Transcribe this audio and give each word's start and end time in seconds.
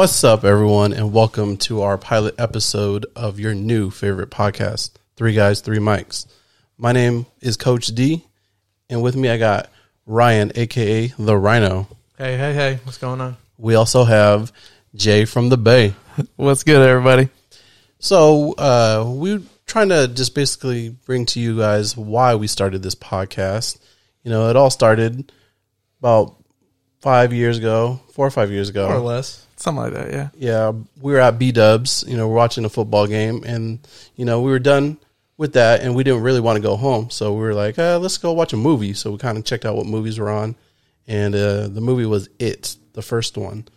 What's 0.00 0.24
up, 0.24 0.44
everyone, 0.44 0.94
and 0.94 1.12
welcome 1.12 1.58
to 1.58 1.82
our 1.82 1.98
pilot 1.98 2.36
episode 2.38 3.04
of 3.14 3.38
your 3.38 3.52
new 3.52 3.90
favorite 3.90 4.30
podcast, 4.30 4.92
Three 5.14 5.34
Guys, 5.34 5.60
Three 5.60 5.76
Mics. 5.76 6.24
My 6.78 6.92
name 6.92 7.26
is 7.42 7.58
Coach 7.58 7.88
D, 7.88 8.24
and 8.88 9.02
with 9.02 9.14
me 9.14 9.28
I 9.28 9.36
got 9.36 9.68
Ryan, 10.06 10.52
aka 10.54 11.08
the 11.18 11.36
Rhino. 11.36 11.86
Hey, 12.16 12.38
hey, 12.38 12.54
hey, 12.54 12.78
what's 12.84 12.96
going 12.96 13.20
on? 13.20 13.36
We 13.58 13.74
also 13.74 14.04
have 14.04 14.54
Jay 14.94 15.26
from 15.26 15.50
the 15.50 15.58
Bay. 15.58 15.94
What's 16.36 16.64
good, 16.64 16.80
everybody? 16.80 17.28
So 17.98 18.54
uh, 18.54 19.04
we're 19.06 19.42
trying 19.66 19.90
to 19.90 20.08
just 20.08 20.34
basically 20.34 20.88
bring 20.88 21.26
to 21.26 21.40
you 21.40 21.58
guys 21.58 21.94
why 21.94 22.36
we 22.36 22.46
started 22.46 22.82
this 22.82 22.94
podcast. 22.94 23.78
You 24.22 24.30
know, 24.30 24.48
it 24.48 24.56
all 24.56 24.70
started 24.70 25.30
about 25.98 26.36
five 27.02 27.34
years 27.34 27.58
ago, 27.58 28.00
four 28.12 28.26
or 28.26 28.30
five 28.30 28.50
years 28.50 28.70
ago. 28.70 28.88
More 28.88 28.96
or 28.96 29.00
less. 29.00 29.46
Something 29.60 29.82
like 29.84 29.92
that, 29.92 30.10
yeah. 30.10 30.28
yeah, 30.38 30.72
we 31.02 31.12
were 31.12 31.20
at 31.20 31.38
B 31.38 31.52
Dubs. 31.52 32.02
You 32.08 32.16
know, 32.16 32.26
we're 32.26 32.34
watching 32.34 32.64
a 32.64 32.70
football 32.70 33.06
game, 33.06 33.44
and 33.44 33.86
you 34.16 34.24
know, 34.24 34.40
we 34.40 34.50
were 34.50 34.58
done 34.58 34.96
with 35.36 35.52
that, 35.52 35.82
and 35.82 35.94
we 35.94 36.02
didn't 36.02 36.22
really 36.22 36.40
want 36.40 36.56
to 36.56 36.62
go 36.62 36.76
home, 36.76 37.10
so 37.10 37.34
we 37.34 37.40
were 37.40 37.52
like, 37.52 37.78
uh, 37.78 37.98
let's 37.98 38.16
go 38.16 38.32
watch 38.32 38.54
a 38.54 38.56
movie. 38.56 38.94
So 38.94 39.10
we 39.10 39.18
kind 39.18 39.36
of 39.36 39.44
checked 39.44 39.66
out 39.66 39.76
what 39.76 39.84
movies 39.84 40.18
were 40.18 40.30
on, 40.30 40.56
and 41.06 41.34
uh, 41.34 41.68
the 41.68 41.82
movie 41.82 42.06
was 42.06 42.30
It, 42.38 42.74
the 42.94 43.02
first 43.02 43.36
one, 43.36 43.68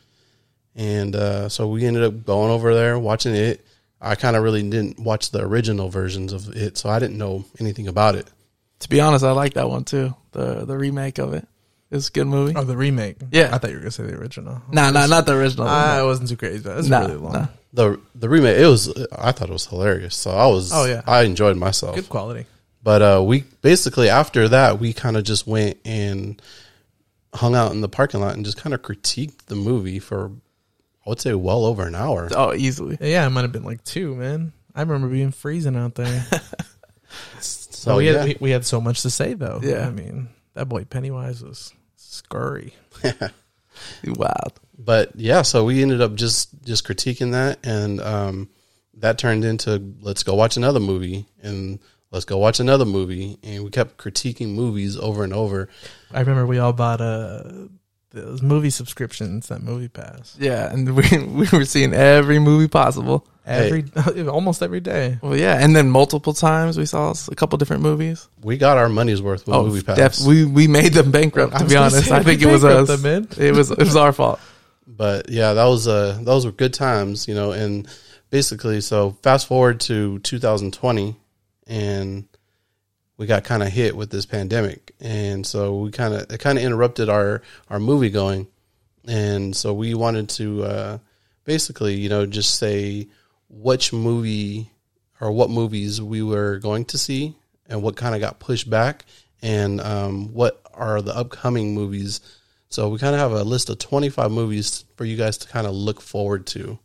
and 0.74 1.18
uh, 1.18 1.50
so 1.50 1.68
we 1.68 1.86
ended 1.86 2.04
up 2.04 2.26
going 2.26 2.50
over 2.50 2.74
there 2.74 2.98
watching 2.98 3.36
it. 3.36 3.66
I 4.00 4.16
kind 4.16 4.38
of 4.38 4.44
really 4.44 4.64
didn't 4.64 5.00
watch 5.00 5.32
the 5.32 5.42
original 5.42 5.90
versions 5.90 6.32
of 6.32 6.56
it, 6.56 6.78
so 6.78 6.90
I 6.90 7.00
didn't 7.00 7.18
know 7.18 7.44
anything 7.60 7.90
about 7.90 8.16
it. 8.16 8.28
To 8.80 8.90
be 8.90 9.02
honest, 9.02 9.26
I 9.26 9.32
like 9.32 9.56
that 9.56 9.70
one 9.70 9.84
too. 9.84 10.16
The 10.32 10.64
the 10.64 10.78
remake 10.78 11.18
of 11.18 11.34
it. 11.34 11.46
It's 11.94 12.10
a 12.10 12.12
good 12.12 12.28
movie. 12.28 12.54
Oh, 12.56 12.64
the 12.64 12.76
remake. 12.76 13.18
Yeah. 13.32 13.54
I 13.54 13.58
thought 13.60 13.70
you 13.70 13.76
were 13.76 13.82
gonna 13.82 13.92
say 13.92 14.04
the 14.04 14.16
original. 14.18 14.62
Nah, 14.72 14.90
nah, 14.92 15.06
not 15.06 15.26
the 15.26 15.34
original. 15.38 15.68
I 15.68 16.02
wasn't 16.04 16.28
too 16.30 16.36
crazy. 16.38 16.64
But 16.64 16.72
It 16.72 16.76
was 16.78 16.90
Nah, 16.90 17.00
really 17.02 17.16
long. 17.16 17.34
nah. 17.34 17.48
the 17.72 18.00
The 18.16 18.28
remake, 18.30 18.58
it 18.58 18.66
was, 18.68 18.90
I 19.12 19.32
thought 19.32 19.50
it 19.50 19.54
was 19.54 19.68
hilarious. 19.68 20.16
So 20.16 20.32
I 20.32 20.48
was, 20.48 20.72
Oh, 20.74 20.86
yeah. 20.86 21.02
I 21.08 21.22
enjoyed 21.24 21.56
myself. 21.56 21.96
Good 21.96 22.10
quality. 22.10 22.46
But 22.82 23.02
uh, 23.02 23.24
we 23.26 23.46
basically 23.62 24.10
after 24.10 24.50
that 24.50 24.80
we 24.80 24.92
kind 24.92 25.16
of 25.18 25.24
just 25.24 25.48
went 25.48 25.78
and 25.86 26.42
hung 27.34 27.56
out 27.56 27.72
in 27.72 27.82
the 27.82 27.88
parking 27.90 28.20
lot 28.22 28.36
and 28.36 28.44
just 28.44 28.58
kind 28.58 28.74
of 28.74 28.82
critiqued 28.82 29.46
the 29.46 29.56
movie 29.56 30.00
for 30.00 30.32
I 31.06 31.10
would 31.10 31.22
say 31.22 31.34
well 31.34 31.66
over 31.66 31.86
an 31.88 31.96
hour. 31.96 32.28
Oh, 32.36 32.54
easily. 32.54 32.98
Yeah, 33.00 33.26
it 33.26 33.30
might 33.30 33.42
have 33.42 33.52
been 33.52 33.64
like 33.66 33.84
two, 33.84 34.16
man. 34.16 34.52
I 34.76 34.82
remember 34.82 35.08
being 35.10 35.32
freezing 35.32 35.76
out 35.76 35.96
there. 35.96 36.26
So 37.40 37.98
we, 37.98 38.08
yeah, 38.10 38.20
had, 38.20 38.26
we, 38.26 38.38
we 38.40 38.50
had 38.52 38.66
so 38.66 38.80
much 38.80 39.02
to 39.02 39.10
say 39.10 39.34
though. 39.34 39.60
Yeah. 39.62 39.86
I 39.88 39.92
mean, 39.92 40.30
that 40.54 40.70
boy 40.70 40.86
Pennywise 40.86 41.44
was 41.44 41.74
scurry. 42.14 42.74
Wild. 44.06 44.60
but 44.78 45.12
yeah, 45.16 45.42
so 45.42 45.66
we 45.66 45.82
ended 45.82 46.02
up 46.02 46.16
just 46.16 46.64
just 46.64 46.86
critiquing 46.86 47.32
that, 47.32 47.60
and 47.64 48.00
um, 48.02 48.50
that 48.96 49.18
turned 49.18 49.44
into 49.44 49.94
let's 50.02 50.24
go 50.24 50.36
watch 50.36 50.58
another 50.58 50.80
movie, 50.80 51.26
and 51.42 51.80
let's 52.12 52.26
go 52.26 52.38
watch 52.38 52.60
another 52.60 52.86
movie, 52.86 53.38
and 53.44 53.64
we 53.64 53.70
kept 53.72 53.98
critiquing 53.98 54.50
movies 54.50 54.98
over 54.98 55.24
and 55.24 55.34
over. 55.34 55.70
I 56.12 56.20
remember 56.20 56.46
we 56.46 56.60
all 56.60 56.74
bought 56.74 57.02
uh, 57.02 57.44
those 58.14 58.42
movie 58.44 58.70
subscriptions, 58.70 59.48
that 59.48 59.62
movie 59.64 59.88
pass. 59.88 60.38
Yeah, 60.40 60.72
and 60.72 60.96
we 60.96 61.04
we 61.26 61.48
were 61.52 61.66
seeing 61.66 61.94
every 61.94 62.40
movie 62.40 62.68
possible. 62.68 63.28
Every 63.46 63.86
almost 64.28 64.64
every 64.64 64.80
day. 64.80 65.18
Well, 65.22 65.36
yeah, 65.36 65.58
and 65.60 65.76
then 65.76 65.90
multiple 65.90 66.34
times 66.34 66.78
we 66.78 66.86
saw 66.86 67.14
a 67.30 67.36
couple 67.36 67.58
different 67.58 67.82
movies. 67.84 68.30
We 68.42 68.58
got 68.58 68.78
our 68.78 68.88
money's 68.88 69.22
worth 69.22 69.46
with 69.48 69.56
movie 69.56 69.82
pass. 69.82 69.98
def- 69.98 70.28
we 70.28 70.46
we 70.46 70.68
made 70.68 70.94
them 70.94 71.12
bankrupt. 71.12 71.58
To 71.58 71.66
be 71.66 71.76
honest, 71.76 72.08
say, 72.08 72.16
I 72.16 72.24
think 72.24 72.42
it 72.42 72.48
was 72.48 72.64
us. 72.64 72.88
them, 72.88 73.02
man. 73.02 73.28
It 73.38 73.54
was 73.54 73.72
it 73.72 73.80
was 73.80 73.96
our 73.96 74.14
fault. 74.14 74.40
but 74.88 75.30
yeah, 75.30 75.54
that 75.54 75.66
was 75.66 75.88
uh 75.88 76.18
those 76.22 76.46
were 76.46 76.52
good 76.54 76.74
times, 76.74 77.28
you 77.28 77.34
know, 77.36 77.52
and 77.52 77.88
basically 78.30 78.80
so 78.80 79.18
fast 79.24 79.48
forward 79.48 79.80
to 79.82 80.20
2020 80.20 81.16
and 81.68 82.26
we 83.18 83.26
got 83.26 83.44
kind 83.44 83.64
of 83.64 83.70
hit 83.70 83.96
with 83.96 84.10
this 84.10 84.26
pandemic 84.26 84.94
and 85.00 85.46
so 85.46 85.78
we 85.78 85.92
kind 85.92 86.14
of 86.14 86.32
it 86.32 86.40
kind 86.40 86.58
of 86.58 86.64
interrupted 86.64 87.10
our 87.10 87.42
our 87.70 87.80
movie 87.80 88.10
going 88.10 88.48
and 89.08 89.56
so 89.56 89.74
we 89.74 89.94
wanted 89.94 90.30
to 90.30 90.64
uh 90.64 90.98
basically, 91.44 91.96
you 91.96 92.08
know, 92.08 92.26
just 92.26 92.58
say 92.58 93.08
which 93.50 93.92
movie 93.92 94.72
or 95.20 95.32
what 95.32 95.50
movies 95.50 96.02
we 96.02 96.24
were 96.24 96.58
going 96.60 96.86
to 96.86 96.98
see 96.98 97.36
and 97.68 97.82
what 97.84 97.96
kind 97.98 98.16
of 98.16 98.22
got 98.22 98.40
pushed 98.40 98.70
back 98.70 99.06
and 99.42 99.82
um 99.82 100.34
what 100.34 100.62
are 100.74 101.02
the 101.02 101.16
upcoming 101.16 101.76
movies 101.76 102.22
so 102.74 102.90
we 102.90 102.98
kind 102.98 103.14
of 103.14 103.22
have 103.22 103.34
a 103.34 103.44
list 103.44 103.70
of 103.70 103.78
25 103.78 104.32
movies 104.32 104.84
for 104.96 105.06
you 105.06 105.16
guys 105.16 105.38
to 105.38 105.48
kind 105.48 105.68
of 105.68 105.74
look 105.74 106.02
forward 106.02 106.48
to. 106.48 106.80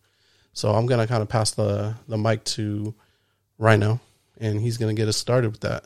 So 0.52 0.74
I'm 0.74 0.84
going 0.84 1.00
to 1.00 1.06
kind 1.06 1.22
of 1.22 1.30
pass 1.30 1.52
the, 1.52 1.94
the 2.06 2.18
mic 2.18 2.44
to 2.44 2.94
Rhino 3.56 3.98
and 4.38 4.60
he's 4.60 4.76
going 4.76 4.94
to 4.94 5.00
get 5.00 5.08
us 5.08 5.16
started 5.16 5.50
with 5.50 5.62
that. 5.62 5.84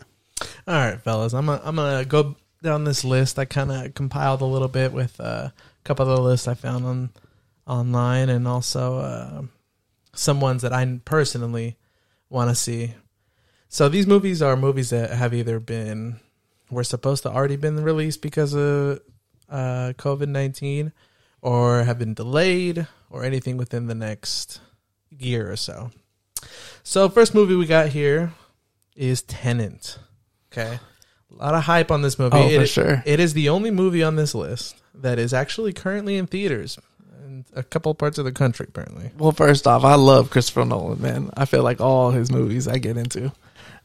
All 0.64 0.74
right, 0.74 1.00
fellas, 1.02 1.32
I'm 1.32 1.46
gonna, 1.46 1.60
I'm 1.64 1.74
gonna 1.74 2.04
go 2.04 2.36
down 2.62 2.84
this 2.84 3.04
list. 3.04 3.38
I 3.38 3.44
kind 3.44 3.72
of 3.72 3.94
compiled 3.94 4.42
a 4.42 4.44
little 4.46 4.68
bit 4.68 4.92
with 4.92 5.20
uh, 5.20 5.50
a 5.50 5.52
couple 5.82 6.08
of 6.08 6.16
the 6.16 6.22
lists 6.22 6.46
I 6.46 6.54
found 6.54 6.86
on 6.86 7.10
online, 7.66 8.28
and 8.28 8.46
also 8.46 8.98
uh, 8.98 9.42
some 10.14 10.40
ones 10.40 10.62
that 10.62 10.72
I 10.72 11.00
personally 11.04 11.76
want 12.30 12.50
to 12.50 12.54
see. 12.54 12.94
So 13.68 13.88
these 13.88 14.06
movies 14.06 14.40
are 14.40 14.56
movies 14.56 14.90
that 14.90 15.10
have 15.10 15.34
either 15.34 15.58
been 15.58 16.20
were 16.70 16.84
supposed 16.84 17.24
to 17.24 17.30
already 17.30 17.56
been 17.56 17.82
released 17.82 18.22
because 18.22 18.54
of 18.54 19.00
uh, 19.50 19.94
COVID 19.98 20.28
nineteen, 20.28 20.92
or 21.40 21.82
have 21.82 21.98
been 21.98 22.14
delayed, 22.14 22.86
or 23.10 23.24
anything 23.24 23.56
within 23.56 23.88
the 23.88 23.96
next 23.96 24.60
year 25.10 25.50
or 25.50 25.56
so. 25.56 25.90
So 26.84 27.08
first 27.08 27.34
movie 27.34 27.56
we 27.56 27.66
got 27.66 27.88
here 27.88 28.32
is 28.94 29.22
Tenet. 29.22 29.98
Okay. 30.52 30.78
A 31.30 31.34
lot 31.34 31.54
of 31.54 31.62
hype 31.64 31.90
on 31.90 32.02
this 32.02 32.18
movie. 32.18 32.36
Oh, 32.36 32.48
for 32.60 32.66
sure. 32.66 33.02
It 33.06 33.18
is 33.20 33.32
the 33.34 33.48
only 33.48 33.70
movie 33.70 34.02
on 34.02 34.16
this 34.16 34.34
list 34.34 34.76
that 34.96 35.18
is 35.18 35.32
actually 35.32 35.72
currently 35.72 36.16
in 36.18 36.26
theaters 36.26 36.78
in 37.24 37.44
a 37.54 37.62
couple 37.62 37.94
parts 37.94 38.18
of 38.18 38.24
the 38.26 38.32
country, 38.32 38.66
apparently. 38.68 39.10
Well, 39.16 39.32
first 39.32 39.66
off, 39.66 39.84
I 39.84 39.94
love 39.94 40.30
Christopher 40.30 40.64
Nolan, 40.66 41.00
man. 41.00 41.30
I 41.36 41.46
feel 41.46 41.62
like 41.62 41.80
all 41.80 42.10
his 42.10 42.30
movies 42.30 42.68
I 42.68 42.78
get 42.78 42.96
into. 42.98 43.32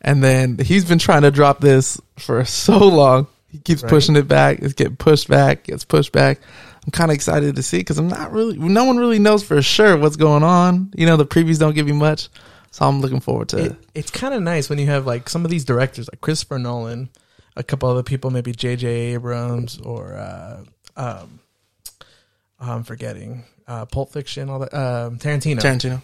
And 0.01 0.23
then 0.23 0.57
he's 0.59 0.85
been 0.85 0.99
trying 0.99 1.21
to 1.23 1.31
drop 1.31 1.59
this 1.61 1.99
for 2.17 2.43
so 2.45 2.77
long. 2.77 3.27
He 3.49 3.59
keeps 3.59 3.81
Right. 3.81 3.89
pushing 3.89 4.17
it 4.17 4.27
back. 4.27 4.59
It's 4.59 4.73
getting 4.73 4.97
pushed 4.97 5.29
back, 5.29 5.63
gets 5.63 5.85
pushed 5.85 6.11
back. 6.11 6.41
I'm 6.85 6.91
kind 6.91 7.09
of 7.11 7.15
excited 7.15 7.55
to 7.55 7.63
see 7.63 7.77
because 7.79 7.97
I'm 7.97 8.09
not 8.09 8.31
really, 8.31 8.57
no 8.57 8.83
one 8.83 8.97
really 8.97 9.19
knows 9.19 9.43
for 9.43 9.61
sure 9.61 9.97
what's 9.97 10.17
going 10.17 10.43
on. 10.43 10.91
You 10.95 11.05
know, 11.05 11.17
the 11.17 11.25
previews 11.25 11.59
don't 11.59 11.73
give 11.75 11.87
you 11.87 11.93
much. 11.93 12.29
So 12.77 12.85
I'm 12.87 13.01
looking 13.01 13.21
forward 13.21 13.49
to 13.49 13.57
It, 13.57 13.71
it. 13.71 13.77
it's 13.95 14.11
kind 14.11 14.35
of 14.35 14.43
nice 14.43 14.69
when 14.69 14.77
you 14.77 14.85
have 14.85 15.07
like 15.07 15.29
some 15.29 15.43
of 15.43 15.49
these 15.49 15.65
directors, 15.65 16.07
like 16.13 16.21
Christopher 16.21 16.59
Nolan, 16.59 17.09
a 17.55 17.63
couple 17.63 17.89
other 17.89 18.03
people, 18.03 18.29
maybe 18.29 18.51
J.J. 18.51 18.87
Abrams 19.15 19.79
or 19.79 20.13
uh, 20.15 20.63
um, 20.95 21.39
I'm 22.59 22.83
forgetting 22.83 23.45
uh, 23.67 23.85
Pulp 23.85 24.11
Fiction, 24.13 24.49
all 24.49 24.59
that, 24.59 24.73
um, 24.75 25.17
Tarantino. 25.17 25.59
Tarantino. 25.59 26.01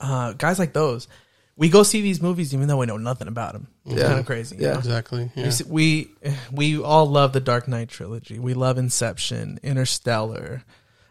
uh, 0.00 0.34
guys 0.34 0.60
like 0.60 0.72
those, 0.72 1.08
we 1.56 1.68
go 1.68 1.82
see 1.82 2.00
these 2.00 2.22
movies 2.22 2.54
even 2.54 2.68
though 2.68 2.76
we 2.76 2.86
know 2.86 2.96
nothing 2.96 3.26
about 3.26 3.54
them. 3.54 3.66
It's 3.84 3.96
Yeah. 3.96 4.06
kind 4.06 4.20
of 4.20 4.26
crazy. 4.26 4.54
you 4.54 4.62
Yeah. 4.62 4.72
know? 4.74 4.78
Exactly. 4.78 5.32
Yeah. 5.34 5.50
We 5.66 6.10
We 6.52 6.76
we 6.76 6.82
all 6.82 7.06
love 7.06 7.32
the 7.32 7.40
Dark 7.40 7.66
Knight 7.66 7.88
trilogy. 7.88 8.38
We 8.38 8.54
love 8.54 8.78
Inception, 8.78 9.58
Interstellar, 9.64 10.62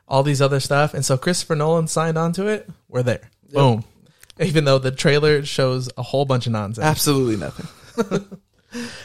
all 0.08 0.24
these 0.24 0.42
other 0.42 0.62
stuff. 0.62 0.94
And 0.94 1.04
so 1.04 1.18
Christopher 1.18 1.56
Nolan 1.58 1.88
signed 1.90 2.18
on 2.18 2.32
to 2.34 2.48
it. 2.48 2.70
We're 2.88 3.04
there. 3.04 3.30
Boom. 3.52 3.84
Even 4.46 4.66
though 4.66 4.78
the 4.80 4.92
trailer 4.92 5.44
shows 5.44 5.90
a 5.98 6.04
whole 6.04 6.26
bunch 6.26 6.46
of 6.48 6.52
nonsense. 6.54 6.86
Absolutely 6.86 7.38
nothing. 7.38 7.68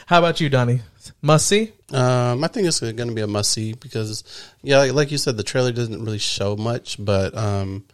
How 0.05 0.19
about 0.19 0.39
you, 0.41 0.49
Donnie? 0.49 0.81
Must 1.21 1.45
see. 1.47 1.71
Um, 1.91 2.43
I 2.43 2.47
think 2.47 2.67
it's 2.67 2.79
going 2.79 2.95
to 2.97 3.13
be 3.13 3.21
a 3.21 3.27
must 3.27 3.51
see 3.51 3.73
because, 3.73 4.23
yeah, 4.61 4.77
like, 4.79 4.93
like 4.93 5.11
you 5.11 5.17
said, 5.17 5.37
the 5.37 5.43
trailer 5.43 5.71
doesn't 5.71 6.03
really 6.03 6.17
show 6.19 6.55
much, 6.55 6.97
but 7.03 7.35
um, 7.35 7.85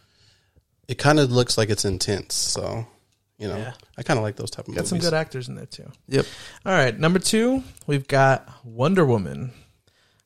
it 0.88 0.98
kind 0.98 1.18
of 1.20 1.30
looks 1.30 1.56
like 1.56 1.70
it's 1.70 1.84
intense. 1.84 2.34
So, 2.34 2.86
you 3.38 3.48
know, 3.48 3.56
Yeah. 3.56 3.72
I 3.96 4.02
kind 4.02 4.18
of 4.18 4.24
like 4.24 4.36
those 4.36 4.50
type 4.50 4.66
of 4.66 4.74
movies. 4.74 4.90
Got 4.90 4.94
movies. 4.96 5.04
some 5.04 5.10
good 5.10 5.16
actors 5.16 5.48
in 5.48 5.54
there 5.54 5.66
too. 5.66 5.90
Yep. 6.08 6.26
All 6.66 6.72
right, 6.72 6.98
number 6.98 7.18
two, 7.18 7.62
we've 7.86 8.08
got 8.08 8.48
Wonder 8.64 9.04
Woman. 9.06 9.52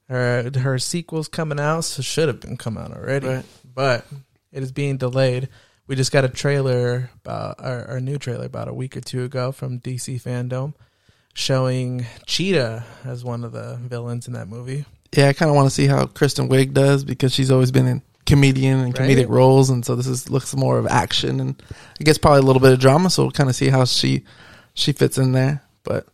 Her 0.09 0.51
her 0.59 0.79
sequel's 0.79 1.29
coming 1.29 1.59
out, 1.59 1.83
so 1.83 2.03
should 2.03 2.29
have 2.29 2.39
been 2.41 2.57
come 2.57 2.77
out 2.77 2.93
already, 2.93 3.27
Right. 3.27 3.45
but 3.75 4.07
it 4.53 4.63
is 4.63 4.71
being 4.73 4.97
delayed. 4.99 5.49
We 5.87 5.97
just 5.97 6.13
got 6.13 6.25
a 6.25 6.29
trailer 6.29 7.11
about 7.25 7.57
our, 7.59 7.85
our 7.87 8.01
new 8.01 8.17
trailer 8.19 8.47
about 8.47 8.69
a 8.69 8.75
week 8.75 8.97
or 8.97 9.01
two 9.01 9.23
ago 9.25 9.53
from 9.53 9.81
DC 9.81 10.21
Fandom, 10.23 10.75
showing 11.35 12.07
Cheetah 12.27 12.85
as 13.05 13.25
one 13.25 13.45
of 13.45 13.53
the 13.53 13.77
villains 13.83 14.27
in 14.27 14.33
that 14.33 14.49
movie. 14.49 14.87
Yeah, 15.13 15.29
I 15.29 15.33
kind 15.35 15.51
of 15.51 15.57
want 15.57 15.67
to 15.67 15.75
see 15.75 15.87
how 15.87 16.07
Kristen 16.07 16.49
Wiig 16.49 16.73
does 16.73 17.05
because 17.05 17.35
she's 17.35 17.51
always 17.51 17.71
been 17.71 17.87
in 17.87 18.03
comedian 18.27 18.81
and 18.81 18.95
comedic 18.95 19.17
Right. 19.19 19.29
roles, 19.29 19.69
and 19.71 19.85
so 19.85 19.95
this 19.95 20.07
is 20.07 20.31
looks 20.31 20.57
more 20.57 20.79
of 20.79 20.87
action 20.87 21.39
and 21.39 21.63
I 22.01 22.05
guess 22.05 22.17
probably 22.19 22.41
a 22.41 22.43
little 22.45 22.61
bit 22.63 22.73
of 22.73 22.81
drama. 22.81 23.11
So 23.11 23.25
we'll 23.25 23.33
kind 23.33 23.51
of 23.51 23.55
see 23.57 23.69
how 23.69 23.85
she 23.85 24.25
she 24.73 24.93
fits 24.93 25.19
in 25.19 25.33
there. 25.33 25.63
But 25.85 26.07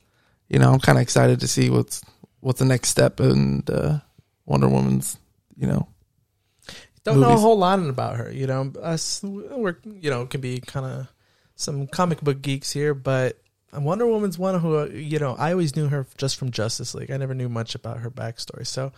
you 0.48 0.58
know, 0.58 0.72
I'm 0.72 0.80
kind 0.80 0.98
of 0.98 1.02
excited 1.02 1.40
to 1.40 1.48
see 1.48 1.70
what's 1.70 2.02
what's 2.40 2.58
the 2.58 2.64
next 2.64 2.88
step 2.88 3.20
in 3.20 3.62
uh, 3.68 4.00
Wonder 4.46 4.68
Woman's. 4.68 5.16
You 5.56 5.68
know, 5.68 5.88
don't 7.04 7.20
know 7.20 7.32
a 7.32 7.36
whole 7.36 7.58
lot 7.58 7.78
about 7.78 8.16
her. 8.16 8.30
You 8.30 8.46
know, 8.46 8.72
us 8.82 9.22
we're 9.22 9.76
you 9.84 10.10
know 10.10 10.26
can 10.26 10.40
be 10.40 10.60
kind 10.60 10.86
of 10.86 11.08
some 11.56 11.86
comic 11.86 12.20
book 12.20 12.42
geeks 12.42 12.72
here, 12.72 12.94
but 12.94 13.40
Wonder 13.72 14.06
Woman's 14.06 14.38
one 14.38 14.60
who 14.60 14.78
uh, 14.78 14.86
you 14.86 15.18
know 15.18 15.34
I 15.38 15.52
always 15.52 15.76
knew 15.76 15.88
her 15.88 16.06
just 16.16 16.36
from 16.36 16.50
Justice 16.50 16.94
League. 16.94 17.10
I 17.10 17.16
never 17.16 17.34
knew 17.34 17.48
much 17.48 17.74
about 17.74 17.98
her 17.98 18.10
backstory. 18.10 18.66
So 18.66 18.92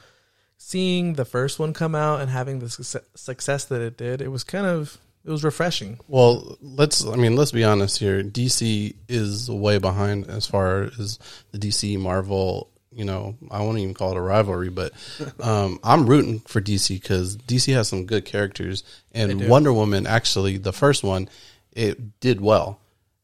seeing 0.56 1.14
the 1.14 1.24
first 1.24 1.58
one 1.58 1.72
come 1.72 1.94
out 1.94 2.20
and 2.20 2.30
having 2.30 2.60
the 2.60 2.70
success, 2.70 3.02
success 3.14 3.64
that 3.66 3.82
it 3.82 3.96
did, 3.96 4.22
it 4.22 4.28
was 4.28 4.44
kind 4.44 4.66
of 4.66 4.98
it 5.24 5.30
was 5.30 5.44
refreshing. 5.44 5.98
Well, 6.08 6.56
let's. 6.60 7.06
I 7.06 7.16
mean, 7.16 7.36
let's 7.36 7.52
be 7.52 7.64
honest 7.64 7.98
here. 7.98 8.22
DC 8.22 8.96
is 9.08 9.50
way 9.50 9.78
behind 9.78 10.28
as 10.28 10.46
far 10.46 10.90
as 10.98 11.18
the 11.52 11.58
DC 11.58 11.98
Marvel. 11.98 12.71
You 12.94 13.04
know, 13.04 13.36
I 13.50 13.60
won't 13.62 13.78
even 13.78 13.94
call 13.94 14.12
it 14.12 14.16
a 14.16 14.20
rivalry, 14.20 14.68
but 14.68 14.92
um, 15.40 15.78
I'm 15.82 16.06
rooting 16.06 16.40
for 16.40 16.60
DC 16.60 17.00
because 17.00 17.36
DC 17.36 17.72
has 17.74 17.88
some 17.88 18.06
good 18.06 18.24
characters, 18.24 18.84
and. 19.12 19.48
Wonder 19.48 19.72
Woman 19.72 20.06
actually 20.06 20.56
the 20.56 20.72
first 20.72 21.02
one 21.02 21.28
it 21.72 22.20
did 22.20 22.40
well 22.40 22.80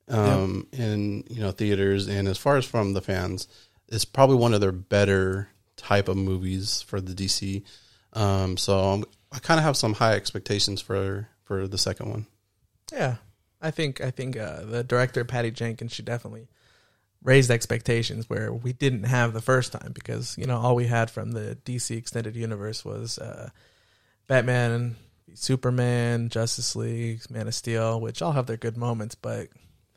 um, 0.09 0.67
in 0.73 1.25
you 1.29 1.41
know 1.41 1.53
theaters, 1.53 2.09
and 2.09 2.29
as 2.29 2.39
far 2.39 2.57
as 2.57 2.65
from 2.65 2.93
the 2.93 3.01
fans, 3.01 3.49
it's 3.89 4.05
probably 4.05 4.37
one 4.37 4.55
of 4.55 4.61
their 4.61 4.73
better 4.73 5.49
type 5.77 6.09
of 6.09 6.17
movies 6.17 6.83
for 6.83 7.01
the 7.01 7.15
DC. 7.15 7.63
Um, 8.15 8.57
so 8.57 8.79
I'm, 8.79 9.05
I 9.33 9.39
kind 9.39 9.59
of 9.59 9.65
have 9.65 9.77
some 9.77 9.95
high 9.95 10.15
expectations 10.15 10.81
for 10.81 11.29
for 11.45 11.69
the 11.69 11.79
second 11.79 12.11
one. 12.11 12.27
Yeah, 12.93 13.17
I 13.61 13.71
think 13.71 14.01
I 14.01 14.11
think 14.11 14.37
uh, 14.37 14.65
the 14.65 14.83
director 14.83 15.25
Patty 15.25 15.51
Jenkins 15.51 15.93
should 15.93 16.07
definitely 16.07 16.49
raised 17.23 17.51
expectations 17.51 18.31
where 18.31 18.53
we 18.53 18.73
didn't 18.73 19.05
have 19.05 19.33
the 19.33 19.41
first 19.41 19.73
time 19.73 19.93
because 19.93 20.37
you 20.39 20.47
know 20.47 20.59
all 20.59 20.75
we 20.75 20.87
had 20.87 21.11
from 21.11 21.33
the 21.33 21.59
DC 21.65 21.97
extended 21.97 22.37
universe 22.37 22.85
was 22.85 23.19
uh, 23.19 23.51
Batman, 24.27 24.97
Superman, 25.35 26.29
Justice 26.29 26.77
League, 26.77 27.29
Man 27.31 27.49
of 27.49 27.55
Steel, 27.55 28.01
which 28.01 28.23
all 28.23 28.33
have 28.33 28.47
their 28.47 28.57
good 28.57 28.77
moments, 28.77 29.15
but 29.15 29.49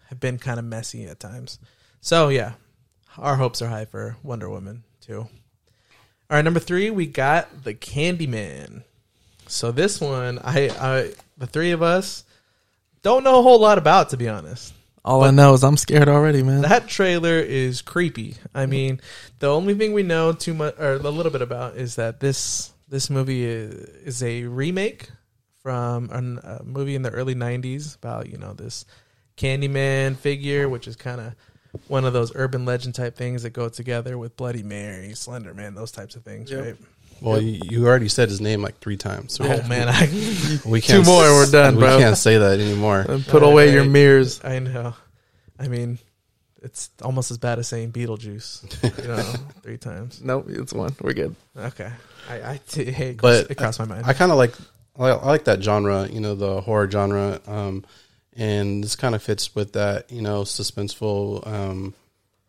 have 0.09 0.19
been 0.19 0.37
kind 0.37 0.59
of 0.59 0.65
messy 0.65 1.05
at 1.05 1.19
times. 1.19 1.59
So 1.99 2.29
yeah, 2.29 2.53
our 3.17 3.35
hopes 3.35 3.61
are 3.61 3.69
high 3.69 3.85
for 3.85 4.17
Wonder 4.23 4.49
Woman 4.49 4.83
too. 4.99 5.27
All 6.31 6.37
right, 6.37 6.45
number 6.45 6.61
three, 6.61 6.89
we 6.89 7.07
got 7.07 7.65
the 7.65 7.73
Candyman. 7.73 8.83
So 9.47 9.71
this 9.71 9.99
one, 9.99 10.39
I, 10.39 10.69
I, 10.69 11.11
the 11.37 11.45
three 11.45 11.71
of 11.71 11.81
us 11.81 12.23
don't 13.01 13.25
know 13.25 13.39
a 13.39 13.41
whole 13.41 13.59
lot 13.59 13.77
about, 13.77 14.11
to 14.11 14.17
be 14.17 14.29
honest. 14.29 14.73
All 15.03 15.23
I 15.23 15.31
know 15.31 15.53
is 15.55 15.63
I'm 15.63 15.77
scared 15.77 16.07
already, 16.07 16.43
man. 16.43 16.61
That 16.61 16.87
trailer 16.87 17.39
is 17.39 17.81
creepy. 17.81 18.35
I 18.53 18.67
mean, 18.67 19.01
the 19.39 19.47
only 19.47 19.73
thing 19.73 19.93
we 19.93 20.03
know 20.03 20.31
too 20.31 20.53
much 20.53 20.75
or 20.77 20.93
a 20.93 20.97
little 20.99 21.31
bit 21.31 21.41
about 21.41 21.75
is 21.75 21.95
that 21.95 22.19
this 22.19 22.71
this 22.87 23.09
movie 23.09 23.43
is, 23.45 23.73
is 24.05 24.23
a 24.23 24.43
remake 24.43 25.09
from 25.63 26.09
an- 26.11 26.39
a 26.43 26.63
movie 26.63 26.95
in 26.95 27.01
the 27.01 27.09
early 27.09 27.33
'90s 27.33 27.95
about 27.95 28.29
you 28.29 28.37
know 28.37 28.53
this 28.53 28.85
Candyman 29.37 30.17
figure, 30.17 30.69
which 30.69 30.87
is 30.87 30.95
kind 30.95 31.19
of 31.21 31.33
one 31.87 32.05
of 32.05 32.13
those 32.13 32.31
urban 32.35 32.65
legend 32.65 32.93
type 32.95 33.15
things 33.15 33.43
that 33.43 33.51
go 33.51 33.69
together 33.69 34.17
with 34.17 34.35
Bloody 34.37 34.61
Mary, 34.61 35.13
Slender 35.15 35.53
Man, 35.53 35.73
those 35.73 35.91
types 35.91 36.15
of 36.15 36.23
things, 36.23 36.51
Yep. 36.51 36.63
right? 36.65 36.75
Well, 37.21 37.39
you, 37.39 37.59
you 37.63 37.87
already 37.87 38.09
said 38.09 38.29
his 38.29 38.41
name 38.41 38.61
like 38.61 38.79
three 38.79 38.97
times. 38.97 39.33
So 39.33 39.45
Oh 39.45 39.67
man, 39.67 39.87
I 39.87 40.07
we 40.65 40.81
can't. 40.81 41.05
Two 41.05 41.11
more 41.11 41.23
and 41.23 41.35
we're 41.35 41.51
done, 41.51 41.75
we 41.75 41.81
bro. 41.81 41.99
can't 41.99 42.17
say 42.17 42.37
that 42.37 42.59
anymore. 42.59 43.05
Put 43.27 43.43
away 43.43 43.73
your 43.73 43.85
mirrors. 43.85 44.43
I 44.43 44.59
know. 44.59 44.95
I 45.59 45.67
mean, 45.67 45.99
it's 46.63 46.89
almost 47.01 47.31
as 47.31 47.37
bad 47.37 47.59
as 47.59 47.67
saying 47.67 47.91
Beetlejuice, 47.91 49.01
you 49.01 49.07
know, 49.07 49.21
three 49.61 49.77
times. 49.77 50.21
Nope, 50.23 50.47
it's 50.49 50.73
one. 50.73 50.95
We're 51.01 51.13
good. 51.13 51.35
Okay. 51.55 51.91
I, 52.29 52.53
I 52.53 52.59
t- 52.67 52.91
hey, 52.91 53.09
it 53.11 53.21
But 53.21 53.51
it 53.51 53.55
crossed 53.55 53.79
my 53.79 53.85
mind. 53.85 54.05
I 54.05 54.13
kind 54.13 54.31
of 54.31 54.37
like 54.37 54.53
I 54.97 55.09
I 55.09 55.25
like 55.25 55.45
that 55.45 55.63
genre, 55.63 56.07
you 56.07 56.19
know, 56.19 56.35
the 56.35 56.61
horror 56.61 56.89
genre, 56.89 57.39
um, 57.47 57.83
and 58.35 58.83
this 58.83 58.95
kind 58.95 59.15
of 59.15 59.23
fits 59.23 59.53
with 59.55 59.73
that, 59.73 60.11
you 60.11 60.21
know, 60.21 60.41
suspenseful, 60.43 61.45
um, 61.47 61.93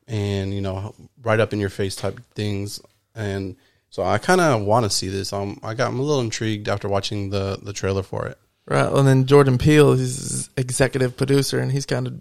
and 0.07 0.53
you 0.55 0.61
know, 0.61 0.95
right 1.23 1.41
up 1.41 1.53
in 1.53 1.61
your 1.61 1.71
face 1.71 1.97
type 1.97 2.21
things. 2.35 2.81
And 3.15 3.57
so 3.93 4.03
I 4.03 4.17
kind 4.17 4.41
of 4.41 4.63
want 4.63 4.85
to 4.85 4.91
see 4.91 5.09
this. 5.09 5.35
Um, 5.35 5.61
I 5.63 5.75
got 5.75 5.89
I'm 5.89 5.99
a 6.01 6.03
little 6.03 6.23
intrigued 6.23 6.67
after 6.67 6.89
watching 6.89 7.29
the 7.29 7.59
the 7.63 7.75
trailer 7.75 8.03
for 8.03 8.27
it. 8.27 8.39
Right. 8.67 8.91
And 8.91 9.07
then 9.07 9.27
Jordan 9.27 9.59
Peele, 9.59 9.95
he's 9.95 10.49
executive 10.57 11.17
producer, 11.17 11.59
and 11.59 11.71
he's 11.71 11.85
kind 11.85 12.07
of 12.07 12.15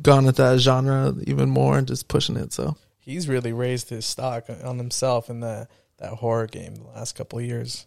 gone 0.00 0.28
at 0.28 0.36
that 0.36 0.58
genre 0.60 1.14
even 1.26 1.50
more 1.50 1.76
and 1.76 1.88
just 1.88 2.06
pushing 2.06 2.36
it. 2.36 2.52
So 2.52 2.76
He's 3.00 3.28
really 3.28 3.52
raised 3.52 3.88
his 3.88 4.04
stock 4.06 4.46
on 4.62 4.78
himself 4.78 5.28
in 5.30 5.40
that, 5.40 5.68
that 5.98 6.12
horror 6.12 6.46
game 6.46 6.74
the 6.76 6.84
last 6.88 7.16
couple 7.16 7.38
of 7.38 7.44
years 7.44 7.84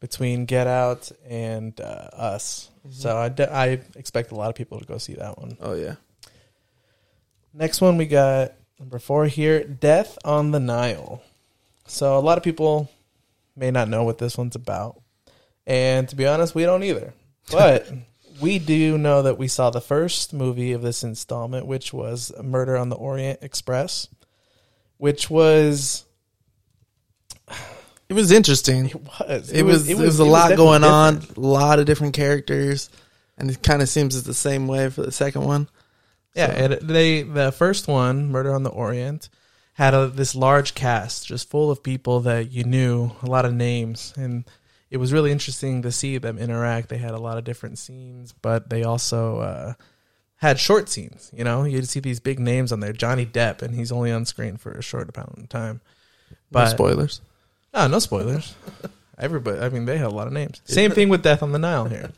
between 0.00 0.44
Get 0.46 0.66
Out 0.66 1.10
and 1.26 1.78
uh, 1.80 2.08
Us. 2.12 2.70
So 2.90 3.16
I, 3.16 3.28
de- 3.28 3.52
I 3.52 3.80
expect 3.96 4.32
a 4.32 4.34
lot 4.34 4.48
of 4.50 4.54
people 4.54 4.78
to 4.78 4.86
go 4.86 4.98
see 4.98 5.14
that 5.14 5.38
one. 5.38 5.56
oh 5.60 5.74
yeah, 5.74 5.96
Next 7.52 7.80
one 7.80 7.96
we 7.96 8.06
got 8.06 8.52
number 8.78 8.98
four 8.98 9.26
here 9.26 9.64
Death 9.64 10.16
on 10.24 10.52
the 10.52 10.60
Nile. 10.60 11.22
So 11.90 12.16
a 12.16 12.20
lot 12.20 12.38
of 12.38 12.44
people 12.44 12.90
may 13.56 13.70
not 13.70 13.88
know 13.88 14.04
what 14.04 14.18
this 14.18 14.38
one's 14.38 14.56
about. 14.56 15.00
And 15.66 16.08
to 16.08 16.16
be 16.16 16.26
honest, 16.26 16.54
we 16.54 16.62
don't 16.64 16.82
either. 16.82 17.12
But 17.50 17.90
we 18.40 18.60
do 18.60 18.96
know 18.96 19.22
that 19.22 19.36
we 19.36 19.48
saw 19.48 19.70
the 19.70 19.80
first 19.80 20.32
movie 20.32 20.70
of 20.72 20.82
this 20.82 21.02
installment, 21.02 21.66
which 21.66 21.92
was 21.92 22.32
Murder 22.40 22.76
on 22.76 22.90
the 22.90 22.96
Orient 22.96 23.40
Express, 23.42 24.06
which 24.98 25.28
was 25.28 26.04
it 28.08 28.14
was 28.14 28.30
interesting. 28.30 28.86
it 28.86 28.94
was 28.94 29.50
It 29.50 29.62
was 29.64 29.88
it 29.88 29.96
was, 29.98 30.20
a 30.20 30.24
lot 30.24 30.50
definitely 30.50 30.64
going 30.64 30.84
on, 30.84 31.22
a 31.36 31.40
lot 31.40 31.80
of 31.80 31.86
different 31.86 32.14
characters, 32.14 32.88
and 33.36 33.50
it 33.50 33.62
kind 33.64 33.82
of 33.82 33.88
seems 33.88 34.14
it's 34.16 34.26
the 34.26 34.34
same 34.34 34.68
way 34.68 34.90
for 34.90 35.02
the 35.02 35.12
second 35.12 35.44
one. 35.44 35.68
Yeah, 36.36 36.46
So- 36.46 36.52
and 36.52 36.88
they 36.88 37.22
the 37.22 37.50
first 37.50 37.88
one, 37.88 38.30
Murder 38.30 38.54
on 38.54 38.62
the 38.62 38.70
Orient, 38.70 39.28
had 39.80 39.94
a, 39.94 40.08
this 40.08 40.34
large 40.34 40.74
cast 40.74 41.26
just 41.26 41.48
full 41.48 41.70
of 41.70 41.82
people 41.82 42.20
that 42.20 42.52
you 42.52 42.64
knew, 42.64 43.12
a 43.22 43.26
lot 43.26 43.46
of 43.46 43.54
names, 43.54 44.12
and 44.14 44.44
it 44.90 44.98
was 44.98 45.10
really 45.10 45.32
interesting 45.32 45.80
to 45.80 45.90
see 45.90 46.18
them 46.18 46.36
interact. 46.36 46.90
They 46.90 46.98
had 46.98 47.12
a 47.12 47.18
lot 47.18 47.38
of 47.38 47.44
different 47.44 47.78
scenes, 47.78 48.34
but 48.42 48.68
they 48.68 48.82
also 48.82 49.38
uh, 49.38 49.72
had 50.36 50.60
short 50.60 50.90
scenes. 50.90 51.30
You 51.34 51.44
know, 51.44 51.64
you'd 51.64 51.88
see 51.88 52.00
these 52.00 52.20
big 52.20 52.38
names 52.38 52.72
on 52.72 52.80
there, 52.80 52.92
Johnny 52.92 53.24
Depp, 53.24 53.62
and 53.62 53.74
he's 53.74 53.90
only 53.90 54.12
on 54.12 54.26
screen 54.26 54.58
for 54.58 54.70
a 54.72 54.82
short 54.82 55.16
amount 55.16 55.38
of 55.38 55.48
time. 55.48 55.80
No 56.52 56.66
spoilers. 56.66 57.22
no, 57.72 57.86
no 57.86 58.00
spoilers. 58.00 58.54
Everybody, 59.18 59.60
I 59.60 59.70
mean, 59.70 59.86
they 59.86 59.96
had 59.96 60.08
a 60.08 60.10
lot 60.10 60.26
of 60.26 60.34
names. 60.34 60.60
Same 60.66 60.90
thing 60.90 61.08
with 61.08 61.22
Death 61.22 61.42
on 61.42 61.52
the 61.52 61.58
Nile 61.58 61.86
here. 61.86 62.10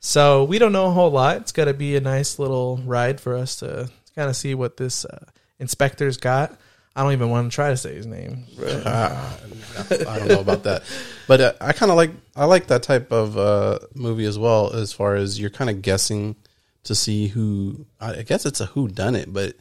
So 0.00 0.44
we 0.44 0.58
don't 0.58 0.72
know 0.72 0.86
a 0.86 0.92
whole 0.92 1.10
lot. 1.10 1.36
It's 1.36 1.52
got 1.52 1.66
to 1.66 1.74
be 1.74 1.94
a 1.94 2.00
nice 2.00 2.38
little 2.38 2.78
ride 2.78 3.20
for 3.20 3.36
us 3.36 3.56
to 3.56 3.90
kind 4.16 4.30
of 4.30 4.36
see 4.36 4.54
what 4.54 4.78
this 4.78 5.04
uh, 5.04 5.26
inspector's 5.58 6.16
got. 6.16 6.58
I 6.94 7.02
don't 7.02 7.12
even 7.12 7.30
want 7.30 7.50
to 7.50 7.54
try 7.54 7.70
to 7.70 7.76
say 7.76 7.94
his 7.94 8.06
name. 8.06 8.44
Ah, 8.84 9.38
I 9.90 10.18
don't 10.18 10.28
know 10.28 10.40
about 10.40 10.64
that, 10.64 10.82
but 11.26 11.40
uh, 11.40 11.52
I 11.60 11.72
kind 11.72 11.90
of 11.90 11.96
like 11.96 12.10
I 12.36 12.44
like 12.44 12.66
that 12.66 12.82
type 12.82 13.10
of 13.12 13.38
uh, 13.38 13.78
movie 13.94 14.26
as 14.26 14.38
well. 14.38 14.72
As 14.72 14.92
far 14.92 15.14
as 15.14 15.40
you're 15.40 15.50
kind 15.50 15.70
of 15.70 15.80
guessing 15.82 16.36
to 16.84 16.94
see 16.94 17.28
who 17.28 17.86
I 18.00 18.16
I 18.16 18.22
guess 18.22 18.44
it's 18.44 18.60
a 18.60 18.66
who 18.66 18.88
done 18.88 19.14
it, 19.14 19.32
but 19.32 19.54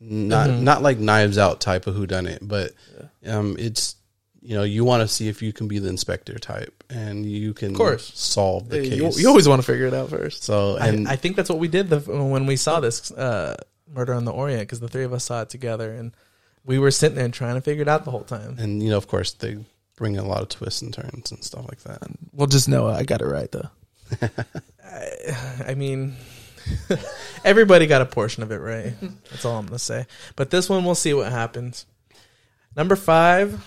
not 0.00 0.48
not 0.50 0.82
like 0.82 0.98
Knives 0.98 1.36
Out 1.38 1.60
type 1.60 1.86
of 1.86 1.94
who 1.94 2.06
done 2.06 2.26
it, 2.26 2.38
but 2.42 2.72
um, 3.26 3.56
it's 3.58 3.96
you 4.40 4.56
know 4.56 4.62
you 4.64 4.84
want 4.84 5.02
to 5.02 5.08
see 5.08 5.28
if 5.28 5.42
you 5.42 5.52
can 5.52 5.68
be 5.68 5.78
the 5.78 5.88
inspector 5.88 6.38
type 6.38 6.82
and 6.90 7.24
you 7.24 7.52
can 7.54 7.70
Of 7.72 7.76
course. 7.76 8.10
solve 8.18 8.68
the 8.68 8.80
case. 8.80 8.94
you, 8.94 9.10
you 9.22 9.28
always 9.28 9.46
want 9.46 9.60
to 9.62 9.66
figure 9.66 9.86
it 9.86 9.94
out 9.94 10.10
first. 10.10 10.42
so 10.42 10.76
I, 10.78 10.88
and 10.88 11.06
I 11.06 11.14
think 11.16 11.36
that's 11.36 11.48
what 11.48 11.58
we 11.60 11.68
did 11.68 11.88
the, 11.90 12.00
when 12.00 12.46
we 12.46 12.56
saw 12.56 12.80
this 12.80 13.12
uh, 13.12 13.54
Murder 13.94 14.14
on 14.14 14.24
the 14.24 14.32
Orient 14.32 14.62
because 14.62 14.80
the 14.80 14.88
three 14.88 15.04
of 15.04 15.12
us 15.12 15.22
saw 15.24 15.42
it 15.42 15.50
together 15.50 15.92
and 15.92 16.12
we 16.64 16.78
were 16.78 16.90
sitting 16.90 17.16
there 17.16 17.28
trying 17.28 17.54
to 17.54 17.60
figure 17.60 17.82
it 17.82 17.88
out 17.88 18.04
the 18.04 18.10
whole 18.10 18.24
time. 18.24 18.56
and 18.58 18.82
you 18.82 18.90
know 18.90 18.96
of 18.96 19.08
course 19.08 19.32
they 19.32 19.58
bring 19.96 20.16
a 20.16 20.24
lot 20.24 20.42
of 20.42 20.48
twists 20.48 20.82
and 20.82 20.92
turns 20.92 21.30
and 21.30 21.44
stuff 21.44 21.64
like 21.68 21.80
that. 21.82 22.02
We'll 22.32 22.46
just 22.46 22.68
know 22.68 22.88
I 22.88 23.02
got 23.04 23.20
it 23.20 23.26
right 23.26 23.50
though. 23.50 23.68
I, 24.84 25.68
I 25.68 25.74
mean, 25.74 26.16
everybody 27.44 27.86
got 27.86 28.02
a 28.02 28.06
portion 28.06 28.42
of 28.42 28.50
it 28.52 28.56
right. 28.58 28.94
That's 29.30 29.44
all 29.44 29.58
I'm 29.58 29.66
gonna 29.66 29.78
say. 29.78 30.06
But 30.36 30.50
this 30.50 30.68
one, 30.68 30.84
we'll 30.84 30.94
see 30.94 31.14
what 31.14 31.30
happens. 31.30 31.86
Number 32.76 32.96
five, 32.96 33.64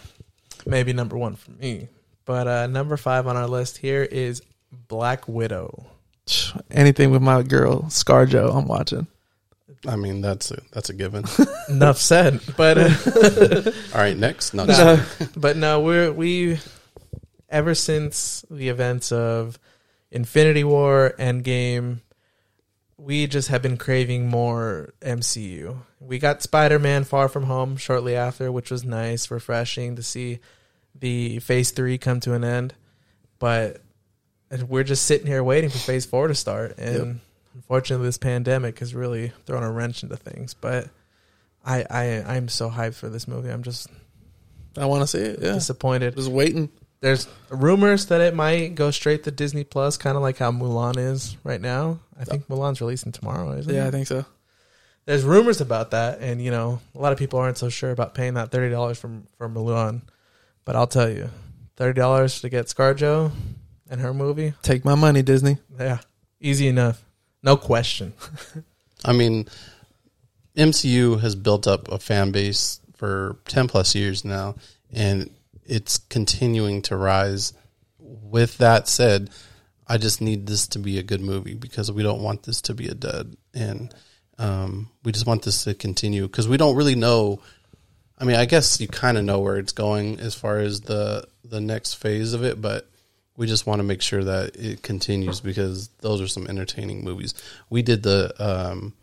maybe 0.65 0.93
number 0.93 1.17
one 1.17 1.35
for 1.35 1.51
me, 1.51 1.89
but 2.25 2.47
uh, 2.47 2.67
number 2.67 2.97
five 2.97 3.27
on 3.27 3.37
our 3.37 3.47
list 3.47 3.77
here 3.77 4.03
is 4.03 4.41
Black 4.71 5.27
Widow. 5.27 5.85
Anything 6.71 7.11
with 7.11 7.21
my 7.21 7.43
girl 7.43 7.83
ScarJo, 7.83 8.55
I'm 8.55 8.67
watching. 8.67 9.07
I 9.87 9.95
mean 9.95 10.21
that's 10.21 10.51
a, 10.51 10.61
that's 10.71 10.89
a 10.89 10.93
given. 10.93 11.25
Enough 11.69 11.97
said. 11.97 12.41
But 12.57 12.77
uh, 12.77 13.71
All 13.93 14.01
right, 14.01 14.17
next. 14.17 14.53
No, 14.53 14.65
No. 14.65 15.03
but 15.37 15.57
no, 15.57 15.81
we're 15.81 16.11
we 16.11 16.59
ever 17.49 17.75
since 17.75 18.43
the 18.49 18.69
events 18.69 19.11
of 19.11 19.59
Infinity 20.11 20.63
War, 20.63 21.13
Endgame, 21.19 21.99
we 22.97 23.27
just 23.27 23.49
have 23.49 23.61
been 23.61 23.77
craving 23.77 24.27
more 24.27 24.93
MCU. 25.01 25.77
We 25.99 26.19
got 26.19 26.41
Spider 26.41 26.79
Man 26.79 27.03
Far 27.03 27.27
From 27.27 27.43
Home 27.43 27.77
shortly 27.77 28.15
after, 28.15 28.51
which 28.51 28.71
was 28.71 28.83
nice, 28.83 29.29
refreshing 29.29 29.95
to 29.95 30.03
see 30.03 30.39
the 30.93 31.39
Phase 31.39 31.71
Three 31.71 31.97
come 31.97 32.19
to 32.21 32.33
an 32.33 32.43
end. 32.43 32.73
But 33.37 33.81
we're 34.67 34.83
just 34.83 35.05
sitting 35.05 35.27
here 35.27 35.43
waiting 35.43 35.69
for 35.69 35.77
Phase 35.77 36.05
Four 36.05 36.27
to 36.27 36.35
start. 36.35 36.77
And 36.77 37.19
unfortunately, 37.55 38.05
this 38.07 38.17
pandemic 38.19 38.79
has 38.79 38.93
really 38.93 39.31
thrown 39.45 39.63
a 39.63 39.71
wrench 39.71 40.03
into 40.03 40.15
things. 40.17 40.53
But 40.53 40.89
I, 41.65 41.85
I, 41.89 42.35
I'm 42.35 42.47
so 42.47 42.69
hyped 42.69 42.95
for 42.95 43.09
this 43.09 43.27
movie. 43.27 43.49
I'm 43.49 43.63
just 43.63 43.87
I 44.77 44.85
want 44.85 45.01
to 45.01 45.07
see 45.07 45.19
it. 45.19 45.39
Yeah, 45.41 45.53
disappointed. 45.53 46.15
just 46.15 46.29
waiting. 46.29 46.69
There's 47.01 47.27
rumors 47.49 48.07
that 48.07 48.21
it 48.21 48.33
might 48.33 48.75
go 48.75 48.89
straight 48.91 49.23
to 49.25 49.31
Disney 49.31 49.63
Plus, 49.63 49.97
kind 49.97 50.15
of 50.15 50.21
like 50.23 50.37
how 50.37 50.51
Mulan 50.51 50.97
is 50.97 51.37
right 51.43 51.61
now. 51.61 51.99
I 52.19 52.23
think 52.23 52.43
uh, 52.49 52.53
Mulan's 52.53 52.81
releasing 52.81 53.11
tomorrow, 53.11 53.51
isn't 53.57 53.71
it? 53.71 53.75
Yeah. 53.75 53.87
I 53.87 53.91
think 53.91 54.07
so. 54.07 54.25
There's 55.05 55.23
rumors 55.23 55.61
about 55.61 55.91
that, 55.91 56.19
and 56.19 56.41
you 56.41 56.49
know, 56.49 56.79
a 56.95 56.99
lot 56.99 57.11
of 57.13 57.19
people 57.19 57.37
aren't 57.39 57.59
so 57.59 57.69
sure 57.69 57.91
about 57.91 58.15
paying 58.15 58.33
that 58.35 58.49
thirty 58.51 58.71
dollars 58.71 58.97
for 58.99 59.21
for 59.37 59.47
Mulan. 59.47 60.01
But 60.63 60.75
I'll 60.75 60.87
tell 60.87 61.09
you, 61.09 61.29
thirty 61.75 61.99
dollars 61.99 62.41
to 62.41 62.49
get 62.49 62.65
ScarJo 62.65 63.31
and 63.87 64.01
her 64.01 64.13
movie, 64.13 64.53
Take 64.63 64.83
my 64.83 64.95
money, 64.95 65.21
Disney. 65.21 65.57
yeah, 65.79 65.99
easy 66.39 66.67
enough, 66.67 67.03
no 67.45 67.55
question. 67.55 68.13
I 69.05 69.13
mean, 69.13 69.47
MCU 70.57 71.19
has 71.21 71.35
built 71.35 71.67
up 71.67 71.87
a 71.89 71.99
fan 71.99 72.31
base 72.31 72.79
for 72.97 73.37
10 73.45 73.67
plus 73.67 73.93
years 73.93 74.25
now, 74.25 74.55
and 74.91 75.29
it's 75.63 75.97
continuing 75.97 76.81
to 76.83 76.97
rise. 76.97 77.53
With 77.99 78.57
that 78.57 78.87
said, 78.87 79.29
I 79.87 79.97
just 79.97 80.21
need 80.21 80.47
this 80.47 80.67
to 80.69 80.79
be 80.79 80.97
a 80.97 81.03
good 81.03 81.21
movie 81.21 81.53
because 81.53 81.91
we 81.91 82.03
don't 82.03 82.23
want 82.23 82.43
this 82.43 82.61
to 82.63 82.73
be 82.73 82.87
a 82.87 82.95
dud. 82.95 83.37
And 83.53 83.93
um, 84.39 84.89
we 85.03 85.11
just 85.11 85.27
want 85.27 85.43
this 85.43 85.63
to 85.65 85.75
continue 85.75 86.23
because 86.23 86.47
we 86.47 86.57
don't 86.57 86.75
really 86.75 86.95
know. 86.95 87.41
I 88.17 88.25
mean, 88.25 88.37
I 88.37 88.45
guess 88.45 88.81
you 88.81 88.87
kind 88.87 89.17
of 89.17 89.23
know 89.23 89.39
where 89.39 89.57
it's 89.57 89.73
going 89.73 90.19
as 90.19 90.33
far 90.33 90.57
as 90.57 90.81
the 90.81 91.27
the 91.43 91.61
next 91.61 91.95
phase 91.95 92.33
of 92.33 92.43
it, 92.43 92.59
but 92.59 92.89
we 93.37 93.47
just 93.47 93.67
want 93.67 93.79
to 93.79 93.83
make 93.83 94.01
sure 94.01 94.23
that 94.23 94.55
it 94.55 94.81
continues 94.81 95.41
because 95.41 95.89
those 95.99 96.21
are 96.21 96.27
some 96.27 96.47
entertaining 96.47 97.03
movies. 97.03 97.33
We 97.69 97.81
did 97.81 98.03
the 98.03 98.33
um, 98.39 98.93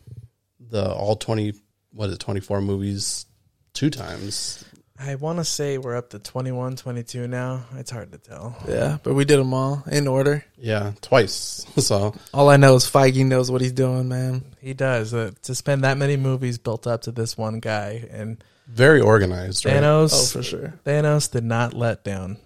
the 0.59 0.91
all 0.91 1.15
twenty 1.15 1.53
what 1.91 2.09
is 2.09 2.15
it, 2.15 2.19
twenty 2.19 2.39
four 2.39 2.61
movies 2.61 3.25
two 3.73 3.89
times. 3.89 4.63
I 4.99 5.15
want 5.15 5.39
to 5.39 5.43
say 5.43 5.79
we're 5.79 5.97
up 5.97 6.11
to 6.11 6.19
21, 6.19 6.75
22 6.75 7.27
now. 7.27 7.65
It's 7.77 7.89
hard 7.89 8.11
to 8.11 8.19
tell. 8.19 8.55
Yeah, 8.67 8.99
but 9.01 9.15
we 9.15 9.25
did 9.25 9.39
them 9.39 9.53
all 9.53 9.83
in 9.91 10.07
order. 10.07 10.45
Yeah, 10.55 10.93
twice. 11.01 11.65
So 11.81 12.15
All 12.33 12.49
I 12.49 12.57
know 12.57 12.75
is 12.75 12.85
Feige 12.85 13.25
knows 13.25 13.51
what 13.51 13.59
he's 13.59 13.73
doing, 13.73 14.07
man. 14.07 14.43
He 14.61 14.73
does 14.73 15.13
uh, 15.13 15.31
to 15.41 15.55
spend 15.55 15.83
that 15.83 15.97
many 15.97 16.15
movies 16.15 16.57
built 16.57 16.87
up 16.87 17.01
to 17.01 17.11
this 17.11 17.37
one 17.37 17.59
guy, 17.59 18.07
and 18.11 18.41
very 18.67 19.01
organized. 19.01 19.65
Right? 19.65 19.75
Thanos. 19.75 20.13
Oh, 20.13 20.39
for 20.39 20.43
sure. 20.43 20.73
Thanos 20.85 21.29
did 21.29 21.43
not 21.43 21.73
let 21.73 22.03
down. 22.03 22.37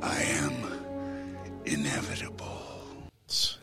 I 0.00 0.22
am 0.22 0.61
inevitable. 1.72 2.48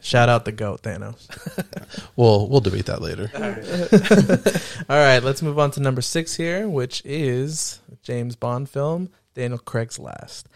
Shout 0.02 0.30
out 0.30 0.46
the 0.46 0.52
goat 0.52 0.82
Thanos. 0.82 1.28
We'll 2.16 2.48
we'll 2.50 2.60
debate 2.60 2.88
that 2.88 3.02
later. 3.02 3.32
All 4.90 4.98
right, 4.98 5.24
let's 5.24 5.42
move 5.42 5.58
on 5.58 5.72
to 5.72 5.80
number 5.80 6.02
six 6.02 6.36
here, 6.36 6.68
which 6.68 7.02
is 7.06 7.80
James 8.04 8.36
Bond 8.36 8.70
film, 8.70 9.10
Daniel 9.36 9.58
Craig's 9.58 9.98
last. 9.98 10.48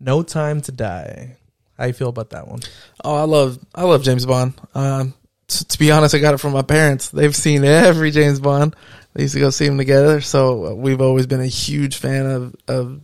No 0.00 0.22
Time 0.22 0.60
to 0.62 0.72
Die. 0.72 1.36
How 1.76 1.86
you 1.86 1.92
feel 1.92 2.08
about 2.08 2.30
that 2.30 2.46
one? 2.46 2.60
Oh, 3.04 3.16
I 3.16 3.24
love 3.24 3.58
I 3.74 3.84
love 3.84 4.02
James 4.02 4.26
Bond. 4.26 4.54
Um, 4.74 5.14
t- 5.48 5.64
to 5.64 5.78
be 5.78 5.90
honest, 5.90 6.14
I 6.14 6.18
got 6.18 6.34
it 6.34 6.38
from 6.38 6.52
my 6.52 6.62
parents. 6.62 7.08
They've 7.10 7.34
seen 7.34 7.64
every 7.64 8.10
James 8.10 8.40
Bond. 8.40 8.76
They 9.14 9.22
used 9.22 9.34
to 9.34 9.40
go 9.40 9.50
see 9.50 9.66
them 9.66 9.78
together, 9.78 10.20
so 10.20 10.66
uh, 10.66 10.74
we've 10.74 11.00
always 11.00 11.26
been 11.26 11.40
a 11.40 11.46
huge 11.46 11.96
fan 11.96 12.26
of 12.26 12.54
of 12.68 13.00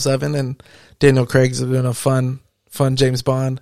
007 0.00 0.34
and 0.34 0.62
Daniel 1.00 1.26
Craig's 1.26 1.60
been 1.60 1.86
a 1.86 1.94
fun 1.94 2.40
fun 2.76 2.96
James 2.96 3.22
Bond. 3.22 3.60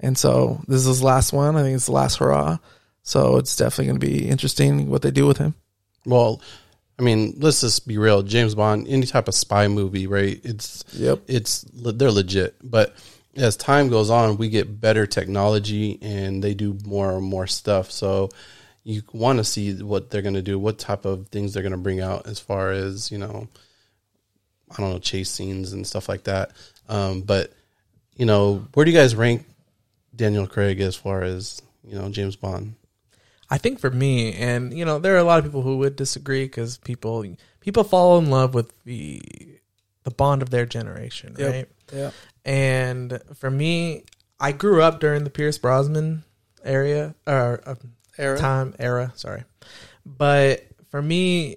And 0.00 0.16
so 0.16 0.60
this 0.68 0.80
is 0.80 0.86
his 0.86 1.02
last 1.02 1.32
one. 1.32 1.56
I 1.56 1.62
think 1.62 1.76
it's 1.76 1.86
the 1.86 1.92
last 1.92 2.18
hurrah. 2.18 2.58
So 3.02 3.36
it's 3.38 3.56
definitely 3.56 3.86
going 3.86 4.00
to 4.00 4.06
be 4.06 4.28
interesting 4.28 4.90
what 4.90 5.02
they 5.02 5.10
do 5.10 5.26
with 5.26 5.38
him. 5.38 5.54
Well, 6.04 6.42
I 6.98 7.02
mean, 7.02 7.34
let's 7.38 7.60
just 7.60 7.86
be 7.86 7.96
real. 7.96 8.22
James 8.22 8.54
Bond, 8.54 8.86
any 8.88 9.06
type 9.06 9.28
of 9.28 9.34
spy 9.34 9.68
movie, 9.68 10.06
right? 10.06 10.40
It's 10.44 10.84
Yep. 10.92 11.22
it's 11.28 11.64
they're 11.72 12.10
legit. 12.10 12.56
But 12.62 12.94
as 13.36 13.56
time 13.56 13.88
goes 13.88 14.10
on, 14.10 14.36
we 14.36 14.48
get 14.48 14.80
better 14.80 15.06
technology, 15.06 15.98
and 16.02 16.42
they 16.42 16.54
do 16.54 16.76
more 16.84 17.16
and 17.16 17.24
more 17.24 17.46
stuff. 17.46 17.90
So 17.90 18.30
you 18.84 19.02
want 19.12 19.38
to 19.38 19.44
see 19.44 19.74
what 19.82 20.10
they're 20.10 20.22
going 20.22 20.34
to 20.34 20.42
do, 20.42 20.58
what 20.58 20.78
type 20.78 21.04
of 21.04 21.28
things 21.28 21.54
they're 21.54 21.62
going 21.62 21.72
to 21.72 21.78
bring 21.78 22.00
out 22.00 22.26
as 22.26 22.40
far 22.40 22.72
as 22.72 23.12
you 23.12 23.18
know, 23.18 23.48
I 24.70 24.80
don't 24.80 24.90
know, 24.90 24.98
chase 24.98 25.30
scenes 25.30 25.72
and 25.72 25.86
stuff 25.86 26.08
like 26.08 26.24
that. 26.24 26.50
Um, 26.88 27.20
but 27.20 27.52
you 28.18 28.26
know, 28.26 28.66
where 28.74 28.84
do 28.84 28.90
you 28.90 28.96
guys 28.98 29.14
rank 29.16 29.46
Daniel 30.14 30.46
Craig 30.46 30.80
as 30.80 30.94
far 30.96 31.22
as 31.22 31.62
you 31.84 31.94
know 31.94 32.10
James 32.10 32.36
Bond? 32.36 32.74
I 33.50 33.56
think 33.56 33.80
for 33.80 33.90
me, 33.90 34.34
and 34.34 34.76
you 34.76 34.84
know, 34.84 34.98
there 34.98 35.14
are 35.14 35.18
a 35.18 35.24
lot 35.24 35.38
of 35.38 35.44
people 35.46 35.62
who 35.62 35.78
would 35.78 35.96
disagree 35.96 36.44
because 36.44 36.76
people 36.78 37.24
people 37.60 37.84
fall 37.84 38.18
in 38.18 38.28
love 38.28 38.52
with 38.52 38.72
the 38.84 39.22
the 40.02 40.10
Bond 40.10 40.42
of 40.42 40.50
their 40.50 40.66
generation, 40.66 41.34
Yep. 41.38 41.52
right? 41.54 41.68
Yeah. 41.92 42.10
And 42.44 43.20
for 43.34 43.50
me, 43.50 44.04
I 44.40 44.52
grew 44.52 44.82
up 44.82 45.00
during 45.00 45.24
the 45.24 45.30
Pierce 45.30 45.58
Brosnan 45.58 46.24
area 46.64 47.14
or 47.26 47.60
uh, 47.66 47.74
Era. 48.18 48.38
time 48.38 48.74
era. 48.78 49.12
Sorry, 49.16 49.44
but 50.04 50.66
for 50.90 51.00
me, 51.00 51.56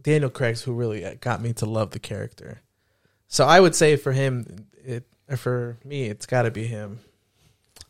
Daniel 0.00 0.30
Craig's 0.30 0.62
who 0.62 0.72
really 0.72 1.16
got 1.20 1.42
me 1.42 1.52
to 1.54 1.66
love 1.66 1.90
the 1.90 1.98
character. 1.98 2.60
So 3.28 3.44
I 3.44 3.58
would 3.60 3.74
say 3.74 3.96
for 3.96 4.12
him, 4.12 4.66
it 4.84 5.04
or 5.28 5.36
for 5.36 5.76
me, 5.84 6.06
it's 6.06 6.26
got 6.26 6.42
to 6.42 6.50
be 6.50 6.66
him. 6.66 7.00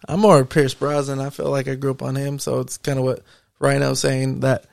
I'm 0.09 0.21
more 0.21 0.45
Pierce 0.45 0.75
Brosnan. 0.75 1.21
I 1.21 1.31
feel 1.31 1.51
like 1.51 1.69
I 1.69 1.75
grew 1.75 1.91
up 1.91 2.03
on 2.03 2.17
him, 2.17 2.39
so 2.39 2.61
it's 2.61 2.77
kind 2.77 2.99
of 2.99 3.05
what 3.05 3.23
Rhino's 3.59 4.01
saying 4.01 4.41
that 4.41 4.67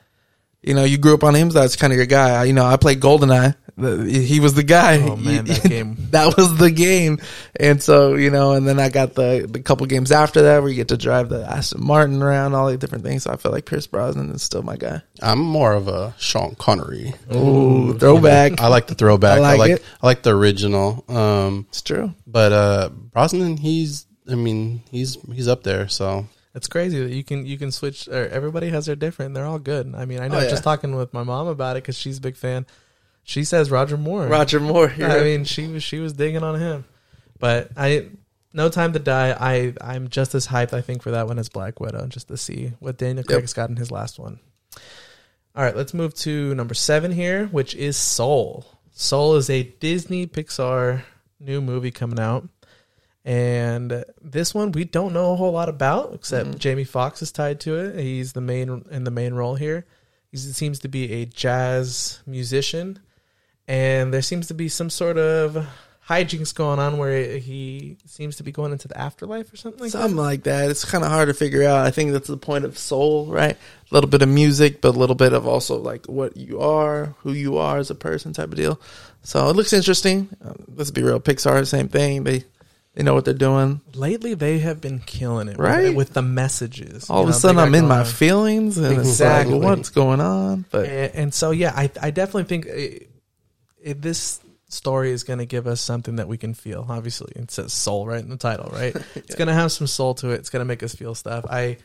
you 0.63 0.74
know 0.74 0.84
you 0.84 0.98
grew 0.98 1.13
up 1.13 1.24
on 1.24 1.36
him. 1.36 1.51
So 1.51 1.60
that's 1.60 1.75
kind 1.75 1.91
of 1.93 1.98
your 1.98 2.05
guy. 2.05 2.41
I- 2.41 2.43
You 2.46 2.53
know, 2.53 2.65
I 2.65 2.77
played 2.77 3.00
Goldeneye. 3.01 3.55
The, 3.75 4.05
he 4.08 4.39
was 4.39 4.53
the 4.53 4.62
guy. 4.62 5.00
Oh 5.01 5.15
man, 5.15 5.46
that 5.46 5.63
game. 5.67 5.98
that 6.12 6.38
was 6.38 6.55
the 6.60 6.70
game. 6.70 7.17
And 7.60 7.82
so 7.82 8.13
you 8.13 8.29
know, 8.29 8.51
and 8.51 8.67
then 8.67 8.79
I 8.79 8.89
got 8.89 9.15
the 9.15 9.48
the 9.50 9.62
couple 9.62 9.88
games 9.88 10.12
after 10.12 10.43
that 10.43 10.60
where 10.62 10.70
you 10.70 10.75
get 10.75 10.89
to 10.89 10.98
drive 10.98 11.29
the 11.29 11.43
Aston 11.43 11.84
Martin 11.84 12.22
around, 12.22 12.53
all 12.53 12.67
the 12.70 12.77
different 12.77 13.03
things. 13.03 13.24
So 13.24 13.32
I 13.32 13.36
feel 13.38 13.51
like 13.51 13.65
Pierce 13.65 13.88
Brosnan 13.88 14.29
is 14.29 14.43
still 14.43 14.62
my 14.62 14.77
guy. 14.77 15.01
I'm 15.24 15.39
more 15.39 15.74
of 15.74 15.88
a 15.88 16.13
Sean 16.20 16.53
Connery. 16.53 17.15
Ooh, 17.34 17.98
throwback. 17.98 18.62
I 18.62 18.67
like 18.67 18.86
the 18.86 18.93
throwback. 18.96 19.39
I 19.39 19.43
I 19.43 19.55
like 19.55 19.58
like, 19.60 19.72
it. 19.72 19.84
I 20.03 20.05
like 20.05 20.22
the 20.22 20.36
original. 20.36 21.03
Um, 21.10 21.65
it's 21.70 21.82
true. 21.82 22.13
but 22.27 22.51
uh, 22.51 22.89
Brosnan, 22.89 23.58
he's 23.58 24.05
I 24.29 24.36
mean 24.36 24.84
he's 24.91 25.17
he's 25.34 25.48
up 25.48 25.63
there. 25.63 25.88
So 25.88 26.27
It's 26.55 26.67
crazy 26.67 27.00
that 27.03 27.12
you 27.12 27.24
can 27.24 27.45
you 27.45 27.57
can 27.57 27.72
switch. 27.72 28.07
Or 28.07 28.27
everybody 28.27 28.69
has 28.69 28.86
their 28.86 28.95
different. 28.95 29.33
They're 29.33 29.45
all 29.45 29.60
good. 29.60 29.93
I 29.95 30.05
mean, 30.05 30.19
I 30.19 30.27
know. 30.27 30.38
Oh, 30.38 30.41
yeah. 30.41 30.50
Just 30.50 30.63
talking 30.63 30.95
with 30.95 31.13
my 31.13 31.24
mom 31.24 31.48
about 31.48 31.77
it 31.77 31.83
because 31.83 31.98
she's 31.98 32.19
a 32.19 32.22
big 32.22 32.36
fan. 32.36 32.65
She 33.24 33.43
says 33.43 33.72
Roger 33.72 33.98
Moore. 33.98 34.27
Roger 34.27 34.60
Moore. 34.60 34.93
I 34.98 35.01
right. 35.01 35.24
mean, 35.24 35.45
she 35.45 35.67
was 35.67 35.83
she 35.83 36.00
was 36.00 36.13
digging 36.13 36.43
on 36.43 36.60
him, 36.60 36.86
but 37.39 37.72
I 37.75 38.10
no 38.53 38.69
time 38.69 38.93
to 38.93 39.00
die. 39.00 39.36
I 39.39 39.74
I'm 39.81 40.10
just 40.10 40.36
as 40.36 40.48
hyped. 40.48 40.74
I 40.74 40.81
think 40.81 41.01
for 41.01 41.12
that 41.12 41.27
one 41.27 41.39
as 41.39 41.50
Black 41.50 41.79
Widow, 41.79 42.05
just 42.07 42.27
to 42.27 42.38
see 42.38 42.74
what 42.79 42.98
Daniel 42.98 43.24
Craig's 43.24 43.53
got 43.53 43.69
in 43.69 43.75
his 43.75 43.91
last 43.91 44.19
one. 44.19 44.39
All 45.55 45.63
right, 45.63 45.75
let's 45.75 45.93
move 45.93 46.13
to 46.15 46.53
number 46.55 46.74
seven 46.74 47.12
here, 47.12 47.48
which 47.48 47.75
is 47.75 47.95
Soul. 47.95 48.65
Soul 48.91 49.36
is 49.36 49.50
a 49.50 49.63
Disney 49.63 50.27
Pixar 50.27 51.03
new 51.39 51.62
movie 51.62 51.91
coming 51.91 52.19
out. 52.19 52.48
And 53.25 54.03
this 54.22 54.53
one 54.53 54.72
we 54.74 54.84
don't 54.84 55.13
know 55.13 55.32
a 55.32 55.36
whole 55.36 55.51
lot 55.53 55.70
about, 55.70 56.13
except 56.13 56.50
Mhm. 56.51 56.58
Jamie 56.60 56.84
Foxx 56.84 57.22
is 57.22 57.32
tied 57.32 57.60
to 57.62 57.77
it. 57.77 58.00
He's 58.00 58.34
the 58.34 58.42
main 58.42 58.84
in 58.92 59.06
the 59.06 59.12
main 59.12 59.34
role 59.34 59.56
here. 59.56 59.86
He 60.32 60.38
seems 60.38 60.80
to 60.80 60.88
be 60.89 61.12
a 61.13 61.25
jazz 61.25 62.20
musician, 62.25 63.00
and 63.68 64.13
there 64.13 64.22
seems 64.22 64.48
to 64.48 64.53
be 64.53 64.68
some 64.68 64.89
sort 64.89 65.18
of 65.18 65.65
hijinks 66.10 66.53
going 66.53 66.80
on 66.80 66.98
where 66.98 67.38
he 67.38 67.96
seems 68.06 68.36
to 68.36 68.44
be 68.44 68.51
going 68.51 68.74
into 68.74 68.89
the 68.89 68.98
afterlife 68.98 69.53
or 69.53 69.56
something 69.56 69.80
like 69.84 69.92
Something 69.92 70.18
that. 70.18 70.22
like 70.22 70.44
that. 70.44 70.70
It's 70.70 70.84
kind 70.84 71.01
of 71.01 71.10
hard 71.10 71.30
to 71.30 71.34
figure 71.34 71.63
out. 71.63 71.86
I 71.86 71.92
think 71.92 72.12
that's 72.12 72.27
the 72.27 72.36
point 72.36 72.65
of 72.65 72.77
soul, 72.77 73.27
right? 73.27 73.56
A 73.56 73.94
little 73.94 74.10
bit 74.10 74.22
of 74.22 74.27
music, 74.27 74.82
but 74.82 74.89
a 74.96 75.00
little 75.00 75.15
bit 75.15 75.32
of 75.32 75.48
also 75.48 75.77
like 75.77 76.08
what 76.08 76.36
you 76.36 76.60
are, 76.60 77.15
who 77.20 77.32
you 77.32 77.58
are 77.58 77.77
as 77.77 77.89
a 77.89 77.96
person, 77.96 78.34
type 78.34 78.50
of 78.50 78.56
deal. 78.56 78.82
So 79.22 79.48
it 79.50 79.56
looks 79.56 79.72
interesting. 79.72 80.27
Um, 80.44 80.65
let's 80.75 80.92
be 80.92 81.03
real. 81.03 81.22
Pixar, 81.22 81.65
same 81.65 81.88
thing. 81.88 82.25
They 82.25 82.44
they 82.93 83.03
know 83.03 83.13
what 83.15 83.25
they're 83.25 83.33
doing. 83.33 83.81
Lately, 83.93 84.33
they 84.35 84.59
have 84.59 84.79
been 84.79 85.00
killing 85.00 85.47
it, 85.47 85.57
Right? 85.57 85.88
With, 85.88 85.95
with 85.95 86.13
the 86.13 86.21
messages. 86.21 87.09
All 87.09 87.23
you 87.23 87.29
of 87.29 87.29
a 87.29 87.33
sudden, 87.33 87.57
I'm 87.59 87.73
in 87.75 87.88
my 87.88 88.03
feelings, 88.03 88.77
and 88.77 88.93
Exactly. 88.97 89.55
it's 89.55 89.63
like, 89.63 89.77
what's 89.77 89.89
going 89.89 90.21
on? 90.21 90.65
But 90.69 90.85
and, 90.88 91.15
and 91.15 91.33
so 91.33 91.51
yeah, 91.51 91.73
I 91.75 91.89
I 92.01 92.12
definitely 92.12 92.43
think 92.45 92.67
uh, 92.67 92.71
it, 92.73 93.09
it, 93.81 94.01
this 94.01 94.39
story 94.69 95.12
is 95.12 95.23
going 95.23 95.39
to 95.39 95.45
give 95.45 95.67
us 95.67 95.81
something 95.81 96.15
that 96.17 96.27
we 96.27 96.38
can 96.38 96.53
feel. 96.53 96.85
Obviously, 96.88 97.31
it 97.35 97.51
says 97.51 97.73
soul 97.73 98.05
right 98.07 98.23
in 98.23 98.29
the 98.29 98.38
title, 98.38 98.69
right? 98.73 98.95
It's 99.15 99.35
going 99.35 99.47
to 99.47 99.53
have 99.53 99.71
some 99.71 99.88
soul 99.88 100.13
to 100.15 100.29
it. 100.29 100.35
It's 100.35 100.50
going 100.50 100.62
to 100.62 100.65
make 100.65 100.83
us 100.83 100.93
feel 100.95 101.15
stuff. 101.15 101.45
I 101.50 101.77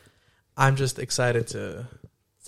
I'm 0.57 0.75
just 0.75 0.99
excited 0.99 1.47
to 1.49 1.87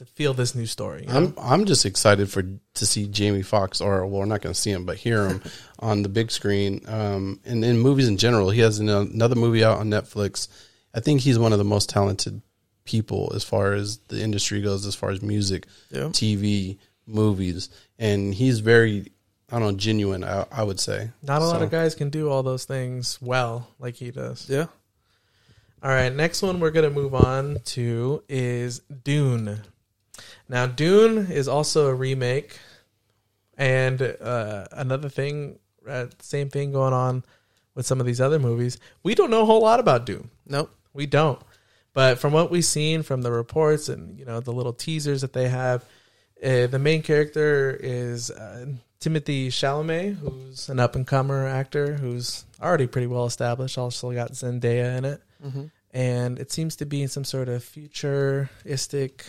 to 0.02 0.06
feel 0.14 0.34
this 0.34 0.56
new 0.56 0.66
story. 0.66 1.06
I'm 1.08 1.34
I'm 1.38 1.66
just 1.66 1.86
excited 1.86 2.30
for 2.30 2.42
to 2.42 2.86
see 2.86 3.08
Jamie 3.08 3.44
Foxx, 3.44 3.82
or 3.82 4.06
well, 4.08 4.20
we're 4.22 4.26
not 4.26 4.42
going 4.42 4.54
to 4.54 4.60
see 4.60 4.72
him, 4.72 4.86
but 4.86 4.98
hear 4.98 5.28
him 5.28 5.42
on 5.80 6.02
the 6.02 6.10
big 6.10 6.32
screen. 6.32 6.82
Um, 6.88 7.40
and 7.46 7.64
in 7.64 7.78
movies 7.80 8.08
in 8.08 8.18
general, 8.18 8.50
he 8.50 8.62
has 8.62 8.80
an- 8.80 8.90
another 8.90 9.36
movie 9.36 9.64
out 9.64 9.78
on 9.78 9.90
Netflix. 9.90 10.48
I 10.94 11.00
think 11.02 11.22
he's 11.22 11.38
one 11.40 11.54
of 11.54 11.60
the 11.60 11.64
most 11.66 11.90
talented 11.90 12.42
people 12.84 13.32
as 13.36 13.44
far 13.44 13.74
as 13.74 14.00
the 14.10 14.22
industry 14.22 14.62
goes, 14.62 14.86
as 14.88 14.96
far 14.96 15.12
as 15.12 15.22
music, 15.22 15.68
Yeah. 15.92 16.06
TV, 16.10 16.80
movies, 17.06 17.70
and 18.00 18.34
he's 18.34 18.60
very, 18.60 19.12
I 19.52 19.60
don't 19.60 19.72
know, 19.74 19.78
genuine. 19.78 20.24
I, 20.24 20.46
I 20.52 20.64
would 20.64 20.80
say 20.80 21.12
Not 21.22 21.44
a 21.44 21.46
lot 21.46 21.62
of 21.62 21.70
guys 21.70 21.94
can 21.94 22.10
do 22.10 22.30
all 22.30 22.42
those 22.42 22.66
things 22.66 23.20
well 23.22 23.68
like 23.78 23.96
he 23.98 24.10
does. 24.10 24.50
Yeah. 24.50 24.66
All 25.84 25.90
right, 25.92 26.14
next 26.14 26.42
one 26.42 26.60
we're 26.60 26.72
going 26.72 26.88
to 26.92 26.96
move 26.96 27.14
on 27.16 27.58
to 27.66 28.24
is 28.30 28.80
Dune. 29.04 29.62
Now, 30.52 30.66
Dune 30.68 31.32
is 31.32 31.48
also 31.48 31.88
a 31.88 31.96
remake, 31.96 32.60
and 33.58 34.02
uh, 34.02 34.66
another 34.74 35.08
thing, 35.08 35.60
uh, 35.88 36.08
same 36.20 36.50
thing 36.50 36.74
going 36.74 36.92
on 36.92 37.24
with 37.74 37.86
some 37.86 38.02
of 38.02 38.06
these 38.06 38.20
other 38.20 38.38
movies. 38.38 38.78
We 39.02 39.16
don't 39.16 39.32
know 39.32 39.44
a 39.44 39.46
whole 39.46 39.62
lot 39.62 39.80
about 39.80 40.06
Dune. 40.06 40.30
Nope. 40.46 40.70
We 40.94 41.06
don't. 41.06 41.42
But 41.94 42.20
from 42.20 42.34
what 42.34 42.52
we've 42.52 42.66
seen 42.66 43.02
from 43.02 43.22
the 43.22 43.32
reports 43.32 43.88
and 43.88 44.20
you 44.20 44.26
know 44.26 44.42
the 44.42 44.52
little 44.52 44.74
teasers 44.74 45.22
that 45.22 45.32
they 45.32 45.48
have, 45.48 45.86
uh, 46.44 46.68
the 46.68 46.80
main 46.80 47.02
character 47.02 47.78
is 47.82 48.30
uh, 48.30 48.66
Timothy 49.00 49.48
Chalamet, 49.48 50.18
who's 50.18 50.68
an 50.68 50.82
up 50.82 50.98
and 50.98 51.08
comer 51.08 51.48
actor 51.48 51.94
who's 51.94 52.44
already 52.62 52.88
pretty 52.88 53.08
well 53.08 53.26
established. 53.26 53.78
Also 53.78 54.12
got 54.12 54.34
Zendaya 54.34 54.98
in 54.98 55.06
it, 55.06 55.22
and 55.92 56.40
it 56.40 56.52
seems 56.52 56.76
to 56.76 56.86
be 56.86 57.08
some 57.08 57.24
sort 57.24 57.48
of 57.48 57.64
futuristic, 57.64 59.26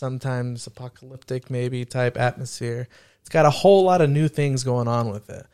sometimes 0.00 0.66
apocalyptic 0.66 1.50
maybe 1.50 1.84
type 1.84 2.18
atmosphere. 2.18 2.88
It's 3.20 3.28
got 3.28 3.44
a 3.46 3.50
whole 3.50 3.84
lot 3.84 4.00
of 4.00 4.08
new 4.10 4.28
things 4.28 4.64
going 4.64 4.88
on 4.88 5.10
with 5.10 5.28
it, 5.30 5.46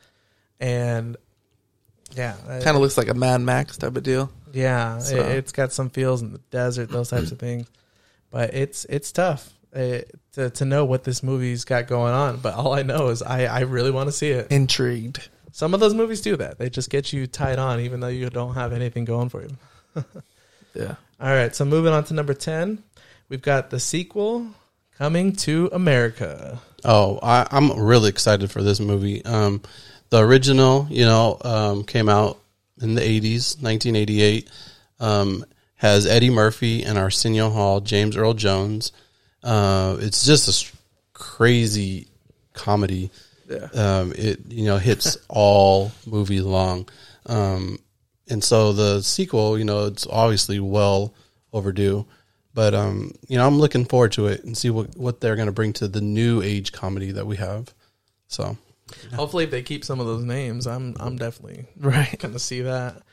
and 0.59 1.17
yeah, 2.15 2.35
Kind 2.47 2.75
of 2.75 2.77
looks 2.77 2.97
like 2.97 3.09
a 3.09 3.13
Mad 3.13 3.41
Max 3.41 3.77
type 3.77 3.95
of 3.97 4.03
deal. 4.03 4.31
yeah, 4.53 4.99
So- 4.99 5.17
it, 5.17 5.25
it's 5.37 5.51
got 5.51 5.73
some 5.73 5.89
feels 5.89 6.21
in 6.21 6.31
the 6.31 6.39
desert, 6.49 6.89
those 6.89 7.09
types 7.09 7.31
of 7.31 7.39
things. 7.39 7.67
But 8.31 8.53
it's 8.53 8.85
it's 8.85 9.11
tough 9.11 9.53
uh, 9.75 9.99
to 10.33 10.49
to 10.49 10.65
know 10.65 10.85
what 10.85 11.03
this 11.03 11.21
movie's 11.23 11.65
got 11.65 11.87
going 11.87 12.13
on. 12.13 12.37
But 12.37 12.55
all 12.55 12.73
I 12.73 12.83
know 12.83 13.09
is 13.09 13.21
I 13.21 13.45
I 13.45 13.59
really 13.61 13.91
want 13.91 14.07
to 14.07 14.11
see 14.13 14.29
it. 14.29 14.51
Intrigued. 14.51 15.29
Some 15.51 15.73
of 15.73 15.79
those 15.79 15.93
movies 15.93 16.21
do 16.21 16.35
that; 16.37 16.57
they 16.59 16.69
just 16.69 16.89
get 16.89 17.11
you 17.13 17.25
tied 17.27 17.57
on, 17.59 17.79
even 17.81 17.99
though 17.99 18.07
you 18.09 18.29
don't 18.29 18.53
have 18.55 18.71
anything 18.73 19.05
going 19.05 19.29
for 19.29 19.41
you. 19.43 19.49
Yeah. 20.73 20.95
All 21.19 21.29
right, 21.29 21.55
so 21.55 21.65
moving 21.65 21.91
on 21.91 22.03
to 22.03 22.13
number 22.13 22.35
ten, 22.35 22.83
we've 23.29 23.41
got 23.41 23.69
the 23.69 23.79
sequel 23.79 24.47
coming 24.97 25.33
to 25.33 25.69
America. 25.71 26.59
Oh, 26.83 27.19
I, 27.21 27.47
I'm 27.51 27.79
really 27.79 28.09
excited 28.09 28.51
for 28.51 28.61
this 28.61 28.79
movie. 28.79 29.23
Um, 29.25 29.61
the 30.09 30.19
original, 30.19 30.87
you 30.89 31.05
know, 31.05 31.37
um, 31.41 31.83
came 31.83 32.09
out 32.09 32.39
in 32.81 32.95
the 32.95 33.01
80s, 33.01 33.61
1988. 33.61 34.49
Um, 34.99 35.45
has 35.75 36.07
Eddie 36.07 36.29
Murphy 36.29 36.83
and 36.83 36.97
Arsenio 36.97 37.49
Hall, 37.49 37.81
James 37.81 38.17
Earl 38.17 38.33
Jones. 38.33 38.91
Uh, 39.43 39.97
it's 39.99 40.25
just 40.25 40.47
a 40.47 40.77
crazy 41.13 42.07
comedy. 42.53 43.11
Yeah. 43.49 43.67
Um, 43.73 44.11
it 44.15 44.39
you 44.49 44.65
know 44.65 44.77
hits 44.77 45.17
all 45.29 45.91
movies 46.05 46.43
long, 46.43 46.89
um, 47.27 47.79
and 48.27 48.43
so 48.43 48.73
the 48.73 49.01
sequel, 49.01 49.57
you 49.57 49.63
know, 49.63 49.85
it's 49.85 50.05
obviously 50.07 50.59
well 50.59 51.13
overdue. 51.53 52.05
But 52.57 52.73
um, 52.73 53.11
you 53.27 53.37
know, 53.37 53.45
I'm 53.45 53.59
looking 53.59 53.85
forward 53.85 54.13
to 54.13 54.25
it 54.25 54.43
and 54.43 54.57
see 54.57 54.71
what 54.71 54.97
what 54.97 55.21
they're 55.21 55.35
going 55.35 55.45
to 55.45 55.51
bring 55.51 55.73
to 55.73 55.87
the 55.87 56.01
new 56.01 56.41
age 56.41 56.71
comedy 56.71 57.11
that 57.11 57.27
we 57.27 57.35
have. 57.37 57.71
So 58.29 58.57
Hopefully, 59.13 59.43
if 59.43 59.51
they 59.51 59.61
keep 59.61 59.85
some 59.85 59.99
of 59.99 60.07
those 60.07 60.23
names, 60.23 60.65
I'm 60.65 60.95
I'm 60.99 61.17
definitely 61.17 61.65
Right. 61.79 62.17
going 62.19 62.33
to 62.33 62.39
see 62.39 62.61
that. 62.61 63.03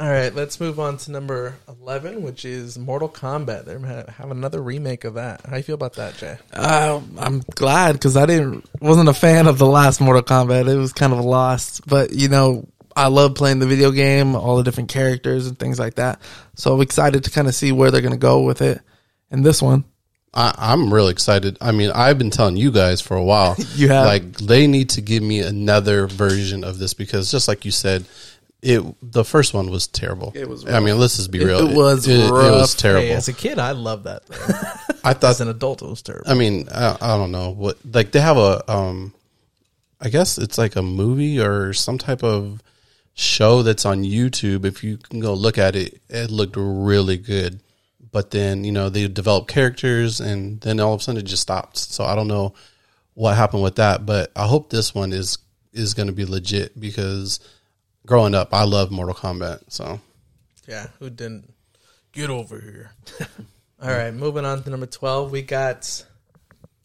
All 0.00 0.08
right, 0.10 0.34
let's 0.34 0.58
move 0.58 0.80
on 0.80 0.96
to 0.96 1.12
number 1.12 1.58
eleven, 1.68 2.22
which 2.22 2.44
is 2.44 2.76
Mortal 2.76 3.08
Kombat. 3.08 3.66
They're 3.66 3.78
ha- 3.78 4.10
having 4.16 4.32
another 4.38 4.60
remake 4.60 5.04
of 5.04 5.14
that. 5.14 5.46
How 5.46 5.56
you 5.56 5.62
feel 5.62 5.76
about 5.76 5.92
that, 5.92 6.16
Jay? 6.16 6.36
Uh, 6.52 7.00
I'm 7.18 7.42
glad 7.54 7.92
because 7.92 8.16
I 8.16 8.26
didn't 8.26 8.64
wasn't 8.80 9.10
a 9.10 9.14
fan 9.14 9.46
of 9.46 9.58
the 9.58 9.66
last 9.66 10.00
Mortal 10.00 10.22
Kombat. 10.24 10.66
It 10.68 10.76
was 10.76 10.92
kind 10.92 11.12
of 11.12 11.20
lost, 11.20 11.86
but 11.86 12.12
you 12.14 12.26
know 12.28 12.66
I 12.96 13.08
love 13.08 13.34
playing 13.34 13.58
the 13.60 13.66
video 13.66 13.90
game, 13.90 14.34
all 14.34 14.56
the 14.56 14.62
different 14.64 14.88
characters 14.90 15.46
and 15.46 15.58
things 15.58 15.78
like 15.78 15.94
that. 15.94 16.20
So 16.56 16.74
I'm 16.74 16.80
excited 16.80 17.24
to 17.24 17.30
kind 17.30 17.46
of 17.48 17.54
see 17.54 17.72
where 17.72 17.90
they're 17.90 18.00
going 18.00 18.12
to 18.12 18.18
go 18.18 18.42
with 18.42 18.60
it. 18.62 18.80
And 19.30 19.44
this 19.44 19.62
one, 19.62 19.84
I, 20.34 20.54
I'm 20.58 20.92
really 20.92 21.10
excited. 21.12 21.56
I 21.60 21.72
mean, 21.72 21.90
I've 21.92 22.18
been 22.18 22.30
telling 22.30 22.56
you 22.56 22.70
guys 22.72 23.00
for 23.00 23.16
a 23.16 23.22
while. 23.22 23.56
You 23.74 23.88
have. 23.88 24.06
like 24.06 24.32
they 24.38 24.66
need 24.66 24.90
to 24.90 25.00
give 25.00 25.22
me 25.22 25.40
another 25.40 26.06
version 26.06 26.64
of 26.64 26.78
this 26.78 26.94
because 26.94 27.30
just 27.30 27.48
like 27.48 27.64
you 27.64 27.70
said, 27.70 28.04
it 28.62 28.82
the 29.02 29.24
first 29.24 29.54
one 29.54 29.70
was 29.70 29.86
terrible. 29.86 30.32
It 30.34 30.48
was 30.48 30.66
I 30.66 30.80
mean, 30.80 30.98
let's 30.98 31.16
just 31.16 31.30
be 31.30 31.40
It- 31.40 31.46
real. 31.46 31.68
it 31.70 31.74
was 31.76 32.06
It, 32.06 32.20
it 32.26 32.30
rough. 32.30 32.52
was 32.60 32.74
terrible. 32.74 33.06
Hey, 33.06 33.12
as 33.12 33.28
a 33.28 33.32
kid, 33.32 33.58
I 33.58 33.72
loved 33.72 34.04
that. 34.04 34.22
I 35.04 35.14
thought 35.14 35.30
as 35.30 35.40
an 35.40 35.48
adult, 35.48 35.80
it 35.82 35.88
was 35.88 36.02
terrible. 36.02 36.30
I 36.30 36.34
mean, 36.34 36.68
I, 36.70 36.96
I 37.00 37.16
don't 37.16 37.32
know 37.32 37.50
what 37.50 37.78
like 37.90 38.10
they 38.12 38.20
have 38.20 38.36
a 38.36 38.70
um 38.70 39.14
I 40.00 40.08
guess 40.10 40.38
it's 40.38 40.58
like 40.58 40.76
a 40.76 40.82
movie 40.82 41.40
or 41.40 41.72
some 41.72 41.96
type 41.98 42.22
of 42.22 42.62
show 43.20 43.62
that's 43.62 43.84
on 43.84 44.02
YouTube. 44.02 44.64
If 44.64 44.82
you 44.82 44.96
can 44.96 45.20
go 45.20 45.34
look 45.34 45.58
at 45.58 45.76
it, 45.76 46.00
it 46.08 46.30
looked 46.30 46.56
really 46.56 47.18
good. 47.18 47.60
But 48.10 48.30
then, 48.30 48.64
you 48.64 48.72
know, 48.72 48.88
they 48.88 49.06
developed 49.06 49.48
characters 49.48 50.20
and 50.20 50.60
then 50.60 50.80
all 50.80 50.94
of 50.94 51.00
a 51.00 51.02
sudden 51.02 51.20
it 51.20 51.26
just 51.26 51.42
stopped. 51.42 51.76
So 51.76 52.04
I 52.04 52.14
don't 52.14 52.28
know 52.28 52.54
what 53.14 53.36
happened 53.36 53.62
with 53.62 53.76
that, 53.76 54.06
but 54.06 54.32
I 54.34 54.46
hope 54.46 54.70
this 54.70 54.94
one 54.94 55.12
is 55.12 55.38
is 55.72 55.94
going 55.94 56.08
to 56.08 56.12
be 56.12 56.24
legit 56.24 56.78
because 56.80 57.38
growing 58.06 58.34
up, 58.34 58.52
I 58.52 58.64
love 58.64 58.90
Mortal 58.90 59.14
Kombat. 59.14 59.60
So 59.68 60.00
Yeah, 60.66 60.88
who 60.98 61.10
didn't? 61.10 61.52
Get 62.12 62.30
over 62.30 62.60
here. 62.60 62.92
All 63.82 63.90
right, 63.90 64.12
moving 64.12 64.44
on 64.44 64.62
to 64.62 64.70
number 64.70 64.86
12. 64.86 65.30
We 65.30 65.42
got 65.42 66.04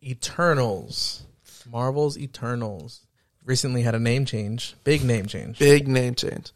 Eternals. 0.03 1.23
Marvel's 1.69 2.17
Eternals. 2.17 3.04
Recently 3.45 3.83
had 3.83 3.95
a 3.95 3.99
name 3.99 4.25
change. 4.25 4.75
Big 4.83 5.03
name 5.03 5.27
change. 5.27 5.59
big 5.59 5.87
name 5.87 6.15
change 6.15 6.51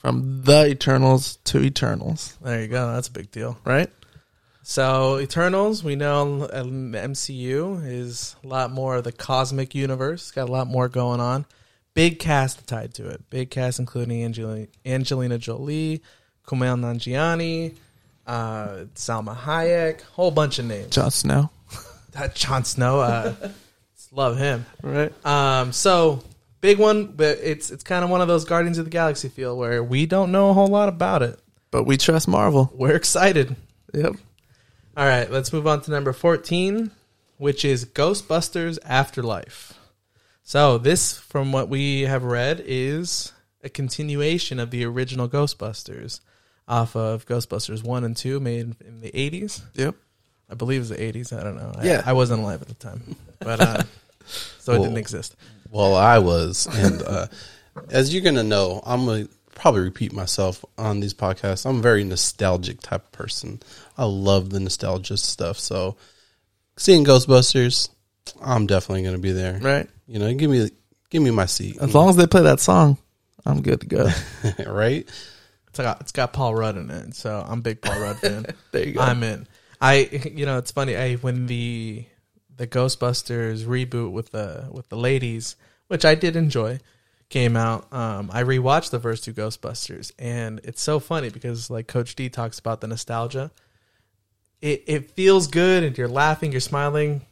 from 0.00 0.42
the 0.44 0.66
Eternals 0.66 1.36
to 1.44 1.60
Eternals, 1.60 2.38
There 2.40 2.62
you 2.62 2.68
go. 2.68 2.92
That's 2.94 3.08
a 3.08 3.12
big 3.12 3.30
deal. 3.30 3.58
right? 3.64 3.90
So, 4.62 5.18
Eternals, 5.18 5.84
we 5.84 5.94
know 5.96 6.48
um, 6.52 6.92
MCU 6.92 7.84
is 7.86 8.34
a 8.42 8.46
lot 8.46 8.70
more 8.70 8.96
of 8.96 9.04
the 9.04 9.12
cosmic 9.12 9.74
universe. 9.74 10.30
Got 10.30 10.48
a 10.48 10.52
lot 10.52 10.68
more 10.68 10.88
going 10.88 11.20
on. 11.20 11.44
Big 11.92 12.18
cast 12.18 12.66
tied 12.66 12.94
to 12.94 13.08
it. 13.08 13.28
Big 13.30 13.50
cast 13.50 13.78
including 13.78 14.24
Angelina, 14.24 14.68
Angelina 14.86 15.36
Jolie, 15.38 16.02
Kumail 16.46 16.78
Nanjiani, 16.78 17.74
uh, 18.26 18.84
Salma 18.94 19.36
Hayek, 19.36 20.02
whole 20.02 20.30
bunch 20.30 20.58
of 20.58 20.64
names. 20.66 20.94
Jon 20.94 21.10
Snow, 21.10 21.50
That 22.12 22.34
Jon 22.34 22.64
Snow, 22.64 23.00
uh, 23.00 23.34
love 24.10 24.36
him. 24.38 24.66
right? 24.82 25.12
Um, 25.26 25.72
so 25.72 26.22
big 26.60 26.78
one, 26.78 27.06
but 27.06 27.38
it's 27.42 27.70
it's 27.70 27.82
kind 27.82 28.04
of 28.04 28.10
one 28.10 28.20
of 28.20 28.28
those 28.28 28.44
Guardians 28.44 28.78
of 28.78 28.84
the 28.84 28.90
Galaxy 28.90 29.28
feel 29.28 29.56
where 29.56 29.82
we 29.82 30.06
don't 30.06 30.32
know 30.32 30.50
a 30.50 30.52
whole 30.52 30.68
lot 30.68 30.88
about 30.88 31.22
it. 31.22 31.38
But 31.70 31.84
we 31.84 31.96
trust 31.96 32.26
Marvel. 32.28 32.70
We're 32.74 32.96
excited. 32.96 33.54
Yep. 33.94 34.14
All 34.96 35.06
right, 35.06 35.30
let's 35.30 35.52
move 35.52 35.66
on 35.68 35.80
to 35.82 35.90
number 35.92 36.12
14, 36.12 36.90
which 37.38 37.64
is 37.64 37.84
Ghostbusters 37.86 38.78
Afterlife. 38.84 39.74
So, 40.42 40.78
this, 40.78 41.16
from 41.16 41.52
what 41.52 41.68
we 41.68 42.02
have 42.02 42.24
read, 42.24 42.60
is 42.66 43.32
a 43.62 43.68
continuation 43.68 44.58
of 44.58 44.70
the 44.72 44.84
original 44.84 45.28
Ghostbusters 45.28 46.20
off 46.66 46.96
of 46.96 47.24
Ghostbusters 47.26 47.84
1 47.84 48.02
and 48.04 48.16
2, 48.16 48.40
made 48.40 48.74
in 48.84 49.00
the 49.00 49.10
80s. 49.12 49.62
Yep. 49.74 49.94
I 50.50 50.54
believe 50.54 50.78
it 50.78 50.80
was 50.80 50.88
the 50.90 50.96
80s. 50.96 51.32
I 51.38 51.42
don't 51.44 51.56
know. 51.56 51.72
I- 51.76 51.84
Yeah. 51.84 52.02
I, 52.04 52.12
wasn't 52.12 52.40
alive 52.42 52.60
at 52.62 52.68
the 52.68 52.74
time. 52.74 53.16
But, 53.38 53.60
uh, 53.60 53.82
so 54.58 54.74
it 54.74 54.78
didn't 54.78 54.98
exist. 54.98 55.36
Well, 55.70 55.94
I 55.94 56.18
was, 56.18 56.66
and 56.66 57.02
uh, 57.02 57.26
as 57.90 58.12
you're 58.12 58.22
gonna 58.22 58.42
know, 58.42 58.82
I'm 58.84 59.06
gonna 59.06 59.28
probably 59.54 59.82
repeat 59.82 60.12
myself 60.12 60.64
on 60.78 61.00
these 61.00 61.14
podcasts. 61.14 61.66
I'm 61.66 61.78
a 61.78 61.82
very 61.82 62.02
nostalgic 62.02 62.80
type 62.80 63.04
of 63.04 63.12
person. 63.12 63.60
I 63.96 64.04
love 64.04 64.50
the 64.50 64.60
nostalgia 64.60 65.16
stuff. 65.16 65.58
So, 65.58 65.96
seeing 66.76 67.04
Ghostbusters, 67.04 67.90
I'm 68.42 68.66
definitely 68.66 69.04
gonna 69.04 69.18
be 69.18 69.32
there. 69.32 69.58
Right. 69.60 69.88
You 70.06 70.18
know, 70.18 70.32
give 70.34 70.50
me 70.50 70.70
give 71.10 71.22
me 71.22 71.30
my 71.30 71.46
seat. 71.46 71.78
As 71.80 71.94
long 71.94 72.08
as 72.08 72.16
they 72.16 72.26
play 72.26 72.42
that 72.42 72.60
song, 72.60 72.98
I'm 73.44 73.62
good 73.62 73.82
to 73.82 73.86
go. 73.86 74.08
right? 74.66 75.08
It's 75.68 75.78
got, 75.78 76.00
it's 76.00 76.12
got 76.12 76.32
Paul 76.32 76.54
Rudd 76.54 76.76
in 76.76 76.90
it. 76.90 77.14
So, 77.14 77.44
I'm 77.46 77.60
a 77.60 77.62
big 77.62 77.80
Paul 77.80 78.00
Rudd 78.00 78.18
fan. 78.18 78.46
there 78.72 78.86
you 78.86 78.94
go. 78.94 79.00
I'm 79.00 79.22
in. 79.22 79.46
I 79.80 80.08
you 80.34 80.46
know 80.46 80.58
it's 80.58 80.72
funny. 80.72 80.96
I 80.96 81.14
when 81.16 81.46
the 81.46 82.04
the 82.60 82.66
Ghostbusters 82.66 83.64
reboot 83.64 84.12
with 84.12 84.32
the 84.32 84.68
with 84.70 84.86
the 84.90 84.96
ladies, 84.96 85.56
which 85.88 86.04
I 86.04 86.14
did 86.14 86.36
enjoy, 86.36 86.78
came 87.30 87.56
out. 87.56 87.90
Um, 87.90 88.28
I 88.30 88.42
rewatched 88.42 88.90
the 88.90 89.00
first 89.00 89.24
two 89.24 89.32
Ghostbusters, 89.32 90.12
and 90.18 90.60
it's 90.62 90.82
so 90.82 91.00
funny 91.00 91.30
because 91.30 91.70
like 91.70 91.86
Coach 91.86 92.14
D 92.16 92.28
talks 92.28 92.58
about 92.58 92.82
the 92.82 92.86
nostalgia. 92.86 93.50
it, 94.60 94.84
it 94.86 95.10
feels 95.12 95.46
good 95.46 95.82
and 95.84 95.96
you're 95.96 96.06
laughing, 96.06 96.52
you're 96.52 96.60
smiling, 96.60 97.22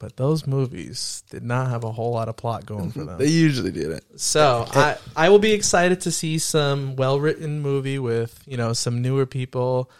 but 0.00 0.16
those 0.16 0.48
movies 0.48 1.22
did 1.30 1.44
not 1.44 1.70
have 1.70 1.84
a 1.84 1.92
whole 1.92 2.10
lot 2.12 2.28
of 2.28 2.36
plot 2.36 2.66
going 2.66 2.90
for 2.90 3.04
them. 3.04 3.18
They 3.22 3.28
usually 3.28 3.70
didn't. 3.70 4.18
So 4.18 4.66
I, 4.68 4.96
I 5.14 5.28
will 5.28 5.38
be 5.38 5.52
excited 5.52 6.00
to 6.02 6.10
see 6.10 6.38
some 6.38 6.96
well 6.96 7.20
written 7.20 7.60
movie 7.60 8.00
with 8.00 8.42
you 8.46 8.56
know 8.56 8.72
some 8.72 9.00
newer 9.00 9.26
people, 9.26 9.92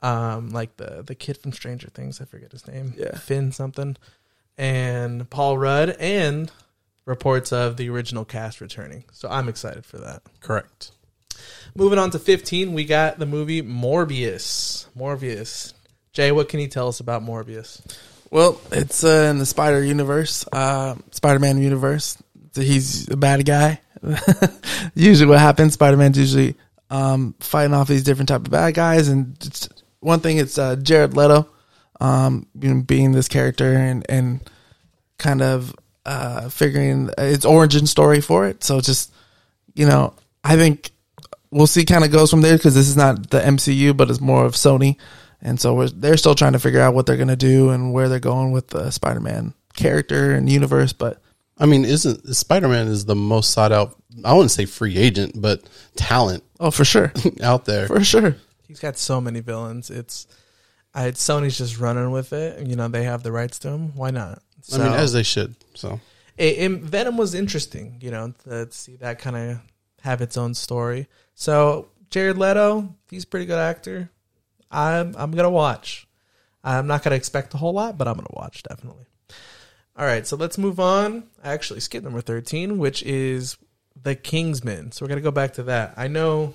um, 0.00 0.50
like 0.50 0.76
the 0.76 1.02
the 1.04 1.16
kid 1.16 1.38
from 1.38 1.52
Stranger 1.52 1.88
Things. 1.90 2.20
I 2.20 2.24
forget 2.24 2.52
his 2.52 2.68
name. 2.68 2.94
Yeah. 2.96 3.18
Finn 3.18 3.50
something, 3.50 3.96
and 4.58 5.28
Paul 5.30 5.56
Rudd, 5.56 5.96
and 5.98 6.50
reports 7.06 7.52
of 7.52 7.78
the 7.78 7.88
original 7.88 8.24
cast 8.24 8.60
returning. 8.60 9.04
So 9.12 9.28
I'm 9.30 9.48
excited 9.48 9.86
for 9.86 9.98
that. 9.98 10.22
Correct. 10.40 10.90
Moving 11.74 11.98
on 11.98 12.10
to 12.10 12.18
15, 12.18 12.74
we 12.74 12.84
got 12.84 13.18
the 13.18 13.26
movie 13.26 13.62
Morbius. 13.62 14.86
Morbius. 14.96 15.72
Jay, 16.12 16.32
what 16.32 16.48
can 16.48 16.60
you 16.60 16.66
tell 16.66 16.88
us 16.88 17.00
about 17.00 17.22
Morbius? 17.22 17.80
Well, 18.30 18.60
it's 18.72 19.04
uh, 19.04 19.28
in 19.30 19.38
the 19.38 19.46
Spider 19.46 19.82
Universe, 19.82 20.44
uh, 20.52 20.96
Spider 21.12 21.38
Man 21.38 21.62
universe. 21.62 22.18
So 22.52 22.60
he's 22.60 23.08
a 23.08 23.16
bad 23.16 23.44
guy. 23.46 23.80
usually, 24.94 25.28
what 25.28 25.38
happens? 25.38 25.74
Spider 25.74 25.96
Man's 25.96 26.18
usually 26.18 26.56
um, 26.90 27.34
fighting 27.40 27.74
off 27.74 27.88
these 27.88 28.04
different 28.04 28.28
type 28.28 28.42
of 28.42 28.50
bad 28.50 28.74
guys, 28.74 29.08
and 29.08 29.36
it's, 29.44 29.68
one 30.00 30.20
thing 30.20 30.38
it's 30.38 30.58
uh, 30.58 30.76
Jared 30.76 31.16
Leto, 31.16 31.48
um, 32.00 32.46
you 32.60 32.72
know, 32.72 32.82
being 32.82 33.12
this 33.12 33.28
character 33.28 33.74
and 33.74 34.04
and 34.08 34.40
kind 35.18 35.42
of 35.42 35.74
uh, 36.06 36.48
figuring 36.48 37.10
its 37.18 37.44
origin 37.44 37.86
story 37.86 38.20
for 38.20 38.46
it. 38.46 38.64
So 38.64 38.80
just 38.80 39.12
you 39.74 39.86
know, 39.86 40.14
I 40.44 40.56
think 40.56 40.90
we'll 41.50 41.66
see 41.66 41.84
kind 41.84 42.04
of 42.04 42.12
goes 42.12 42.30
from 42.30 42.42
there 42.42 42.56
because 42.56 42.74
this 42.74 42.88
is 42.88 42.96
not 42.96 43.30
the 43.30 43.40
MCU, 43.40 43.96
but 43.96 44.10
it's 44.10 44.20
more 44.20 44.44
of 44.44 44.54
Sony, 44.54 44.96
and 45.40 45.60
so 45.60 45.74
we're, 45.74 45.88
they're 45.88 46.16
still 46.16 46.34
trying 46.34 46.52
to 46.54 46.58
figure 46.58 46.80
out 46.80 46.94
what 46.94 47.06
they're 47.06 47.16
gonna 47.16 47.36
do 47.36 47.70
and 47.70 47.92
where 47.92 48.08
they're 48.08 48.18
going 48.20 48.52
with 48.52 48.68
the 48.68 48.90
Spider-Man 48.90 49.54
character 49.76 50.32
and 50.32 50.50
universe. 50.50 50.92
But 50.92 51.20
I 51.58 51.66
mean, 51.66 51.84
isn't 51.84 52.34
Spider 52.34 52.68
Man 52.68 52.88
is 52.88 53.04
the 53.04 53.16
most 53.16 53.52
sought 53.52 53.72
out? 53.72 53.96
I 54.24 54.32
wouldn't 54.32 54.50
say 54.50 54.64
free 54.64 54.96
agent, 54.96 55.40
but 55.40 55.62
talent 55.96 56.42
oh, 56.60 56.70
for 56.70 56.84
sure, 56.84 57.12
out 57.42 57.64
there. 57.64 57.86
for 57.86 58.02
sure, 58.02 58.36
He's 58.66 58.80
got 58.80 58.98
so 58.98 59.20
many 59.20 59.40
villains. 59.40 59.90
It's, 59.90 60.26
I, 60.98 61.10
Sony's 61.12 61.56
just 61.56 61.78
running 61.78 62.10
with 62.10 62.32
it. 62.32 62.66
You 62.66 62.76
know, 62.76 62.88
they 62.88 63.04
have 63.04 63.22
the 63.22 63.32
rights 63.32 63.58
to 63.60 63.68
him. 63.68 63.94
Why 63.94 64.10
not? 64.10 64.42
I 64.72 64.78
mean, 64.78 64.86
as 64.92 65.12
they 65.12 65.22
should. 65.22 65.54
So 65.74 66.00
it, 66.36 66.58
it- 66.58 66.80
Venom 66.82 67.16
was 67.16 67.34
interesting, 67.34 67.98
you 68.00 68.10
know, 68.10 68.34
to 68.44 68.70
see 68.72 68.96
that 68.96 69.18
kind 69.20 69.36
of 69.36 69.60
have 70.02 70.20
its 70.20 70.36
own 70.36 70.54
story. 70.54 71.06
So 71.34 71.88
Jared 72.10 72.38
Leto, 72.38 72.94
he's 73.10 73.24
a 73.24 73.26
pretty 73.26 73.46
good 73.46 73.58
actor. 73.58 74.10
I'm 74.70 75.14
I'm 75.16 75.30
gonna 75.32 75.50
watch. 75.50 76.06
I'm 76.64 76.86
not 76.86 77.02
gonna 77.02 77.16
expect 77.16 77.54
a 77.54 77.56
whole 77.56 77.72
lot, 77.72 77.96
but 77.96 78.08
I'm 78.08 78.14
gonna 78.16 78.26
watch 78.32 78.62
definitely. 78.62 79.04
All 79.96 80.04
right, 80.06 80.26
so 80.26 80.36
let's 80.36 80.58
move 80.58 80.78
on. 80.78 81.24
I 81.42 81.52
Actually, 81.52 81.80
skip 81.80 82.04
number 82.04 82.20
thirteen, 82.20 82.78
which 82.78 83.02
is 83.02 83.56
the 84.00 84.14
Kingsman. 84.14 84.92
So 84.92 85.04
we're 85.04 85.08
gonna 85.08 85.20
go 85.22 85.30
back 85.30 85.54
to 85.54 85.62
that. 85.64 85.94
I 85.96 86.08
know 86.08 86.54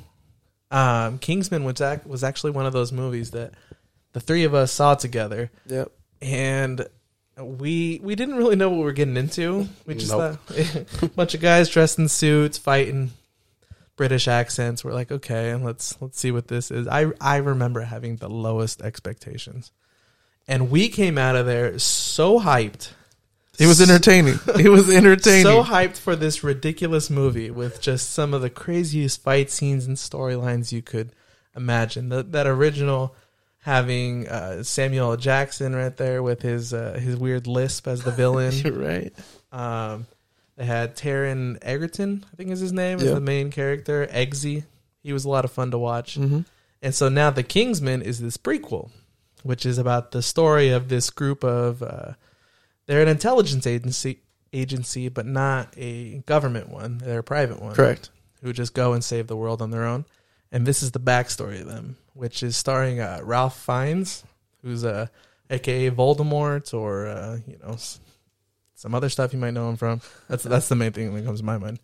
um, 0.72 1.18
Kingsman 1.20 1.64
was 1.64 1.82
was 2.06 2.24
actually 2.24 2.52
one 2.52 2.66
of 2.66 2.74
those 2.74 2.92
movies 2.92 3.32
that 3.32 3.54
the 4.14 4.20
three 4.20 4.44
of 4.46 4.54
us 4.54 4.72
saw 4.72 4.96
together 4.96 5.52
yep. 5.68 5.92
and 6.22 6.88
we 7.38 8.00
we 8.04 8.16
didn't 8.16 8.36
really 8.36 8.56
know 8.56 8.70
what 8.70 8.78
we 8.78 8.84
were 8.84 8.92
getting 8.92 9.18
into. 9.18 9.68
We 9.86 9.96
just 9.96 10.12
Nope. 10.12 10.40
thought 10.48 11.04
a 11.04 11.08
bunch 11.16 11.34
of 11.34 11.42
guys 11.42 11.70
dressed 11.70 11.98
in 12.00 12.08
suits 12.08 12.58
fighting 12.58 13.12
British 13.96 14.28
accents. 14.28 14.84
We're 14.84 14.94
like, 14.94 15.12
okay, 15.12 15.54
let's 15.56 16.00
let's 16.02 16.20
see 16.20 16.32
what 16.32 16.48
this 16.48 16.72
is. 16.72 16.88
I 16.88 17.08
I 17.20 17.38
remember 17.38 17.82
having 17.82 18.18
the 18.18 18.30
lowest 18.30 18.82
expectations, 18.82 19.72
and 20.48 20.70
we 20.70 20.90
came 20.90 21.18
out 21.18 21.36
of 21.36 21.46
there 21.46 21.80
so 21.80 22.40
hyped, 22.40 22.92
It 23.60 23.68
was 23.68 23.82
entertaining. 23.82 24.40
it 24.60 24.70
was 24.70 24.90
entertaining. 24.94 25.44
so 25.44 25.64
hyped 25.64 25.98
for 25.98 26.16
this 26.16 26.44
ridiculous 26.44 27.10
movie 27.10 27.50
with 27.50 27.82
just 27.82 28.12
some 28.12 28.34
of 28.34 28.42
the 28.42 28.50
craziest 28.50 29.22
fight 29.24 29.50
scenes 29.50 29.86
and 29.88 29.98
storylines 29.98 30.72
you 30.72 30.82
could 30.84 31.12
imagine. 31.56 32.10
The, 32.10 32.24
that 32.24 32.48
original 32.48 33.16
having 33.64 34.28
uh, 34.28 34.62
Samuel. 34.64 35.16
Jackson 35.18 35.76
right 35.76 35.96
there 35.96 36.22
with 36.22 36.42
his 36.42 36.74
uh, 36.74 37.00
his 37.02 37.18
weird 37.18 37.48
lisp 37.48 37.88
as 37.88 38.04
the 38.04 38.12
villain. 38.12 38.54
Right. 38.74 39.14
um, 39.52 40.06
they 40.56 40.66
had 40.66 40.96
Taron 40.96 41.58
Egerton, 41.64 42.26
I 42.32 42.36
think 42.36 42.52
is 42.52 42.60
his 42.60 42.72
name, 42.72 43.00
as 43.00 43.06
the 43.06 43.20
main 43.20 43.50
character. 43.50 44.06
Eggsy, 44.06 44.66
he 45.02 45.12
was 45.12 45.26
a 45.26 45.30
lot 45.30 45.46
of 45.46 45.52
fun 45.52 45.72
to 45.72 45.80
watch. 45.80 46.16
Mm-hmm. 46.16 46.42
And 46.84 46.94
so 46.94 47.10
now 47.10 47.32
the 47.32 47.42
Kingsman 47.42 48.04
is 48.04 48.20
this 48.20 48.38
prequel, 48.38 48.92
which 49.42 49.66
is 49.66 49.80
about 49.80 50.12
the 50.12 50.22
story 50.22 50.70
of 50.70 50.90
this 50.90 51.10
group 51.10 51.44
of 51.44 51.82
uh, 51.82 52.14
they're 52.86 53.02
an 53.02 53.08
intelligence 53.08 53.66
agency 53.66 54.20
agency, 54.52 55.10
but 55.10 55.26
not 55.26 55.74
a 55.76 56.20
government 56.28 56.70
one. 56.70 57.00
They're 57.00 57.20
a 57.20 57.24
private 57.24 57.60
one. 57.60 57.74
Correct. 57.74 58.12
Who 58.44 58.54
just 58.54 58.74
go 58.74 58.94
and 58.94 59.04
save 59.04 59.28
the 59.28 59.38
world 59.38 59.62
on 59.62 59.72
their 59.72 59.86
own. 59.86 60.06
And 60.54 60.66
this 60.66 60.82
is 60.84 60.92
the 60.92 61.00
backstory 61.00 61.60
of 61.60 61.68
them, 61.68 61.98
which 62.14 62.44
is 62.44 62.56
starring 62.56 63.00
uh, 63.02 63.20
Ralph 63.24 63.60
Fiennes, 63.60 64.24
who's 64.62 64.86
uh, 64.86 65.08
aka 65.50 65.90
Voldemort, 65.90 66.74
or 66.74 67.08
uh, 67.08 67.40
you 67.48 67.58
know 67.62 67.74
s- 67.74 68.00
some 68.76 68.94
other 68.96 69.10
stuff 69.10 69.34
you 69.34 69.40
might 69.40 69.56
know 69.56 69.68
him 69.68 69.76
from. 69.78 70.00
That's 70.30 70.44
that's 70.44 70.70
the 70.70 70.76
main 70.76 70.92
thing 70.92 71.14
that 71.16 71.26
comes 71.26 71.40
to 71.40 71.46
my 71.46 71.58
mind. 71.58 71.80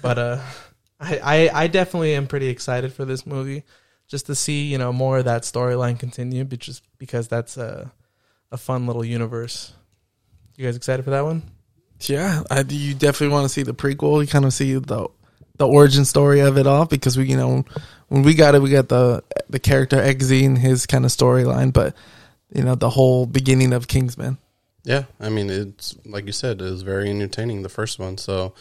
But 0.00 0.18
uh, 0.18 0.40
I, 1.00 1.18
I 1.52 1.64
I 1.64 1.66
definitely 1.66 2.14
am 2.14 2.26
pretty 2.26 2.48
excited 2.48 2.92
for 2.94 3.04
this 3.04 3.26
movie, 3.26 3.62
just 4.08 4.24
to 4.26 4.34
see 4.34 4.64
you 4.64 4.78
know 4.78 4.90
more 4.92 5.18
of 5.18 5.26
that 5.26 5.42
storyline 5.42 5.98
continue, 5.98 6.44
but 6.44 6.60
just 6.60 6.82
because 6.98 7.28
that's 7.28 7.58
a 7.58 7.92
a 8.50 8.56
fun 8.56 8.86
little 8.86 9.04
universe. 9.04 9.74
You 10.56 10.64
guys 10.64 10.76
excited 10.76 11.02
for 11.04 11.10
that 11.10 11.24
one? 11.24 11.42
Yeah, 12.00 12.42
I, 12.50 12.64
you 12.68 12.94
definitely 12.94 13.34
want 13.34 13.44
to 13.44 13.48
see 13.50 13.64
the 13.64 13.74
prequel. 13.74 14.20
You 14.22 14.26
kind 14.28 14.44
of 14.46 14.54
see 14.54 14.74
the 14.74 15.08
the 15.56 15.66
origin 15.66 16.04
story 16.04 16.40
of 16.40 16.58
it 16.58 16.66
all 16.66 16.86
because 16.86 17.16
we, 17.16 17.26
you 17.26 17.36
know, 17.36 17.64
when 18.08 18.22
we 18.22 18.34
got 18.34 18.54
it, 18.54 18.62
we 18.62 18.70
got 18.70 18.88
the 18.88 19.22
the 19.48 19.58
character 19.58 19.96
Eggsy 19.96 20.44
and 20.44 20.58
his 20.58 20.86
kind 20.86 21.04
of 21.04 21.10
storyline, 21.10 21.72
but 21.72 21.94
you 22.52 22.62
know, 22.62 22.74
the 22.74 22.90
whole 22.90 23.26
beginning 23.26 23.72
of 23.72 23.88
Kingsman. 23.88 24.38
yeah, 24.84 25.04
I 25.20 25.28
mean, 25.28 25.50
it's 25.50 25.96
like 26.04 26.26
you 26.26 26.32
said, 26.32 26.60
it 26.60 26.64
was 26.64 26.82
very 26.82 27.10
entertaining 27.10 27.62
the 27.62 27.68
first 27.68 27.98
one. 27.98 28.18
So 28.18 28.54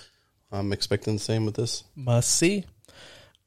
I'm 0.51 0.71
expecting 0.71 1.15
the 1.15 1.19
same 1.19 1.45
with 1.45 1.55
this. 1.55 1.83
Must 1.95 2.29
see. 2.29 2.65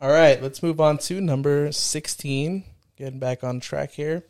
All 0.01 0.11
right, 0.11 0.43
let's 0.43 0.63
move 0.63 0.81
on 0.81 0.99
to 0.99 1.21
number 1.21 1.73
16. 1.73 2.65
Getting 2.97 3.19
back 3.19 3.45
on 3.45 3.61
track 3.61 3.93
here 3.93 4.25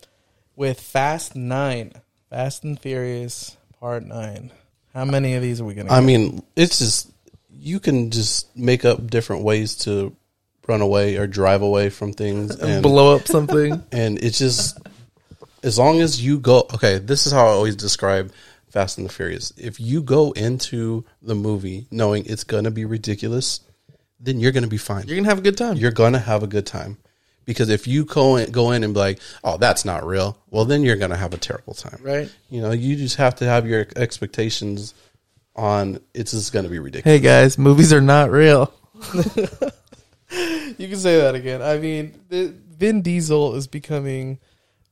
with 0.57 0.81
Fast 0.81 1.37
9. 1.37 1.93
Fast 2.31 2.65
and 2.65 2.79
Furious 2.79 3.57
Part 3.79 4.05
9. 4.05 4.51
How 4.93 5.05
many 5.05 5.35
of 5.35 5.43
these 5.43 5.61
are 5.61 5.65
we 5.65 5.75
going 5.75 5.87
to 5.87 5.93
I 5.93 6.01
mean, 6.01 6.43
it's 6.57 6.79
just 6.79 7.11
you 7.59 7.81
can 7.81 8.11
just 8.11 8.57
make 8.57 8.85
up 8.85 9.09
different 9.09 9.43
ways 9.43 9.77
to 9.77 10.15
run 10.67 10.81
away 10.81 11.17
or 11.17 11.27
drive 11.27 11.63
away 11.63 11.91
from 11.91 12.13
things, 12.13 12.57
and 12.61 12.83
Blow 12.83 13.17
up 13.17 13.27
something. 13.27 13.83
and 13.93 14.19
it's 14.23 14.39
just 14.39 14.79
as 15.63 15.79
long 15.79 16.01
as 16.01 16.25
you 16.25 16.39
go. 16.39 16.67
Okay, 16.75 16.99
this 16.99 17.27
is 17.27 17.33
how 17.33 17.47
I 17.47 17.51
always 17.51 17.77
describe 17.77 18.33
Fast 18.69 18.99
and 18.99 19.09
the 19.09 19.13
Furious. 19.13 19.53
If 19.57 19.81
you 19.81 20.03
go 20.03 20.33
into 20.33 21.05
the 21.23 21.35
movie 21.35 21.87
knowing 21.91 22.27
it's 22.27 22.45
gonna 22.45 22.71
be 22.71 22.85
ridiculous, 22.85 23.61
then 24.21 24.41
you're 24.41 24.53
gonna 24.53 24.67
be 24.67 24.79
fine. 24.79 25.07
You're 25.07 25.17
gonna 25.17 25.29
have 25.29 25.39
a 25.39 25.43
good 25.43 25.57
time. 25.57 25.77
You're 25.77 25.93
gonna 25.93 26.19
have 26.19 26.43
a 26.43 26.49
good 26.49 26.67
time. 26.67 26.99
Because 27.45 27.69
if 27.69 27.87
you 27.87 28.05
go 28.05 28.35
in, 28.37 28.51
go 28.51 28.73
in 28.73 28.83
and 28.83 28.93
be 28.93 28.99
like, 28.99 29.21
"Oh, 29.45 29.57
that's 29.57 29.85
not 29.85 30.05
real," 30.05 30.37
well, 30.51 30.65
then 30.65 30.83
you're 30.83 30.97
gonna 30.97 31.17
have 31.17 31.33
a 31.33 31.39
terrible 31.39 31.75
time. 31.75 32.01
Right. 32.03 32.29
You 32.51 32.61
know, 32.61 32.73
you 32.73 32.97
just 32.97 33.17
have 33.17 33.37
to 33.37 33.45
have 33.45 33.69
your 33.69 33.87
expectations 33.95 34.95
on 35.57 36.01
it's 36.15 36.31
just 36.31 36.53
gonna 36.53 36.69
be 36.69 36.79
ridiculous. 36.79 37.19
Hey 37.19 37.23
guys, 37.23 37.59
movies 37.59 37.93
are 37.93 38.01
not 38.01 38.31
real. 38.31 38.73
You 40.79 40.89
can 40.89 40.99
say 40.99 41.21
that 41.21 41.35
again. 41.35 41.63
I 41.63 41.79
mean, 41.79 42.15
the, 42.29 42.55
Vin 42.77 43.03
Diesel 43.03 43.55
is 43.55 43.67
becoming 43.67 44.39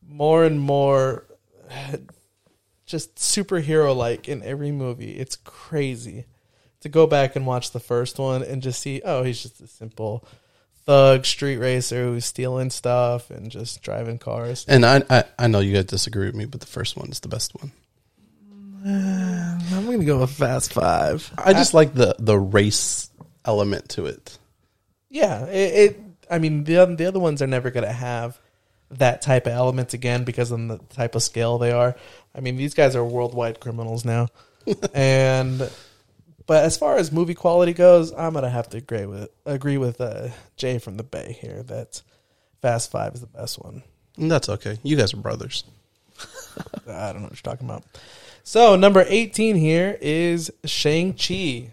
more 0.07 0.44
and 0.44 0.61
more 0.61 1.27
just 2.87 3.16
superhero 3.16 3.94
like 3.94 4.29
in 4.29 4.42
every 4.42 4.72
movie. 4.72 5.12
It's 5.12 5.37
crazy 5.37 6.24
to 6.81 6.88
go 6.88 7.07
back 7.07 7.37
and 7.37 7.46
watch 7.46 7.72
the 7.72 7.81
first 7.81 8.18
one 8.18 8.42
and 8.42 8.62
just 8.62 8.81
see, 8.81 9.03
oh, 9.05 9.22
he's 9.22 9.42
just 9.42 9.61
a 9.61 9.66
simple 9.66 10.27
thug 10.87 11.24
street 11.24 11.57
racer 11.57 12.05
who's 12.05 12.27
stealing 12.27 12.70
stuff 12.70 13.31
and 13.31 13.50
just 13.50 13.83
driving 13.83 14.18
cars. 14.18 14.64
And 14.68 14.85
I, 14.85 15.03
I 15.09 15.24
I 15.38 15.46
know 15.46 15.61
you 15.61 15.74
guys 15.74 15.87
disagree 15.87 16.27
with 16.27 16.35
me, 16.35 16.44
but 16.44 16.61
the 16.61 16.66
first 16.66 16.96
one 16.96 17.11
is 17.11 17.20
the 17.20 17.29
best 17.29 17.55
one. 17.55 17.72
I'm 18.87 19.87
gonna 19.87 20.05
go 20.05 20.20
with 20.20 20.31
Fast 20.31 20.75
Five. 20.75 21.33
I 21.38 21.55
just 21.55 21.73
like 21.73 21.94
the 21.94 22.16
the 22.18 22.38
race 22.38 23.11
element 23.44 23.88
to 23.90 24.07
it. 24.07 24.38
Yeah, 25.09 25.47
it. 25.47 25.90
it 25.90 26.01
I 26.31 26.38
mean, 26.38 26.64
the 26.64 26.85
the 26.87 27.07
other 27.07 27.20
ones 27.20 27.40
are 27.42 27.47
never 27.47 27.70
going 27.70 27.87
to 27.87 27.92
have 27.92 28.38
that 28.90 29.23
type 29.23 29.47
of 29.47 29.53
element 29.53 29.94
again 29.94 30.25
because 30.25 30.51
of 30.51 30.68
the 30.68 30.79
type 30.90 31.14
of 31.14 31.23
scale 31.23 31.59
they 31.59 31.73
are. 31.73 31.97
I 32.35 32.40
mean, 32.40 32.57
these 32.57 32.75
guys 32.75 32.97
are 32.97 33.05
worldwide 33.05 33.61
criminals 33.61 34.05
now, 34.05 34.29
and 34.94 35.70
but 36.47 36.64
as 36.64 36.77
far 36.77 36.97
as 36.97 37.11
movie 37.12 37.35
quality 37.35 37.73
goes, 37.73 38.12
I'm 38.12 38.35
gonna 38.35 38.51
have 38.51 38.68
to 38.70 38.79
agree 38.79 39.07
with 39.07 39.31
agree 39.47 39.79
with 39.79 40.01
uh, 40.01 40.29
Jay 40.57 40.79
from 40.79 40.97
the 40.97 41.05
Bay 41.05 41.37
here 41.40 41.62
that 41.64 42.03
Fast 42.61 42.90
Five 42.90 43.14
is 43.14 43.20
the 43.20 43.27
best 43.27 43.62
one. 43.62 43.83
That's 44.16 44.49
okay. 44.49 44.79
You 44.83 44.97
guys 44.97 45.14
are 45.14 45.18
brothers. 45.18 45.64
I 46.87 47.12
don't 47.12 47.23
know 47.23 47.29
what 47.29 47.33
you're 47.33 47.53
talking 47.53 47.66
about. 47.66 47.85
So 48.46 48.76
number 48.76 49.07
18 49.09 49.57
here 49.57 49.96
is 50.02 50.52
Shang 50.66 51.14
Chi. 51.14 51.72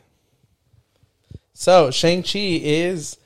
So 1.53 1.91
Shang 1.91 2.23
Chi 2.23 2.61
is 2.63 3.17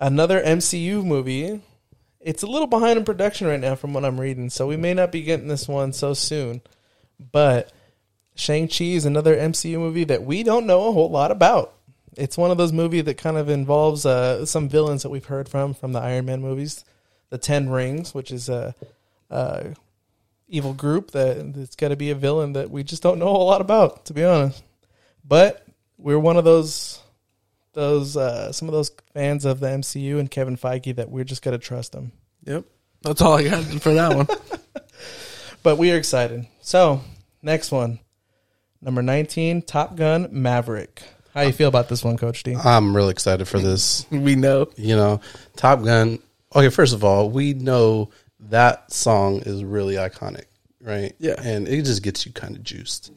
another 0.00 0.42
MCU 0.42 1.04
movie. 1.04 1.62
It's 2.20 2.42
a 2.42 2.48
little 2.48 2.66
behind 2.66 2.98
in 2.98 3.04
production 3.04 3.46
right 3.46 3.60
now, 3.60 3.76
from 3.76 3.94
what 3.94 4.04
I'm 4.04 4.20
reading. 4.20 4.50
So 4.50 4.66
we 4.66 4.76
may 4.76 4.92
not 4.92 5.12
be 5.12 5.22
getting 5.22 5.46
this 5.46 5.68
one 5.68 5.92
so 5.92 6.14
soon. 6.14 6.62
But 7.30 7.72
Shang 8.34 8.66
Chi 8.66 8.86
is 8.86 9.04
another 9.04 9.36
MCU 9.36 9.78
movie 9.78 10.04
that 10.04 10.24
we 10.24 10.42
don't 10.42 10.66
know 10.66 10.88
a 10.88 10.92
whole 10.92 11.10
lot 11.10 11.30
about. 11.30 11.72
It's 12.16 12.36
one 12.36 12.50
of 12.50 12.58
those 12.58 12.72
movies 12.72 13.04
that 13.04 13.18
kind 13.18 13.36
of 13.36 13.48
involves 13.48 14.04
uh, 14.04 14.44
some 14.44 14.68
villains 14.68 15.04
that 15.04 15.10
we've 15.10 15.26
heard 15.26 15.48
from 15.48 15.74
from 15.74 15.92
the 15.92 16.00
Iron 16.00 16.24
Man 16.24 16.40
movies, 16.40 16.84
the 17.28 17.38
Ten 17.38 17.70
Rings, 17.70 18.14
which 18.14 18.32
is 18.32 18.48
a, 18.48 18.74
a 19.30 19.76
evil 20.50 20.74
group 20.74 21.12
that 21.12 21.38
it's 21.56 21.76
got 21.76 21.88
to 21.88 21.96
be 21.96 22.10
a 22.10 22.14
villain 22.14 22.52
that 22.52 22.70
we 22.70 22.82
just 22.82 23.02
don't 23.02 23.18
know 23.18 23.28
a 23.28 23.38
lot 23.38 23.60
about, 23.60 24.04
to 24.06 24.14
be 24.14 24.24
honest. 24.24 24.62
But 25.24 25.64
we're 25.96 26.18
one 26.18 26.36
of 26.36 26.44
those 26.44 27.00
those 27.72 28.16
uh, 28.16 28.52
some 28.52 28.68
of 28.68 28.72
those 28.72 28.90
fans 29.14 29.44
of 29.44 29.60
the 29.60 29.68
MCU 29.68 30.18
and 30.18 30.30
Kevin 30.30 30.56
Feige 30.56 30.96
that 30.96 31.10
we're 31.10 31.24
just 31.24 31.42
gonna 31.42 31.58
trust 31.58 31.92
them. 31.92 32.12
Yep. 32.44 32.64
That's 33.02 33.22
all 33.22 33.38
I 33.38 33.44
got 33.44 33.64
for 33.64 33.94
that 33.94 34.14
one. 34.16 34.26
But 35.62 35.76
we 35.76 35.92
are 35.92 35.96
excited. 35.96 36.46
So 36.62 37.02
next 37.42 37.70
one, 37.70 38.00
number 38.80 39.02
nineteen, 39.02 39.60
Top 39.60 39.94
Gun 39.94 40.28
Maverick. 40.30 41.02
How 41.34 41.42
do 41.42 41.48
you 41.48 41.52
feel 41.52 41.68
about 41.68 41.88
this 41.88 42.02
one, 42.02 42.16
Coach 42.16 42.42
D? 42.42 42.56
I'm 42.56 42.96
really 42.96 43.10
excited 43.10 43.46
for 43.46 43.58
this. 43.58 44.06
we 44.10 44.36
know. 44.36 44.70
You 44.76 44.96
know, 44.96 45.20
Top 45.56 45.84
Gun. 45.84 46.18
Okay, 46.54 46.70
first 46.70 46.94
of 46.94 47.04
all, 47.04 47.28
we 47.28 47.52
know 47.52 48.08
that 48.48 48.90
song 48.92 49.42
is 49.44 49.62
really 49.64 49.94
iconic, 49.96 50.44
right? 50.80 51.14
Yeah. 51.18 51.34
and 51.42 51.68
it 51.68 51.84
just 51.84 52.02
gets 52.02 52.24
you 52.26 52.32
kind 52.32 52.56
of 52.56 52.62
juiced. 52.64 53.12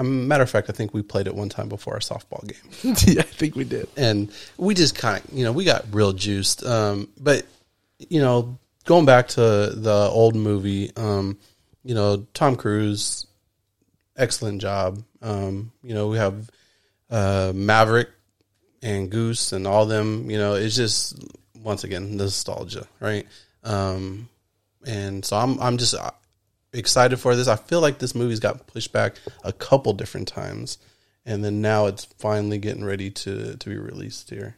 Um, 0.00 0.28
matter 0.28 0.44
of 0.44 0.50
fact, 0.50 0.70
I 0.70 0.72
think 0.72 0.94
we 0.94 1.02
played 1.02 1.26
it 1.26 1.34
one 1.34 1.48
time 1.48 1.68
before 1.68 1.94
our 1.94 1.98
softball 2.00 2.46
game. 2.46 2.94
yeah, 3.06 3.20
I 3.22 3.24
think 3.24 3.56
we 3.56 3.64
did. 3.64 3.88
and 3.96 4.30
we 4.56 4.74
just 4.74 4.94
kind 4.94 5.22
of 5.24 5.32
you 5.36 5.44
know 5.44 5.52
we 5.52 5.64
got 5.64 5.84
real 5.92 6.12
juiced 6.12 6.64
um 6.64 7.08
but 7.18 7.44
you 7.98 8.20
know 8.20 8.56
going 8.84 9.04
back 9.06 9.26
to 9.28 9.40
the 9.40 10.08
old 10.12 10.36
movie 10.36 10.92
um 10.96 11.36
you 11.82 11.94
know 11.96 12.24
tom 12.32 12.54
cruise 12.54 13.26
excellent 14.16 14.60
job 14.60 15.02
um 15.20 15.72
you 15.82 15.94
know 15.94 16.06
we 16.08 16.16
have 16.16 16.48
uh 17.10 17.50
maverick 17.54 18.08
and 18.82 19.10
goose 19.10 19.52
and 19.52 19.66
all 19.66 19.84
them 19.86 20.30
you 20.30 20.38
know 20.38 20.54
it's 20.54 20.76
just 20.76 21.18
once 21.60 21.82
again 21.82 22.16
nostalgia 22.16 22.86
right 23.00 23.26
um 23.64 24.28
and 24.86 25.24
so 25.24 25.36
i'm 25.36 25.58
i'm 25.60 25.78
just 25.78 25.94
uh, 25.94 26.10
excited 26.72 27.16
for 27.18 27.34
this 27.34 27.48
i 27.48 27.56
feel 27.56 27.80
like 27.80 27.98
this 27.98 28.14
movie's 28.14 28.40
got 28.40 28.66
pushed 28.66 28.92
back 28.92 29.16
a 29.44 29.52
couple 29.52 29.92
different 29.92 30.28
times 30.28 30.78
and 31.28 31.44
then 31.44 31.60
now 31.60 31.86
it's 31.86 32.06
finally 32.18 32.58
getting 32.58 32.84
ready 32.84 33.10
to 33.10 33.56
to 33.56 33.68
be 33.68 33.76
released 33.76 34.30
here. 34.30 34.56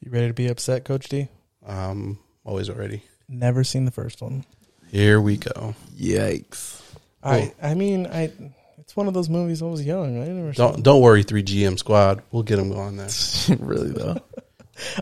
You 0.00 0.12
ready 0.12 0.28
to 0.28 0.34
be 0.34 0.48
upset, 0.48 0.84
Coach 0.84 1.08
D? 1.08 1.28
Um, 1.66 2.18
always 2.44 2.70
ready. 2.70 3.02
Never 3.28 3.64
seen 3.64 3.86
the 3.86 3.90
first 3.90 4.20
one. 4.20 4.44
Here 4.90 5.20
we 5.20 5.38
go. 5.38 5.74
Yikes. 5.98 6.82
I 7.24 7.54
I 7.62 7.74
mean 7.74 8.06
I 8.06 8.32
it's 8.78 8.94
one 8.94 9.08
of 9.08 9.14
those 9.14 9.30
movies 9.30 9.62
I 9.62 9.66
was 9.66 9.84
young. 9.84 10.22
I 10.22 10.26
never. 10.26 10.52
Don't 10.52 10.82
don't 10.82 11.00
worry, 11.00 11.22
three 11.22 11.42
GM 11.42 11.78
squad. 11.78 12.22
We'll 12.30 12.42
get 12.42 12.56
them 12.56 12.72
on 12.72 12.98
there. 12.98 13.08
really 13.58 13.90
though. 13.90 14.18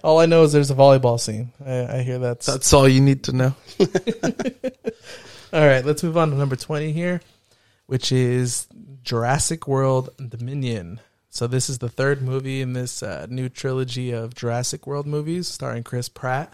All 0.02 0.18
I 0.18 0.26
know 0.26 0.42
is 0.44 0.52
there's 0.52 0.70
a 0.70 0.74
volleyball 0.74 1.18
scene. 1.18 1.52
I, 1.64 1.98
I 1.98 2.02
hear 2.02 2.18
that's 2.18 2.46
That's 2.46 2.72
all 2.72 2.88
you 2.88 3.00
need 3.00 3.24
to 3.24 3.32
know. 3.32 3.54
All 5.52 5.66
right, 5.66 5.84
let's 5.84 6.02
move 6.02 6.16
on 6.18 6.30
to 6.30 6.36
number 6.36 6.56
20 6.56 6.92
here, 6.92 7.22
which 7.86 8.12
is 8.12 8.66
Jurassic 9.02 9.66
World 9.66 10.10
Dominion. 10.16 11.00
So, 11.30 11.46
this 11.46 11.70
is 11.70 11.78
the 11.78 11.88
third 11.88 12.20
movie 12.20 12.60
in 12.60 12.74
this 12.74 13.02
uh, 13.02 13.26
new 13.30 13.48
trilogy 13.48 14.10
of 14.10 14.34
Jurassic 14.34 14.86
World 14.86 15.06
movies 15.06 15.48
starring 15.48 15.84
Chris 15.84 16.08
Pratt. 16.08 16.52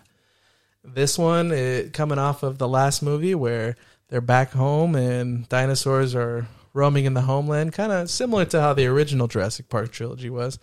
This 0.85 1.19
one, 1.19 1.51
it, 1.51 1.93
coming 1.93 2.19
off 2.19 2.43
of 2.43 2.59
the 2.59 2.69
last 2.69 3.03
movie 3.03 3.35
where 3.35 3.77
they're 4.09 4.21
back 4.21 4.53
home 4.53 4.95
and 4.95 5.49
dinosaurs 5.49 6.15
are 6.15 6.47
roaming 6.73 7.05
in 7.05 7.15
the 7.15 7.23
homeland, 7.23 7.73
kind 7.73 7.91
of 7.91 8.11
similar 8.11 8.45
to 8.45 8.61
how 8.61 8.75
the 8.75 8.87
original 8.87 9.27
Jurassic 9.27 9.69
Park 9.69 9.91
trilogy 9.91 10.29
was. 10.29 10.59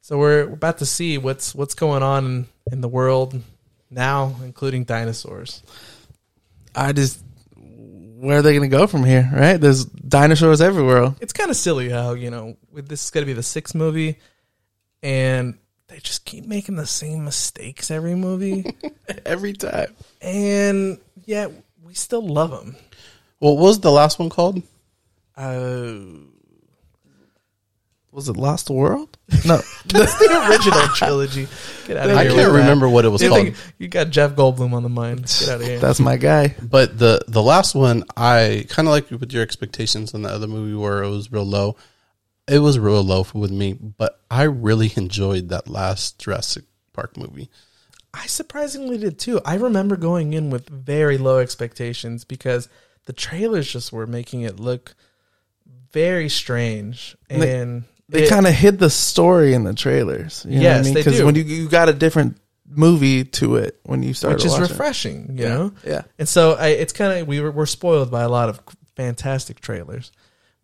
So, 0.00 0.18
we're, 0.18 0.42
about 0.52 0.78
to 0.78 0.86
see 0.86 1.18
what's 1.18 1.54
what's 1.54 1.74
going 1.74 2.02
on 2.02 2.24
in, 2.24 2.48
in 2.72 2.80
the 2.80 2.88
world 2.88 3.40
now, 3.90 4.36
including 4.42 4.84
dinosaurs. 4.84 5.62
I 6.74 6.92
just 6.92 7.20
where 7.56 8.38
are 8.38 8.42
they 8.42 8.52
going 8.56 8.68
to 8.68 8.76
go 8.76 8.86
from 8.86 9.04
here? 9.04 9.30
Right? 9.32 9.56
There's 9.56 9.84
dinosaurs 9.84 10.60
everywhere. 10.60 11.14
it's 11.20 11.32
kind 11.32 11.50
of 11.50 11.56
silly 11.56 11.88
how 11.88 12.14
you 12.14 12.30
know 12.30 12.56
this 12.72 13.04
is 13.04 13.10
going 13.10 13.22
to 13.22 13.26
be 13.26 13.32
the 13.32 13.42
sixth 13.42 13.74
movie, 13.74 14.18
and 15.02 15.58
they 15.88 15.98
just 15.98 16.24
keep 16.24 16.46
making 16.46 16.76
the 16.76 16.86
same 16.86 17.24
mistakes 17.24 17.90
every 17.90 18.14
movie, 18.14 18.74
Every 19.26 19.52
time. 19.52 19.94
and 20.20 20.98
yet 21.24 21.50
we 21.82 21.94
still 21.94 22.26
love 22.26 22.50
them. 22.50 22.76
Well, 23.40 23.56
what 23.56 23.62
was 23.62 23.80
the 23.80 23.92
last 23.92 24.18
one 24.18 24.28
called? 24.30 24.62
Uh, 25.36 25.94
Was 28.18 28.28
it 28.28 28.36
Lost 28.36 28.68
World? 28.68 29.16
No. 29.44 29.60
that's 29.86 30.18
the 30.18 30.46
original 30.50 30.88
trilogy. 30.88 31.46
Get 31.86 31.96
out 31.98 32.10
of 32.10 32.16
I 32.16 32.24
can't 32.24 32.36
with 32.36 32.46
that. 32.46 32.52
remember 32.52 32.88
what 32.88 33.04
it 33.04 33.08
was 33.10 33.22
You, 33.22 33.28
called. 33.28 33.42
think- 33.44 33.56
you 33.78 33.86
got 33.86 34.10
Jeff 34.10 34.32
Goldblum 34.32 34.72
on 34.72 34.82
the 34.82 34.88
mind. 34.88 35.20
Get 35.38 35.48
out 35.50 35.60
of 35.60 35.66
here. 35.68 35.78
That's 35.78 36.00
my 36.00 36.16
guy. 36.16 36.56
But 36.60 36.98
the 36.98 37.20
the 37.28 37.42
last 37.42 37.76
one, 37.76 38.02
I 38.16 38.66
kind 38.68 38.88
of 38.88 38.92
like 38.92 39.08
with 39.12 39.32
your 39.32 39.42
expectations 39.44 40.14
on 40.14 40.22
the 40.22 40.30
other 40.30 40.48
movie 40.48 40.74
where 40.74 41.04
it 41.04 41.08
was 41.08 41.30
real 41.30 41.44
low. 41.46 41.76
It 42.48 42.58
was 42.58 42.76
real 42.78 43.02
low 43.04 43.24
with 43.34 43.52
me, 43.52 43.74
but 43.74 44.20
I 44.28 44.42
really 44.42 44.92
enjoyed 44.96 45.50
that 45.50 45.68
last 45.68 46.18
Jurassic 46.18 46.64
Park 46.92 47.16
movie. 47.16 47.50
I 48.12 48.26
surprisingly 48.26 48.98
did 48.98 49.20
too. 49.20 49.40
I 49.44 49.54
remember 49.54 49.96
going 49.96 50.32
in 50.32 50.50
with 50.50 50.68
very 50.68 51.18
low 51.18 51.38
expectations 51.38 52.24
because 52.24 52.68
the 53.04 53.12
trailers 53.12 53.70
just 53.70 53.92
were 53.92 54.06
making 54.08 54.40
it 54.42 54.58
look 54.58 54.96
very 55.92 56.28
strange 56.28 57.16
They- 57.28 57.60
and 57.60 57.84
They 58.08 58.26
kind 58.28 58.46
of 58.46 58.54
hid 58.54 58.78
the 58.78 58.90
story 58.90 59.52
in 59.54 59.64
the 59.64 59.74
trailers. 59.74 60.44
You 60.48 60.56
know 60.56 60.62
Yes, 60.62 60.76
what 60.76 60.80
I 60.80 60.84
mean? 60.84 60.94
they 60.94 61.00
Because 61.04 61.22
when 61.22 61.34
you 61.34 61.42
you 61.42 61.68
got 61.68 61.88
a 61.88 61.92
different 61.92 62.38
movie 62.66 63.24
to 63.24 63.56
it 63.56 63.78
when 63.84 64.02
you 64.02 64.14
start, 64.14 64.34
which 64.34 64.44
is 64.44 64.52
watching 64.52 64.64
it. 64.64 64.70
refreshing, 64.70 65.38
you 65.38 65.44
know. 65.48 65.72
Yeah. 65.86 66.02
And 66.18 66.28
so 66.28 66.52
I, 66.52 66.68
it's 66.68 66.92
kind 66.92 67.18
of 67.20 67.26
we 67.28 67.40
were 67.40 67.50
we're 67.50 67.66
spoiled 67.66 68.10
by 68.10 68.22
a 68.22 68.28
lot 68.28 68.48
of 68.48 68.60
fantastic 68.96 69.60
trailers, 69.60 70.10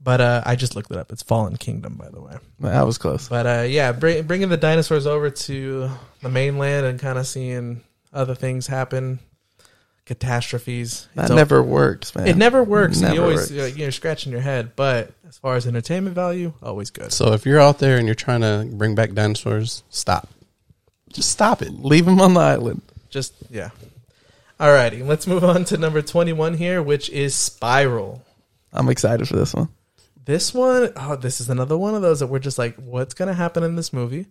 but 0.00 0.20
uh, 0.20 0.42
I 0.44 0.56
just 0.56 0.74
looked 0.74 0.90
it 0.90 0.96
up. 0.96 1.12
It's 1.12 1.22
Fallen 1.22 1.56
Kingdom, 1.56 1.94
by 1.96 2.08
the 2.08 2.20
way. 2.20 2.36
That 2.60 2.86
was 2.86 2.98
close. 2.98 3.28
But 3.28 3.46
uh, 3.46 3.62
yeah, 3.68 3.92
bring, 3.92 4.26
bringing 4.26 4.48
the 4.48 4.56
dinosaurs 4.56 5.06
over 5.06 5.30
to 5.30 5.90
the 6.22 6.28
mainland 6.28 6.86
and 6.86 6.98
kind 6.98 7.18
of 7.18 7.26
seeing 7.26 7.82
other 8.12 8.34
things 8.34 8.66
happen, 8.66 9.18
catastrophes. 10.04 11.08
That 11.14 11.22
It's 11.22 11.30
al- 11.30 11.36
never 11.36 11.62
works, 11.62 12.14
man. 12.14 12.26
It 12.28 12.36
never 12.36 12.62
works. 12.62 13.00
Never 13.00 13.14
you 13.14 13.22
always 13.22 13.38
works. 13.38 13.50
you're, 13.50 13.68
you're 13.68 13.92
scratching 13.92 14.32
your 14.32 14.40
head, 14.40 14.76
but 14.76 15.12
as 15.28 15.38
far 15.38 15.56
as 15.56 15.66
entertainment 15.66 16.14
value, 16.14 16.52
always 16.62 16.90
good. 16.90 17.12
So 17.12 17.32
if 17.32 17.46
you're 17.46 17.60
out 17.60 17.78
there 17.78 17.96
and 17.96 18.06
you're 18.06 18.14
trying 18.14 18.42
to 18.42 18.68
bring 18.72 18.94
back 18.94 19.12
dinosaurs, 19.12 19.82
stop. 19.88 20.28
Just 21.12 21.30
stop 21.30 21.62
it. 21.62 21.70
Leave 21.72 22.06
them 22.06 22.20
on 22.20 22.34
the 22.34 22.40
island. 22.40 22.82
Just 23.08 23.34
yeah. 23.50 23.70
Alrighty, 24.58 25.06
let's 25.06 25.26
move 25.26 25.44
on 25.44 25.64
to 25.66 25.76
number 25.76 26.02
twenty-one 26.02 26.54
here, 26.54 26.82
which 26.82 27.10
is 27.10 27.34
Spiral. 27.34 28.24
I'm 28.72 28.88
excited 28.88 29.28
for 29.28 29.36
this 29.36 29.54
one. 29.54 29.68
This 30.24 30.54
one, 30.54 30.92
oh, 30.96 31.16
this 31.16 31.40
is 31.40 31.50
another 31.50 31.76
one 31.76 31.94
of 31.94 32.02
those 32.02 32.20
that 32.20 32.28
we're 32.28 32.38
just 32.38 32.58
like, 32.58 32.76
what's 32.76 33.14
going 33.14 33.28
to 33.28 33.34
happen 33.34 33.62
in 33.62 33.76
this 33.76 33.92
movie? 33.92 34.26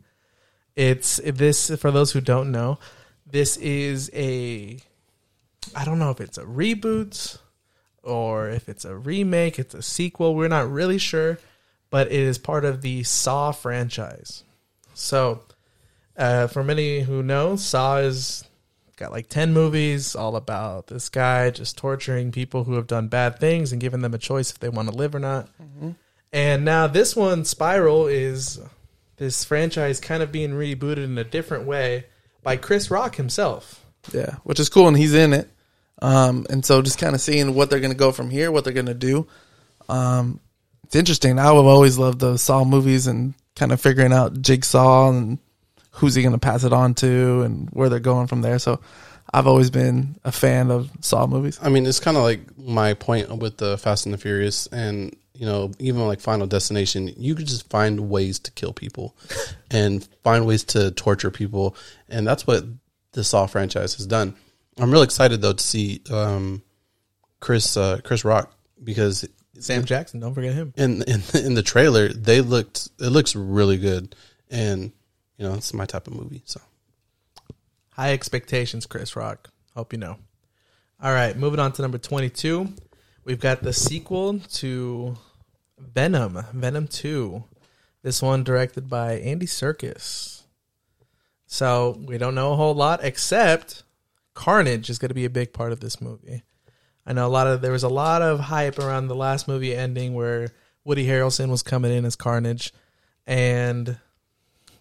It's 0.75 1.17
this 1.17 1.69
for 1.75 1.91
those 1.91 2.11
who 2.11 2.19
don't 2.19 2.51
know. 2.51 2.79
This 3.29 3.57
is 3.57 4.09
a, 4.11 4.79
I 5.75 5.85
don't 5.85 5.99
know 5.99 6.11
if 6.11 6.21
it's 6.21 6.37
a 6.37 6.43
reboot 6.43 7.37
or 8.03 8.49
if 8.49 8.69
it's 8.69 8.85
a 8.85 8.95
remake. 8.95 9.59
It's 9.59 9.73
a 9.73 9.81
sequel. 9.81 10.35
We're 10.35 10.47
not 10.47 10.71
really 10.71 10.97
sure, 10.97 11.39
but 11.89 12.07
it 12.07 12.19
is 12.19 12.37
part 12.37 12.65
of 12.65 12.81
the 12.81 13.03
Saw 13.03 13.51
franchise. 13.51 14.43
So, 14.93 15.43
uh, 16.17 16.47
for 16.47 16.63
many 16.63 17.01
who 17.01 17.23
know, 17.23 17.55
Saw 17.55 17.97
is 17.97 18.43
got 18.95 19.11
like 19.11 19.27
10 19.27 19.53
movies 19.53 20.15
all 20.15 20.35
about 20.35 20.87
this 20.87 21.09
guy 21.09 21.49
just 21.49 21.77
torturing 21.77 22.31
people 22.31 22.63
who 22.63 22.73
have 22.75 22.85
done 22.87 23.07
bad 23.07 23.39
things 23.39 23.71
and 23.71 23.81
giving 23.81 24.01
them 24.01 24.13
a 24.13 24.19
choice 24.19 24.51
if 24.51 24.59
they 24.59 24.69
want 24.69 24.87
to 24.89 24.95
live 24.95 25.15
or 25.15 25.19
not. 25.19 25.49
And 26.31 26.65
now 26.65 26.87
this 26.87 27.15
one, 27.15 27.43
Spiral, 27.45 28.07
is 28.07 28.59
this 29.17 29.43
franchise 29.43 29.99
kind 29.99 30.21
of 30.23 30.31
being 30.31 30.51
rebooted 30.51 31.03
in 31.03 31.17
a 31.17 31.23
different 31.23 31.65
way 31.65 32.05
by 32.43 32.57
Chris 32.57 32.91
Rock 32.91 33.15
himself. 33.15 33.85
Yeah, 34.11 34.35
which 34.43 34.59
is 34.59 34.69
cool, 34.69 34.87
and 34.87 34.97
he's 34.97 35.13
in 35.13 35.31
it. 35.33 35.49
Um, 36.03 36.45
and 36.49 36.65
so 36.65 36.81
just 36.81 36.99
kind 36.99 37.15
of 37.15 37.21
seeing 37.21 37.55
what 37.55 37.69
they're 37.69 37.79
going 37.79 37.93
to 37.93 37.97
go 37.97 38.11
from 38.11 38.29
here, 38.29 38.51
what 38.51 38.65
they're 38.65 38.73
going 38.73 38.87
to 38.87 38.93
do. 38.93 39.25
Um, 39.87 40.41
it's 40.83 40.95
interesting. 40.95 41.39
I 41.39 41.45
have 41.45 41.55
always 41.55 41.97
loved 41.97 42.19
the 42.19 42.37
Saw 42.37 42.65
movies 42.65 43.07
and 43.07 43.33
kind 43.55 43.71
of 43.71 43.79
figuring 43.79 44.11
out 44.11 44.41
Jigsaw 44.41 45.09
and 45.09 45.39
who's 45.91 46.13
he 46.13 46.21
going 46.21 46.33
to 46.33 46.39
pass 46.39 46.65
it 46.65 46.73
on 46.73 46.93
to 46.95 47.43
and 47.43 47.69
where 47.69 47.87
they're 47.87 47.99
going 47.99 48.27
from 48.27 48.41
there. 48.41 48.59
So 48.59 48.81
I've 49.33 49.47
always 49.47 49.69
been 49.69 50.17
a 50.25 50.31
fan 50.31 50.71
of 50.71 50.91
Saw 50.99 51.25
movies. 51.25 51.57
I 51.61 51.69
mean, 51.69 51.85
it's 51.85 52.01
kind 52.01 52.17
of 52.17 52.23
like 52.23 52.57
my 52.57 52.95
point 52.95 53.37
with 53.37 53.57
the 53.57 53.77
Fast 53.77 54.05
and 54.05 54.13
the 54.13 54.17
Furious, 54.17 54.67
and 54.67 55.15
you 55.33 55.45
know, 55.45 55.71
even 55.79 56.05
like 56.05 56.19
Final 56.19 56.47
Destination. 56.47 57.11
You 57.15 57.33
could 57.33 57.47
just 57.47 57.69
find 57.69 58.09
ways 58.09 58.39
to 58.39 58.51
kill 58.51 58.73
people, 58.73 59.15
and 59.71 60.07
find 60.23 60.45
ways 60.45 60.63
to 60.65 60.91
torture 60.91 61.31
people, 61.31 61.75
and 62.09 62.27
that's 62.27 62.45
what 62.45 62.65
the 63.13 63.23
Saw 63.23 63.47
franchise 63.47 63.95
has 63.95 64.05
done. 64.05 64.35
I'm 64.77 64.91
real 64.91 65.03
excited 65.03 65.41
though 65.41 65.53
to 65.53 65.63
see 65.63 66.01
um, 66.11 66.63
Chris 67.39 67.77
uh, 67.77 67.99
Chris 68.03 68.25
Rock 68.25 68.55
because 68.83 69.27
Sam 69.59 69.85
Jackson, 69.85 70.19
don't 70.19 70.33
forget 70.33 70.53
him. 70.53 70.73
in 70.75 71.03
in 71.03 71.21
in 71.45 71.53
the 71.53 71.63
trailer 71.63 72.09
they 72.09 72.41
looked 72.41 72.89
it 72.99 73.09
looks 73.09 73.35
really 73.35 73.77
good, 73.77 74.15
and 74.49 74.91
you 75.37 75.47
know, 75.47 75.55
it's 75.55 75.73
my 75.73 75.85
type 75.85 76.07
of 76.07 76.13
movie. 76.13 76.41
So 76.45 76.61
High 77.91 78.13
expectations, 78.13 78.87
Chris 78.87 79.15
Rock. 79.15 79.49
Hope 79.75 79.93
you 79.93 79.99
know. 79.99 80.17
All 81.01 81.13
right, 81.13 81.37
moving 81.37 81.59
on 81.59 81.73
to 81.73 81.81
number 81.81 81.99
22. 81.99 82.69
We've 83.23 83.39
got 83.39 83.61
the 83.61 83.73
sequel 83.73 84.39
to 84.39 85.15
Venom, 85.77 86.43
Venom 86.53 86.87
2. 86.87 87.43
This 88.01 88.21
one 88.21 88.43
directed 88.43 88.89
by 88.89 89.13
Andy 89.19 89.45
Serkis. 89.45 90.41
So 91.45 91.99
we 92.03 92.17
don't 92.17 92.35
know 92.35 92.53
a 92.53 92.55
whole 92.55 92.73
lot 92.73 93.01
except 93.03 93.82
Carnage 94.33 94.89
is 94.89 94.97
going 94.97 95.09
to 95.09 95.15
be 95.15 95.25
a 95.25 95.29
big 95.29 95.53
part 95.53 95.71
of 95.71 95.79
this 95.79 96.01
movie. 96.01 96.43
I 97.05 97.13
know 97.13 97.27
a 97.27 97.29
lot 97.29 97.47
of 97.47 97.61
there 97.61 97.71
was 97.71 97.83
a 97.83 97.89
lot 97.89 98.21
of 98.21 98.39
hype 98.39 98.79
around 98.79 99.07
the 99.07 99.15
last 99.15 99.47
movie 99.47 99.75
ending 99.75 100.13
where 100.13 100.49
Woody 100.85 101.05
Harrelson 101.05 101.49
was 101.49 101.63
coming 101.63 101.91
in 101.91 102.05
as 102.05 102.15
Carnage, 102.15 102.73
and 103.27 103.97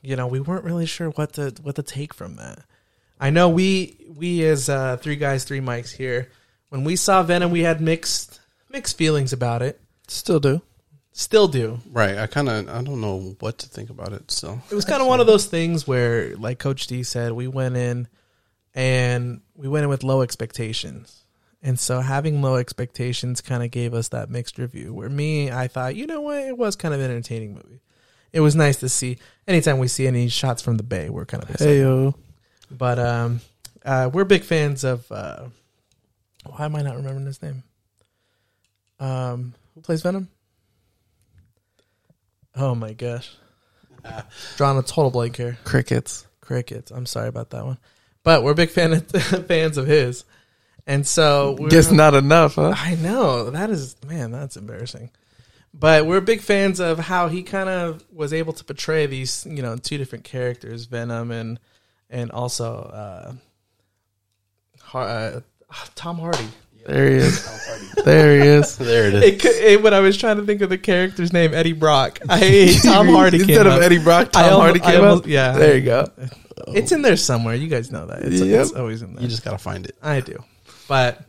you 0.03 0.17
know 0.17 0.27
we 0.27 0.41
weren't 0.41 0.65
really 0.65 0.87
sure 0.87 1.11
what 1.11 1.35
to 1.35 1.53
what 1.63 1.77
to 1.77 1.83
take 1.83 2.15
from 2.15 2.37
that. 2.37 2.61
I 3.19 3.31
know 3.31 3.49
we 3.49 3.97
we 4.17 4.45
as 4.45 4.69
uh, 4.69 4.97
three 4.99 5.17
guys, 5.17 5.45
three 5.45 5.61
mics 5.61 5.93
here. 5.93 6.29
When 6.69 6.85
we 6.85 6.97
saw 6.97 7.23
Venom, 7.23 7.51
we 7.51 7.61
had 7.61 7.81
mixed 7.81 8.41
mixed 8.71 8.97
feelings 8.97 9.33
about 9.33 9.63
it. 9.63 9.81
Still 10.09 10.41
do. 10.41 10.63
Still 11.15 11.47
do. 11.47 11.79
right, 11.91 12.17
I 12.17 12.27
kind 12.27 12.49
of 12.49 12.69
I 12.69 12.83
don't 12.83 13.01
know 13.01 13.37
what 13.41 13.59
to 13.59 13.69
think 13.69 13.91
about 13.91 14.13
it. 14.13 14.31
So 14.31 14.61
It 14.71 14.75
was 14.75 14.87
kind 14.87 15.03
of 15.03 15.09
one 15.09 15.21
of 15.21 15.27
those 15.27 15.45
things 15.45 15.87
where, 15.87 16.35
like 16.37 16.59
Coach 16.59 16.87
D 16.87 17.03
said, 17.03 17.33
we 17.33 17.49
went 17.49 17.77
in 17.77 18.09
and 18.75 19.41
we 19.55 19.69
went 19.69 19.85
in 19.85 19.91
with 19.91 20.03
low 20.03 20.23
expectations. 20.23 21.25
And 21.63 21.79
so 21.79 22.01
having 22.01 22.43
low 22.43 22.57
expectations 22.57 23.41
kind 23.41 23.63
of 23.63 23.71
gave 23.71 23.95
us 23.95 24.09
that 24.09 24.29
mixed 24.29 24.59
review. 24.59 24.93
Where 24.93 25.09
me, 25.09 25.51
I 25.51 25.69
thought, 25.69 25.95
you 25.95 26.07
know 26.07 26.21
what, 26.21 26.39
it 26.39 26.59
was 26.59 26.75
kind 26.75 26.93
of 26.93 27.01
an 27.01 27.11
entertaining 27.11 27.55
movie. 27.55 27.81
It 28.33 28.41
was 28.41 28.57
nice 28.57 28.77
to 28.81 28.89
see. 28.89 29.19
Anytime 29.47 29.79
we 29.79 29.89
see 29.89 30.07
any 30.07 30.29
shots 30.29 30.63
from 30.63 30.77
the 30.77 30.83
Bay, 30.83 31.11
we're 31.11 31.27
kind 31.27 31.43
of 31.43 31.51
excited. 31.51 31.71
Hey 31.71 31.81
yo. 31.81 32.15
But 32.71 32.99
um, 32.99 33.41
uh, 33.85 34.11
we're 34.13 34.25
big 34.25 34.43
fans 34.43 34.85
of. 34.85 35.11
Uh, 35.13 35.45
why 36.47 36.65
am 36.65 36.75
I 36.75 36.83
not 36.83 36.97
remembering 36.97 37.27
his 37.27 37.43
name? 37.43 37.63
Um, 38.99 39.55
who 39.75 39.81
plays 39.81 40.03
Venom? 40.03 40.29
Oh 42.55 42.75
my 42.75 42.93
gosh, 42.93 43.35
drawing 44.57 44.79
a 44.79 44.83
total 44.83 45.11
blank 45.11 45.37
here. 45.37 45.59
Crickets. 45.65 46.27
Crickets. 46.41 46.91
I'm 46.91 47.07
sorry 47.07 47.29
about 47.29 47.51
that 47.51 47.65
one, 47.65 47.79
but 48.23 48.43
we're 48.43 48.55
big 48.55 48.71
fan 48.71 48.93
of, 48.93 49.07
fans 49.47 49.77
of 49.77 49.87
his, 49.87 50.25
and 50.87 51.07
so 51.07 51.57
we're, 51.59 51.69
Guess 51.69 51.91
not 51.91 52.15
enough, 52.15 52.57
huh? 52.57 52.75
I 52.77 52.97
know 52.97 53.51
that 53.51 53.71
is 53.71 53.97
man, 54.05 54.31
that's 54.31 54.57
embarrassing. 54.57 55.11
But 55.75 56.05
we're 56.05 56.21
big 56.21 56.43
fans 56.43 56.81
of 56.81 56.99
how 56.99 57.29
he 57.29 57.43
kind 57.43 57.69
of 57.69 58.05
was 58.13 58.33
able 58.35 58.53
to 58.53 58.65
portray 58.65 59.07
these, 59.07 59.47
you 59.49 59.63
know, 59.63 59.77
two 59.77 59.97
different 59.97 60.25
characters, 60.25 60.85
Venom 60.85 61.31
and 61.31 61.59
and 62.11 62.31
also 62.31 62.75
uh, 62.75 63.33
Har- 64.83 65.09
uh, 65.09 65.41
Tom 65.95 66.19
Hardy. 66.19 66.49
There 66.87 67.09
he 67.11 67.17
is. 67.17 67.95
there 68.05 68.41
he 68.43 68.49
is. 68.49 68.77
there 68.79 69.09
it 69.09 69.15
is. 69.15 69.23
It, 69.25 69.41
could- 69.41 69.55
it, 69.55 69.83
when 69.83 69.95
I 69.95 70.01
was 70.01 70.17
trying 70.17 70.37
to 70.39 70.45
think 70.45 70.61
of 70.63 70.69
the 70.71 70.79
character's 70.79 71.33
name, 71.33 71.55
Eddie 71.55 71.73
Brock, 71.73 72.19
I 72.29 72.77
Tom 72.83 73.07
Hardy 73.09 73.39
came 73.39 73.49
Instead 73.51 73.67
of 73.67 73.73
up. 73.75 73.83
Eddie 73.83 73.99
Brock, 74.03 74.29
I 74.35 74.43
Tom 74.43 74.45
almo- 74.53 74.61
Hardy 74.65 74.81
I 74.83 74.93
came 74.93 75.01
almost- 75.01 75.23
up. 75.25 75.29
yeah. 75.29 75.53
There 75.53 75.77
you 75.77 75.85
go. 75.85 76.09
It's 76.69 76.93
in 76.93 77.03
there 77.03 77.17
somewhere. 77.17 77.55
You 77.55 77.69
guys 77.69 77.91
know 77.91 78.07
that. 78.07 78.23
It's, 78.23 78.41
Yep. 78.41 78.61
it's 78.61 78.73
always 78.73 79.03
in 79.03 79.15
there. 79.15 79.23
You 79.23 79.29
just 79.29 79.45
gotta 79.45 79.59
find 79.59 79.85
it. 79.87 79.97
I 80.03 80.21
do. 80.21 80.43
But 80.89 81.21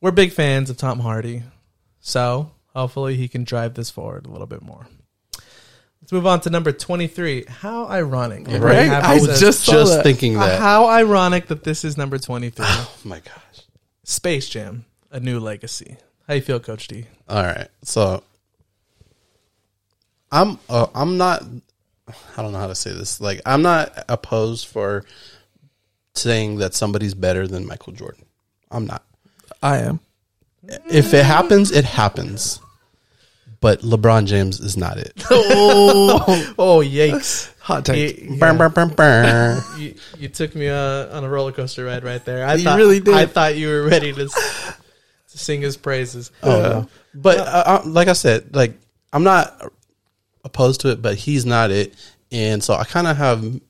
we're 0.00 0.10
big 0.10 0.32
fans 0.32 0.70
of 0.70 0.76
Tom 0.76 1.00
Hardy. 1.00 1.42
So 2.00 2.50
hopefully 2.74 3.16
he 3.16 3.28
can 3.28 3.44
drive 3.44 3.74
this 3.74 3.90
forward 3.90 4.26
a 4.26 4.30
little 4.30 4.46
bit 4.46 4.62
more. 4.62 4.86
Let's 6.00 6.12
move 6.12 6.26
on 6.26 6.40
to 6.40 6.50
number 6.50 6.72
23. 6.72 7.44
How 7.48 7.86
ironic. 7.86 8.44
that 8.46 8.60
Right? 8.60 8.86
have 8.86 9.04
I 9.04 9.14
this 9.18 9.28
as- 9.28 9.40
just 9.40 9.64
saw 9.64 9.72
Just 9.72 9.92
that. 9.96 10.02
thinking 10.02 10.36
uh, 10.36 10.46
that. 10.46 10.58
how 10.60 10.86
ironic 10.86 11.48
that 11.48 11.62
this 11.64 11.84
is 11.84 11.96
number 11.98 12.18
23. 12.18 12.64
oh 12.68 12.90
my 13.04 13.18
gosh. 13.20 13.64
Space 14.04 14.48
Jam, 14.48 14.86
A 15.10 15.20
New 15.20 15.40
Legacy. 15.40 15.96
How 16.26 16.34
you 16.34 16.40
feel, 16.40 16.60
Coach 16.60 16.86
D? 16.88 17.06
All 17.28 17.42
right. 17.42 17.68
So 17.82 18.22
I'm 20.30 20.58
uh, 20.68 20.86
I'm 20.94 21.16
not 21.16 21.42
I 22.36 22.42
don't 22.42 22.52
know 22.52 22.58
how 22.58 22.68
to 22.68 22.74
say 22.74 22.92
this. 22.92 23.20
Like 23.20 23.40
I'm 23.44 23.62
not 23.62 24.04
opposed 24.08 24.68
for 24.68 25.04
saying 26.14 26.56
that 26.58 26.74
somebody's 26.74 27.14
better 27.14 27.46
than 27.46 27.66
Michael 27.66 27.92
Jordan. 27.92 28.24
I'm 28.70 28.86
not. 28.86 29.02
I 29.62 29.78
am. 29.78 30.00
If 30.90 31.14
it 31.14 31.24
happens, 31.24 31.72
it 31.72 31.84
happens. 31.84 32.60
But 33.60 33.80
LeBron 33.80 34.26
James 34.26 34.58
is 34.60 34.76
not 34.76 34.96
it. 34.96 35.12
Oh, 35.30 36.54
oh 36.58 36.78
yikes. 36.78 37.52
Hot 37.60 37.84
take. 37.84 38.18
Yeah. 38.20 38.36
Burn, 38.38 38.56
burn, 38.56 38.72
burn, 38.72 38.88
burn. 38.90 39.62
You, 39.78 39.94
you 40.18 40.28
took 40.28 40.54
me 40.54 40.68
uh, 40.68 41.14
on 41.16 41.24
a 41.24 41.28
roller 41.28 41.52
coaster 41.52 41.84
ride 41.84 42.02
right 42.02 42.24
there. 42.24 42.46
I 42.46 42.54
You 42.54 42.64
thought, 42.64 42.78
really 42.78 43.00
did. 43.00 43.14
I 43.14 43.26
thought 43.26 43.56
you 43.56 43.68
were 43.68 43.82
ready 43.82 44.12
to 44.12 44.30
sing 45.38 45.60
his 45.62 45.76
praises. 45.76 46.30
Oh, 46.42 46.60
no. 46.60 46.88
But 47.14 47.38
uh, 47.38 47.42
uh, 47.66 47.82
like 47.86 48.08
I 48.08 48.12
said, 48.14 48.54
like 48.54 48.74
I'm 49.12 49.22
not 49.24 49.72
opposed 50.44 50.80
to 50.82 50.90
it, 50.90 51.02
but 51.02 51.16
he's 51.16 51.44
not 51.46 51.70
it, 51.70 51.94
and 52.32 52.62
so 52.62 52.74
I 52.74 52.84
kind 52.84 53.06
of 53.06 53.16
have. 53.16 53.60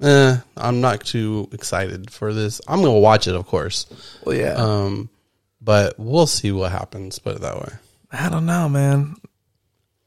Eh, 0.00 0.36
I'm 0.56 0.80
not 0.80 1.04
too 1.04 1.48
excited 1.52 2.10
for 2.10 2.32
this. 2.34 2.60
I'm 2.66 2.80
gonna 2.82 2.98
watch 2.98 3.28
it, 3.28 3.36
of 3.36 3.46
course, 3.46 3.86
Well, 4.24 4.34
yeah. 4.36 4.54
um, 4.54 5.08
but 5.60 5.94
we'll 5.96 6.26
see 6.26 6.50
what 6.50 6.72
happens. 6.72 7.20
Put 7.20 7.36
it 7.36 7.42
that 7.42 7.56
way. 7.56 7.72
I 8.10 8.28
don't 8.28 8.44
know, 8.46 8.68
man. 8.68 9.14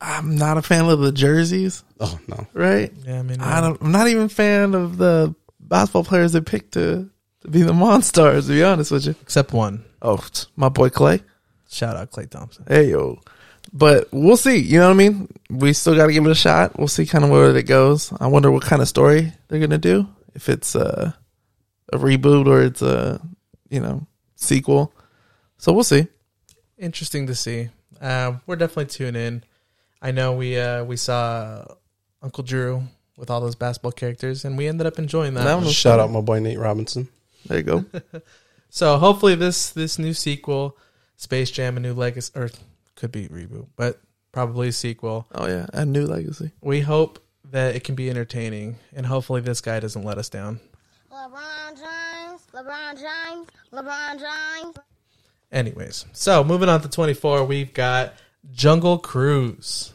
I'm 0.01 0.35
not 0.35 0.57
a 0.57 0.61
fan 0.61 0.83
of 0.89 0.99
the 0.99 1.13
jerseys, 1.13 1.83
Oh 2.01 2.19
no, 2.27 2.45
right? 2.53 2.91
Yeah, 3.05 3.19
I 3.19 3.21
mean, 3.21 3.39
I 3.39 3.61
don't. 3.61 3.81
I'm 3.81 3.93
not 3.93 4.09
even 4.09 4.23
a 4.23 4.29
fan 4.29 4.75
of 4.75 4.97
the 4.97 5.33
basketball 5.61 6.03
players 6.03 6.33
they 6.33 6.41
picked 6.41 6.73
to, 6.73 7.09
to 7.45 7.51
be 7.51 7.61
the 7.61 7.73
Monstars. 7.73 8.47
To 8.47 8.53
be 8.53 8.63
honest 8.63 8.91
with 8.91 9.05
you. 9.05 9.15
except 9.21 9.53
one. 9.53 9.83
Oh, 10.01 10.15
it's 10.15 10.47
my 10.55 10.69
boy 10.69 10.89
Klay. 10.89 11.23
Shout 11.69 11.95
out 11.95 12.11
Klay 12.11 12.29
Thompson. 12.29 12.65
Hey 12.67 12.89
yo. 12.89 13.19
But 13.73 14.07
we'll 14.11 14.37
see. 14.37 14.57
You 14.57 14.79
know 14.79 14.87
what 14.87 14.93
I 14.93 14.97
mean? 14.97 15.27
We 15.49 15.73
still 15.73 15.95
got 15.95 16.07
to 16.07 16.13
give 16.13 16.25
it 16.25 16.31
a 16.31 16.35
shot. 16.35 16.77
We'll 16.77 16.87
see 16.87 17.05
kind 17.05 17.23
of 17.23 17.31
where 17.31 17.55
it 17.55 17.63
goes. 17.63 18.13
I 18.19 18.27
wonder 18.27 18.51
what 18.51 18.63
kind 18.63 18.81
of 18.81 18.87
story 18.87 19.33
they're 19.47 19.59
gonna 19.59 19.77
do. 19.77 20.07
If 20.33 20.49
it's 20.49 20.75
a 20.75 21.15
a 21.91 21.97
reboot 21.97 22.47
or 22.47 22.61
it's 22.63 22.81
a 22.81 23.21
you 23.69 23.79
know 23.79 24.07
sequel. 24.35 24.93
So 25.57 25.73
we'll 25.73 25.83
see. 25.83 26.07
Interesting 26.77 27.27
to 27.27 27.35
see. 27.35 27.69
Um, 28.01 28.41
we're 28.45 28.57
definitely 28.57 28.87
tuning 28.87 29.21
in. 29.21 29.43
I 30.01 30.11
know 30.11 30.33
we 30.33 30.57
uh, 30.57 30.83
we 30.83 30.97
saw 30.97 31.65
Uncle 32.21 32.43
Drew 32.43 32.83
with 33.17 33.29
all 33.29 33.41
those 33.41 33.55
basketball 33.55 33.93
characters, 33.93 34.45
and 34.45 34.57
we 34.57 34.67
ended 34.67 34.85
up 34.85 34.99
enjoying 34.99 35.33
that. 35.35 35.45
That 35.45 35.59
was 35.59 35.73
shout 35.73 35.99
fun. 35.99 36.09
out 36.09 36.11
my 36.11 36.21
boy 36.21 36.39
Nate 36.39 36.59
Robinson. 36.59 37.07
There 37.47 37.57
you 37.57 37.63
go. 37.63 37.85
So 38.69 38.97
hopefully 38.97 39.35
this 39.35 39.69
this 39.69 39.97
new 39.97 40.13
sequel, 40.13 40.77
Space 41.15 41.49
Jam: 41.49 41.77
A 41.77 41.79
New 41.79 41.93
Legacy, 41.93 42.33
or 42.35 42.49
could 42.95 43.09
be 43.09 43.29
reboot, 43.29 43.67
but 43.77 44.01
probably 44.33 44.67
a 44.67 44.71
sequel. 44.73 45.27
oh 45.33 45.47
yeah, 45.47 45.65
a 45.71 45.85
new 45.85 46.05
legacy. 46.05 46.51
We 46.59 46.81
hope 46.81 47.23
that 47.51 47.73
it 47.77 47.85
can 47.85 47.95
be 47.95 48.09
entertaining, 48.09 48.75
and 48.93 49.05
hopefully 49.05 49.39
this 49.39 49.61
guy 49.61 49.79
doesn't 49.79 50.03
let 50.03 50.17
us 50.17 50.27
down. 50.27 50.59
LeBron 51.09 51.69
James, 51.77 52.41
LeBron 52.53 52.95
James, 52.99 53.47
LeBron 53.71 54.19
James. 54.19 54.75
Anyways, 55.53 56.05
so 56.11 56.43
moving 56.43 56.67
on 56.67 56.81
to 56.81 56.89
24, 56.89 57.45
we've 57.45 57.73
got 57.73 58.13
Jungle 58.51 58.97
Cruise. 58.97 59.93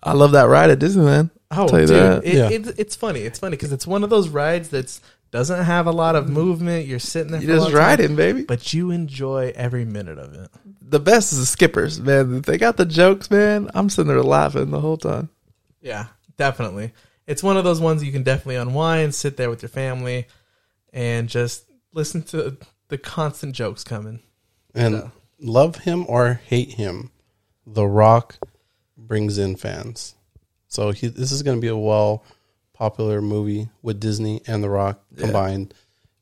I 0.00 0.12
love 0.12 0.30
that 0.32 0.44
ride 0.44 0.70
at 0.70 0.78
Disneyland. 0.78 1.30
Oh, 1.50 1.66
Tell 1.66 1.80
you 1.80 1.86
dude, 1.88 1.96
that. 1.96 2.24
it, 2.24 2.34
Yeah. 2.34 2.50
it, 2.50 2.78
it's 2.78 2.94
funny. 2.94 3.20
It's 3.22 3.40
funny 3.40 3.56
because 3.56 3.72
it's 3.72 3.86
one 3.86 4.04
of 4.04 4.10
those 4.10 4.28
rides 4.28 4.68
that's 4.68 5.00
doesn't 5.32 5.64
have 5.64 5.86
a 5.86 5.90
lot 5.90 6.14
of 6.14 6.26
mm-hmm. 6.26 6.34
movement. 6.34 6.86
You're 6.86 7.00
sitting 7.00 7.32
there, 7.32 7.40
You 7.40 7.48
for 7.48 7.52
a 7.52 7.56
just 7.56 7.64
long 7.64 7.72
time, 7.72 7.80
riding, 7.80 8.16
baby. 8.16 8.44
but 8.44 8.72
you 8.72 8.92
enjoy 8.92 9.52
every 9.56 9.84
minute 9.84 10.18
of 10.18 10.34
it. 10.34 10.50
The 10.80 11.00
best 11.00 11.32
is 11.32 11.40
the 11.40 11.46
skippers, 11.46 11.98
man. 12.00 12.42
They 12.42 12.58
got 12.58 12.76
the 12.76 12.84
jokes, 12.84 13.30
man, 13.30 13.70
I'm 13.74 13.88
sitting 13.88 14.08
there 14.08 14.22
laughing 14.22 14.70
the 14.70 14.80
whole 14.80 14.98
time. 14.98 15.30
Yeah, 15.80 16.06
definitely. 16.36 16.92
It's 17.26 17.42
one 17.42 17.56
of 17.56 17.64
those 17.64 17.80
ones 17.80 18.04
you 18.04 18.12
can 18.12 18.22
definitely 18.22 18.56
unwind, 18.56 19.14
sit 19.14 19.36
there 19.36 19.48
with 19.48 19.62
your 19.62 19.70
family, 19.70 20.26
and 20.92 21.28
just 21.28 21.64
listen 21.94 22.22
to 22.24 22.58
the 22.88 22.98
constant 22.98 23.54
jokes 23.54 23.84
coming. 23.84 24.20
And 24.74 24.96
So. 24.96 25.12
love 25.40 25.76
him 25.76 26.04
or 26.08 26.40
hate 26.44 26.72
him, 26.72 27.10
The 27.66 27.86
Rock 27.86 28.36
brings 28.98 29.38
in 29.38 29.56
fans. 29.56 30.14
So 30.68 30.90
he, 30.90 31.08
this 31.08 31.32
is 31.32 31.42
going 31.42 31.56
to 31.56 31.60
be 31.60 31.68
a 31.68 31.76
well 31.76 32.22
popular 32.82 33.22
movie 33.22 33.68
with 33.80 34.00
Disney 34.00 34.42
and 34.48 34.62
The 34.64 34.68
Rock 34.70 35.04
Yeah. 35.14 35.24
combined. 35.24 35.72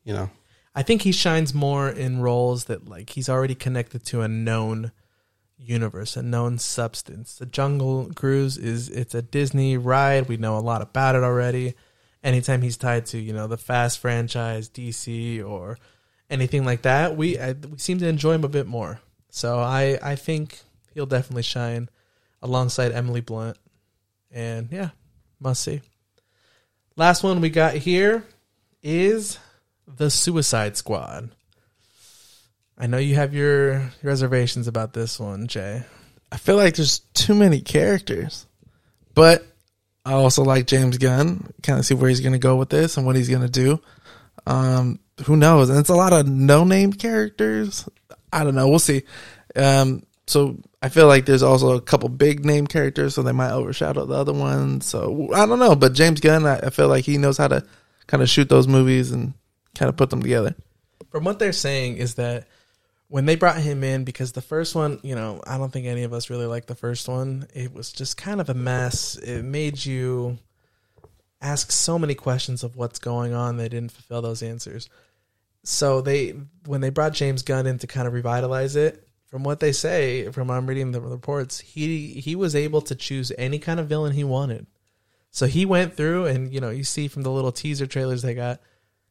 You 0.05 0.13
know, 0.15 0.31
I 0.75 0.83
think 0.83 1.03
he 1.03 1.13
shines 1.13 1.55
more 1.55 1.89
in 1.89 2.21
roles 2.21 2.65
that 2.65 2.87
like 2.89 3.11
he's 3.11 3.29
already 3.31 3.55
connected 3.55 4.05
to 4.07 4.21
a 4.21 4.29
known 4.29 4.93
universe, 5.57 6.17
a 6.17 6.23
known 6.23 6.59
substance. 6.59 7.37
The 7.37 7.47
Jungle 7.47 8.11
Cruise 8.15 8.59
is 8.59 8.89
it's 8.91 9.15
a 9.15 9.23
Disney 9.23 9.77
ride. 9.79 10.29
We 10.29 10.37
know 10.37 10.59
a 10.59 10.61
lot 10.61 10.83
about 10.83 11.15
it 11.15 11.23
already. 11.23 11.75
Anytime 12.23 12.61
he's 12.61 12.77
tied 12.77 13.07
to 13.07 13.19
you 13.19 13.33
know 13.33 13.47
the 13.47 13.57
Fast 13.57 13.99
franchise, 13.99 14.69
DC 14.69 15.43
or 15.43 15.79
anything 16.29 16.67
like 16.67 16.83
that, 16.83 17.17
we 17.17 17.39
I, 17.39 17.53
we 17.53 17.79
seem 17.79 17.99
to 18.01 18.07
enjoy 18.07 18.33
him 18.35 18.45
a 18.45 18.49
bit 18.49 18.67
more. 18.67 19.01
So 19.31 19.59
I 19.61 19.99
I 20.03 20.15
think 20.17 20.61
he'll 20.93 21.07
definitely 21.07 21.43
shine 21.43 21.89
alongside 22.43 22.93
Emily 22.93 23.23
Blunt. 23.23 23.57
And 24.31 24.69
yeah, 24.71 24.91
must 25.41 25.63
see. 25.63 25.81
Last 26.97 27.23
one 27.23 27.41
we 27.41 27.51
got 27.51 27.75
here 27.75 28.25
is 28.83 29.39
the 29.87 30.11
Suicide 30.11 30.77
Squad. 30.77 31.31
I 32.77 32.87
know 32.87 32.99
you 32.99 33.15
have 33.15 33.35
your 33.35 33.93
reservations 34.03 34.67
about 34.67 34.93
this 34.93 35.21
one, 35.21 35.47
Jay. 35.47 35.83
I 36.33 36.37
feel 36.37 36.57
like 36.57 36.77
there's 36.77 37.01
too 37.15 37.35
many 37.35 37.61
characters, 37.61 38.47
but 39.15 39.47
I 40.05 40.13
also 40.13 40.43
like 40.43 40.67
James 40.67 40.99
Gunn. 40.99 41.53
Kind 41.63 41.79
of 41.79 41.87
see 41.87 41.95
where 41.95 42.09
he's 42.09 42.21
going 42.21 42.33
to 42.33 42.39
go 42.39 42.57
with 42.57 42.71
this 42.71 42.97
and 42.97 43.05
what 43.05 43.17
he's 43.17 43.29
going 43.29 43.43
to 43.43 43.49
do. 43.49 43.81
Um, 44.47 44.99
who 45.25 45.37
knows? 45.37 45.69
And 45.69 45.79
it's 45.79 45.91
a 45.91 45.95
lot 45.95 46.13
of 46.13 46.27
no-name 46.27 46.93
characters. 46.93 47.89
I 48.33 48.45
don't 48.45 48.55
know. 48.55 48.69
We'll 48.69 48.79
see. 48.79 49.03
Um, 49.55 50.05
so 50.27 50.57
I 50.83 50.89
feel 50.89 51.07
like 51.07 51.27
there's 51.27 51.43
also 51.43 51.77
a 51.77 51.81
couple 51.81 52.09
big 52.09 52.45
name 52.45 52.67
characters, 52.67 53.15
so 53.15 53.23
they 53.23 53.33
might 53.33 53.53
overshadow 53.53 54.07
the 54.07 54.15
other 54.15 54.33
ones. 54.33 54.87
So 54.87 55.29
I 55.35 55.45
don't 55.45 55.59
know. 55.59 55.77
But 55.77 55.93
James 55.93 56.21
Gunn, 56.21 56.47
I, 56.47 56.59
I 56.59 56.71
feel 56.71 56.89
like 56.89 57.05
he 57.05 57.19
knows 57.19 57.37
how 57.37 57.49
to 57.49 57.65
kind 58.07 58.23
of 58.23 58.31
shoot 58.31 58.49
those 58.49 58.67
movies 58.67 59.11
and 59.11 59.35
kind 59.75 59.89
of 59.89 59.97
put 59.97 60.11
them 60.11 60.23
together. 60.23 60.55
From 61.11 61.25
what 61.25 61.39
they're 61.39 61.53
saying 61.53 61.99
is 61.99 62.15
that 62.15 62.47
when 63.09 63.27
they 63.27 63.35
brought 63.35 63.59
him 63.59 63.85
in, 63.85 64.05
because 64.05 64.33
the 64.33 64.41
first 64.41 64.75
one, 64.75 65.01
you 65.03 65.15
know, 65.15 65.43
I 65.47 65.59
don't 65.59 65.73
think 65.73 65.87
any 65.87 66.05
of 66.05 66.13
us 66.13 66.31
really 66.31 66.47
liked 66.47 66.69
the 66.69 66.75
first 66.75 67.09
one. 67.09 67.47
It 67.53 67.75
was 67.75 67.93
just 67.93 68.17
kind 68.17 68.41
of 68.41 68.49
a 68.49 68.55
mess. 68.55 69.17
It 69.17 69.43
made 69.43 69.85
you 69.85 70.39
ask 71.43 71.73
so 71.73 71.99
many 71.99 72.15
questions 72.15 72.63
of 72.63 72.77
what's 72.77 72.99
going 72.99 73.35
on. 73.35 73.57
They 73.57 73.69
didn't 73.69 73.93
fulfill 73.93 74.23
those 74.23 74.43
answers. 74.43 74.89
So 75.65 76.01
they, 76.01 76.35
when 76.67 76.81
they 76.81 76.91
brought 76.91 77.13
James 77.13 77.43
Gunn 77.43 77.67
in 77.67 77.79
to 77.79 77.87
kind 77.87 78.07
of 78.07 78.15
revitalize 78.15 78.77
it, 78.77 79.07
from 79.31 79.45
what 79.45 79.61
they 79.61 79.73
say, 79.73 80.29
from 80.31 80.51
I'm 80.51 80.67
reading 80.67 80.91
the 80.91 81.01
reports, 81.01 81.61
he 81.61 82.09
he 82.15 82.35
was 82.35 82.57
able 82.57 82.83
to 82.83 82.95
choose 82.95 83.33
any 83.39 83.59
kind 83.59 83.79
of 83.79 83.89
villain 83.89 84.13
he 84.13 84.25
wanted. 84.25 84.67
So 85.31 85.47
he 85.47 85.65
went 85.65 85.97
through, 85.97 86.27
and 86.27 86.53
you 86.53 86.61
know, 86.61 86.71
you 86.71 86.83
see 86.83 87.07
from 87.07 87.23
the 87.23 87.31
little 87.31 87.53
teaser 87.53 87.87
trailers 87.87 88.23
they 88.23 88.35
got, 88.35 88.61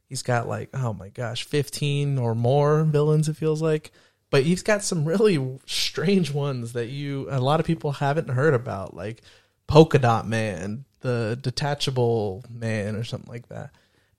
he's 0.04 0.22
got 0.22 0.46
like, 0.46 0.68
oh 0.74 0.92
my 0.92 1.08
gosh, 1.08 1.44
fifteen 1.44 2.18
or 2.18 2.34
more 2.34 2.84
villains. 2.84 3.28
It 3.28 3.36
feels 3.36 3.62
like, 3.62 3.92
but 4.28 4.42
he's 4.42 4.62
got 4.62 4.82
some 4.82 5.06
really 5.06 5.58
strange 5.64 6.32
ones 6.32 6.74
that 6.74 6.88
you 6.88 7.26
a 7.30 7.40
lot 7.40 7.60
of 7.60 7.66
people 7.66 7.92
haven't 7.92 8.28
heard 8.28 8.52
about, 8.52 8.94
like 8.94 9.22
Polka 9.66 9.98
Dot 9.98 10.28
Man, 10.28 10.84
the 11.00 11.38
Detachable 11.40 12.44
Man, 12.50 12.94
or 12.94 13.04
something 13.04 13.30
like 13.30 13.48
that. 13.48 13.70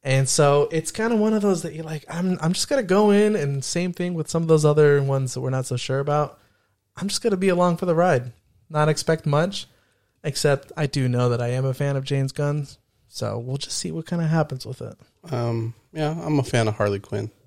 And 0.03 0.27
so 0.27 0.67
it's 0.71 0.91
kind 0.91 1.13
of 1.13 1.19
one 1.19 1.33
of 1.33 1.41
those 1.43 1.61
that 1.61 1.73
you're 1.73 1.83
like, 1.85 2.05
I'm 2.09 2.37
I'm 2.41 2.53
just 2.53 2.67
gonna 2.69 2.81
go 2.83 3.11
in 3.11 3.35
and 3.35 3.63
same 3.63 3.93
thing 3.93 4.13
with 4.15 4.29
some 4.29 4.41
of 4.41 4.47
those 4.47 4.65
other 4.65 5.01
ones 5.03 5.33
that 5.33 5.41
we're 5.41 5.51
not 5.51 5.65
so 5.67 5.77
sure 5.77 5.99
about. 5.99 6.39
I'm 6.97 7.07
just 7.07 7.21
gonna 7.21 7.37
be 7.37 7.49
along 7.49 7.77
for 7.77 7.85
the 7.85 7.93
ride, 7.95 8.31
not 8.69 8.89
expect 8.89 9.25
much, 9.25 9.67
except 10.23 10.71
I 10.75 10.87
do 10.87 11.07
know 11.07 11.29
that 11.29 11.41
I 11.41 11.49
am 11.49 11.65
a 11.65 11.73
fan 11.73 11.95
of 11.95 12.03
James 12.03 12.31
Gunn, 12.31 12.67
so 13.07 13.37
we'll 13.37 13.57
just 13.57 13.77
see 13.77 13.91
what 13.91 14.05
kind 14.07 14.21
of 14.23 14.29
happens 14.29 14.65
with 14.65 14.81
it. 14.81 14.97
Um, 15.31 15.75
yeah, 15.93 16.11
I'm 16.19 16.39
a 16.39 16.43
fan 16.43 16.67
of 16.67 16.75
Harley 16.75 16.99
Quinn. 16.99 17.29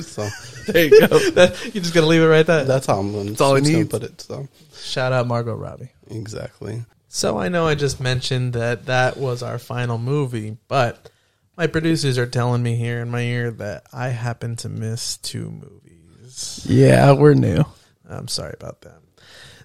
So 0.00 0.28
There 0.68 0.84
you 0.86 1.08
go. 1.08 1.18
You're 1.18 1.82
just 1.82 1.92
gonna 1.94 2.06
leave 2.06 2.22
it 2.22 2.26
right 2.26 2.46
there. 2.46 2.64
that's 2.64 2.86
how 2.86 2.98
I'm 3.00 3.12
going 3.12 3.36
all 3.40 3.56
he 3.56 3.62
to 3.72 3.84
put 3.86 4.02
it. 4.04 4.20
So 4.20 4.46
Shout 4.76 5.12
out 5.12 5.26
Margot 5.26 5.54
Robbie. 5.54 5.90
exactly. 6.08 6.84
So 7.08 7.36
I 7.38 7.48
know 7.48 7.66
I 7.66 7.74
just 7.74 8.00
mentioned 8.00 8.52
that 8.54 8.86
that 8.86 9.16
was 9.16 9.42
our 9.42 9.58
final 9.58 9.98
movie, 9.98 10.56
but 10.68 11.10
my 11.56 11.66
producers 11.66 12.18
are 12.18 12.26
telling 12.26 12.62
me 12.62 12.76
here 12.76 13.00
in 13.00 13.10
my 13.10 13.22
ear 13.22 13.50
that 13.50 13.86
I 13.92 14.08
happen 14.08 14.56
to 14.56 14.68
miss 14.68 15.16
two 15.18 15.50
movies. 15.50 16.66
yeah, 16.68 17.12
we're 17.12 17.34
new. 17.34 17.64
I'm 18.08 18.28
sorry 18.28 18.54
about 18.58 18.82
that. 18.82 19.00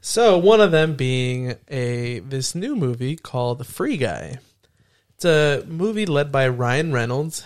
So 0.02 0.38
one 0.38 0.62
of 0.62 0.72
them 0.72 0.96
being 0.96 1.56
a 1.68 2.20
this 2.20 2.56
new 2.56 2.76
movie 2.76 3.16
called 3.16 3.58
The 3.58 3.66
Free 3.66 3.98
Guy. 3.98 4.38
It's 5.16 5.26
a 5.26 5.64
movie 5.68 6.06
led 6.06 6.32
by 6.32 6.48
Ryan 6.48 6.94
Reynolds. 6.94 7.44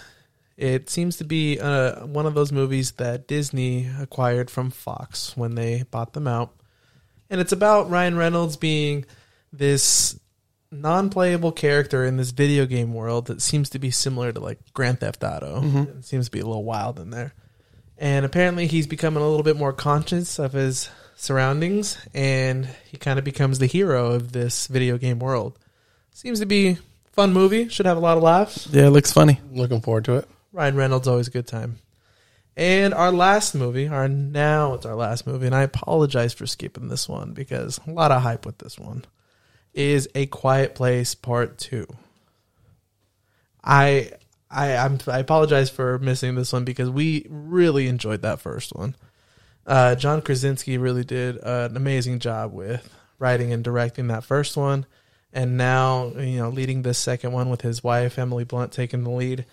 It 0.57 0.89
seems 0.89 1.17
to 1.17 1.23
be 1.23 1.59
uh, 1.59 2.05
one 2.05 2.25
of 2.25 2.35
those 2.35 2.51
movies 2.51 2.91
that 2.93 3.27
Disney 3.27 3.89
acquired 3.99 4.51
from 4.51 4.69
Fox 4.69 5.35
when 5.35 5.55
they 5.55 5.83
bought 5.89 6.13
them 6.13 6.27
out, 6.27 6.53
and 7.29 7.41
it's 7.41 7.53
about 7.53 7.89
Ryan 7.89 8.17
Reynolds 8.17 8.57
being 8.57 9.05
this 9.51 10.19
non-playable 10.71 11.51
character 11.51 12.05
in 12.05 12.17
this 12.17 12.31
video 12.31 12.65
game 12.65 12.93
world 12.93 13.27
that 13.27 13.41
seems 13.41 13.69
to 13.69 13.79
be 13.79 13.91
similar 13.91 14.31
to 14.31 14.39
like 14.39 14.59
Grand 14.73 14.99
Theft 14.99 15.23
Auto. 15.23 15.61
Mm-hmm. 15.61 15.99
It 15.99 16.05
seems 16.05 16.25
to 16.25 16.31
be 16.31 16.39
a 16.39 16.45
little 16.45 16.63
wild 16.63 16.99
in 16.99 17.09
there. 17.09 17.33
And 17.97 18.25
apparently 18.25 18.67
he's 18.67 18.87
becoming 18.87 19.21
a 19.21 19.27
little 19.27 19.43
bit 19.43 19.57
more 19.57 19.73
conscious 19.73 20.39
of 20.39 20.53
his 20.53 20.89
surroundings 21.15 21.97
and 22.15 22.67
he 22.89 22.97
kind 22.97 23.19
of 23.19 23.25
becomes 23.25 23.59
the 23.59 23.67
hero 23.67 24.11
of 24.11 24.31
this 24.31 24.67
video 24.67 24.97
game 24.97 25.19
world. 25.19 25.59
Seems 26.11 26.39
to 26.39 26.45
be 26.45 26.77
fun 27.11 27.33
movie, 27.33 27.67
should 27.67 27.85
have 27.85 27.97
a 27.97 28.01
lot 28.01 28.17
of 28.17 28.23
laughs. 28.23 28.67
Yeah, 28.71 28.87
it 28.87 28.91
looks 28.91 29.11
funny. 29.11 29.39
Looking 29.51 29.81
forward 29.81 30.05
to 30.05 30.15
it. 30.15 30.27
Ryan 30.53 30.75
Reynolds 30.75 31.07
always 31.07 31.27
a 31.27 31.31
good 31.31 31.47
time. 31.47 31.77
And 32.57 32.93
our 32.93 33.11
last 33.11 33.55
movie, 33.55 33.87
our 33.87 34.07
now 34.07 34.73
it's 34.73 34.85
our 34.85 34.95
last 34.95 35.25
movie, 35.25 35.45
and 35.45 35.55
I 35.55 35.61
apologize 35.63 36.33
for 36.33 36.45
skipping 36.45 36.89
this 36.89 37.07
one 37.07 37.31
because 37.31 37.79
a 37.87 37.91
lot 37.91 38.11
of 38.11 38.21
hype 38.21 38.45
with 38.45 38.57
this 38.57 38.77
one. 38.77 39.05
Is 39.73 40.09
A 40.15 40.25
Quiet 40.25 40.75
Place 40.75 41.15
Part 41.15 41.57
Two. 41.57 41.87
I 43.63 44.11
I 44.49 44.75
I'm, 44.75 44.99
I 45.07 45.19
apologize 45.19 45.69
for 45.69 45.97
missing 45.99 46.35
this 46.35 46.51
one 46.51 46.65
because 46.65 46.89
we 46.89 47.25
really 47.29 47.87
enjoyed 47.87 48.21
that 48.23 48.41
first 48.41 48.75
one. 48.75 48.95
Uh, 49.65 49.95
John 49.95 50.21
Krasinski 50.21 50.77
really 50.77 51.03
did 51.03 51.37
an 51.37 51.77
amazing 51.77 52.19
job 52.19 52.51
with 52.51 52.89
writing 53.19 53.53
and 53.53 53.63
directing 53.63 54.07
that 54.07 54.23
first 54.23 54.57
one, 54.57 54.85
and 55.31 55.57
now 55.57 56.11
you 56.17 56.37
know 56.37 56.49
leading 56.49 56.81
this 56.81 56.97
second 56.97 57.31
one 57.31 57.49
with 57.49 57.61
his 57.61 57.83
wife 57.83 58.19
Emily 58.19 58.43
Blunt 58.43 58.71
taking 58.71 59.03
the 59.03 59.11
lead, 59.11 59.45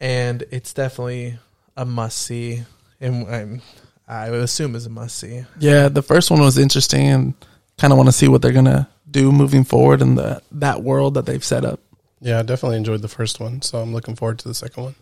and 0.00 0.44
it's 0.50 0.72
definitely 0.72 1.38
a 1.76 1.84
must 1.84 2.18
see, 2.18 2.62
and 3.00 3.28
I'm, 3.28 3.62
I 4.08 4.30
would 4.30 4.40
assume 4.40 4.74
is 4.74 4.86
a 4.86 4.90
must 4.90 5.18
see. 5.18 5.44
Yeah, 5.58 5.88
the 5.88 6.02
first 6.02 6.30
one 6.30 6.40
was 6.40 6.56
interesting 6.56 7.08
and 7.08 7.34
kind 7.76 7.92
of 7.92 7.98
want 7.98 8.08
to 8.08 8.12
see 8.12 8.28
what 8.28 8.40
they're 8.40 8.52
gonna 8.52 8.88
do 9.10 9.32
moving 9.32 9.64
forward 9.64 10.02
in 10.02 10.14
the 10.14 10.42
that 10.52 10.82
world 10.82 11.14
that 11.14 11.26
they've 11.26 11.44
set 11.44 11.64
up. 11.64 11.80
Yeah, 12.20 12.38
I 12.38 12.42
definitely 12.42 12.78
enjoyed 12.78 13.02
the 13.02 13.08
first 13.08 13.40
one, 13.40 13.62
so 13.62 13.78
I'm 13.78 13.92
looking 13.92 14.16
forward 14.16 14.38
to 14.40 14.48
the 14.48 14.54
second 14.54 14.82
one. 14.82 14.94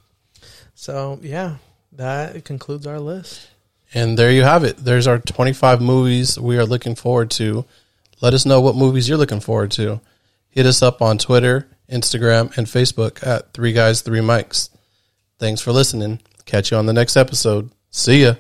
So 0.75 1.19
yeah, 1.23 1.57
that 1.93 2.45
concludes 2.45 2.87
our 2.87 3.01
list. 3.01 3.49
And 3.95 4.19
there 4.19 4.33
you 4.33 4.43
have 4.43 4.65
it. 4.65 4.77
There's 4.77 5.07
our 5.07 5.19
25 5.19 5.81
movies 5.81 6.39
we 6.39 6.59
are 6.59 6.67
looking 6.67 6.97
forward 6.97 7.31
to. 7.33 7.65
Let 8.21 8.35
us 8.35 8.45
know 8.45 8.61
what 8.61 8.75
movies 8.75 9.09
you're 9.09 9.19
looking 9.19 9.41
forward 9.41 9.71
to. 9.73 10.01
Hit 10.51 10.67
us 10.67 10.83
up 10.83 11.01
on 11.01 11.19
Twitter, 11.19 11.69
Instagram, 11.91 12.57
and 12.57 12.67
Facebook 12.67 13.25
at 13.25 13.53
Three 13.53 13.73
Guys, 13.73 14.01
Three 14.01 14.21
Mics. 14.21 14.71
Thanks 15.39 15.61
for 15.61 15.73
listening. 15.73 16.21
Catch 16.45 16.71
you 16.71 16.77
on 16.77 16.87
the 16.87 16.93
next 16.93 17.17
episode. 17.17 17.71
See 17.91 18.23
ya. 18.23 18.35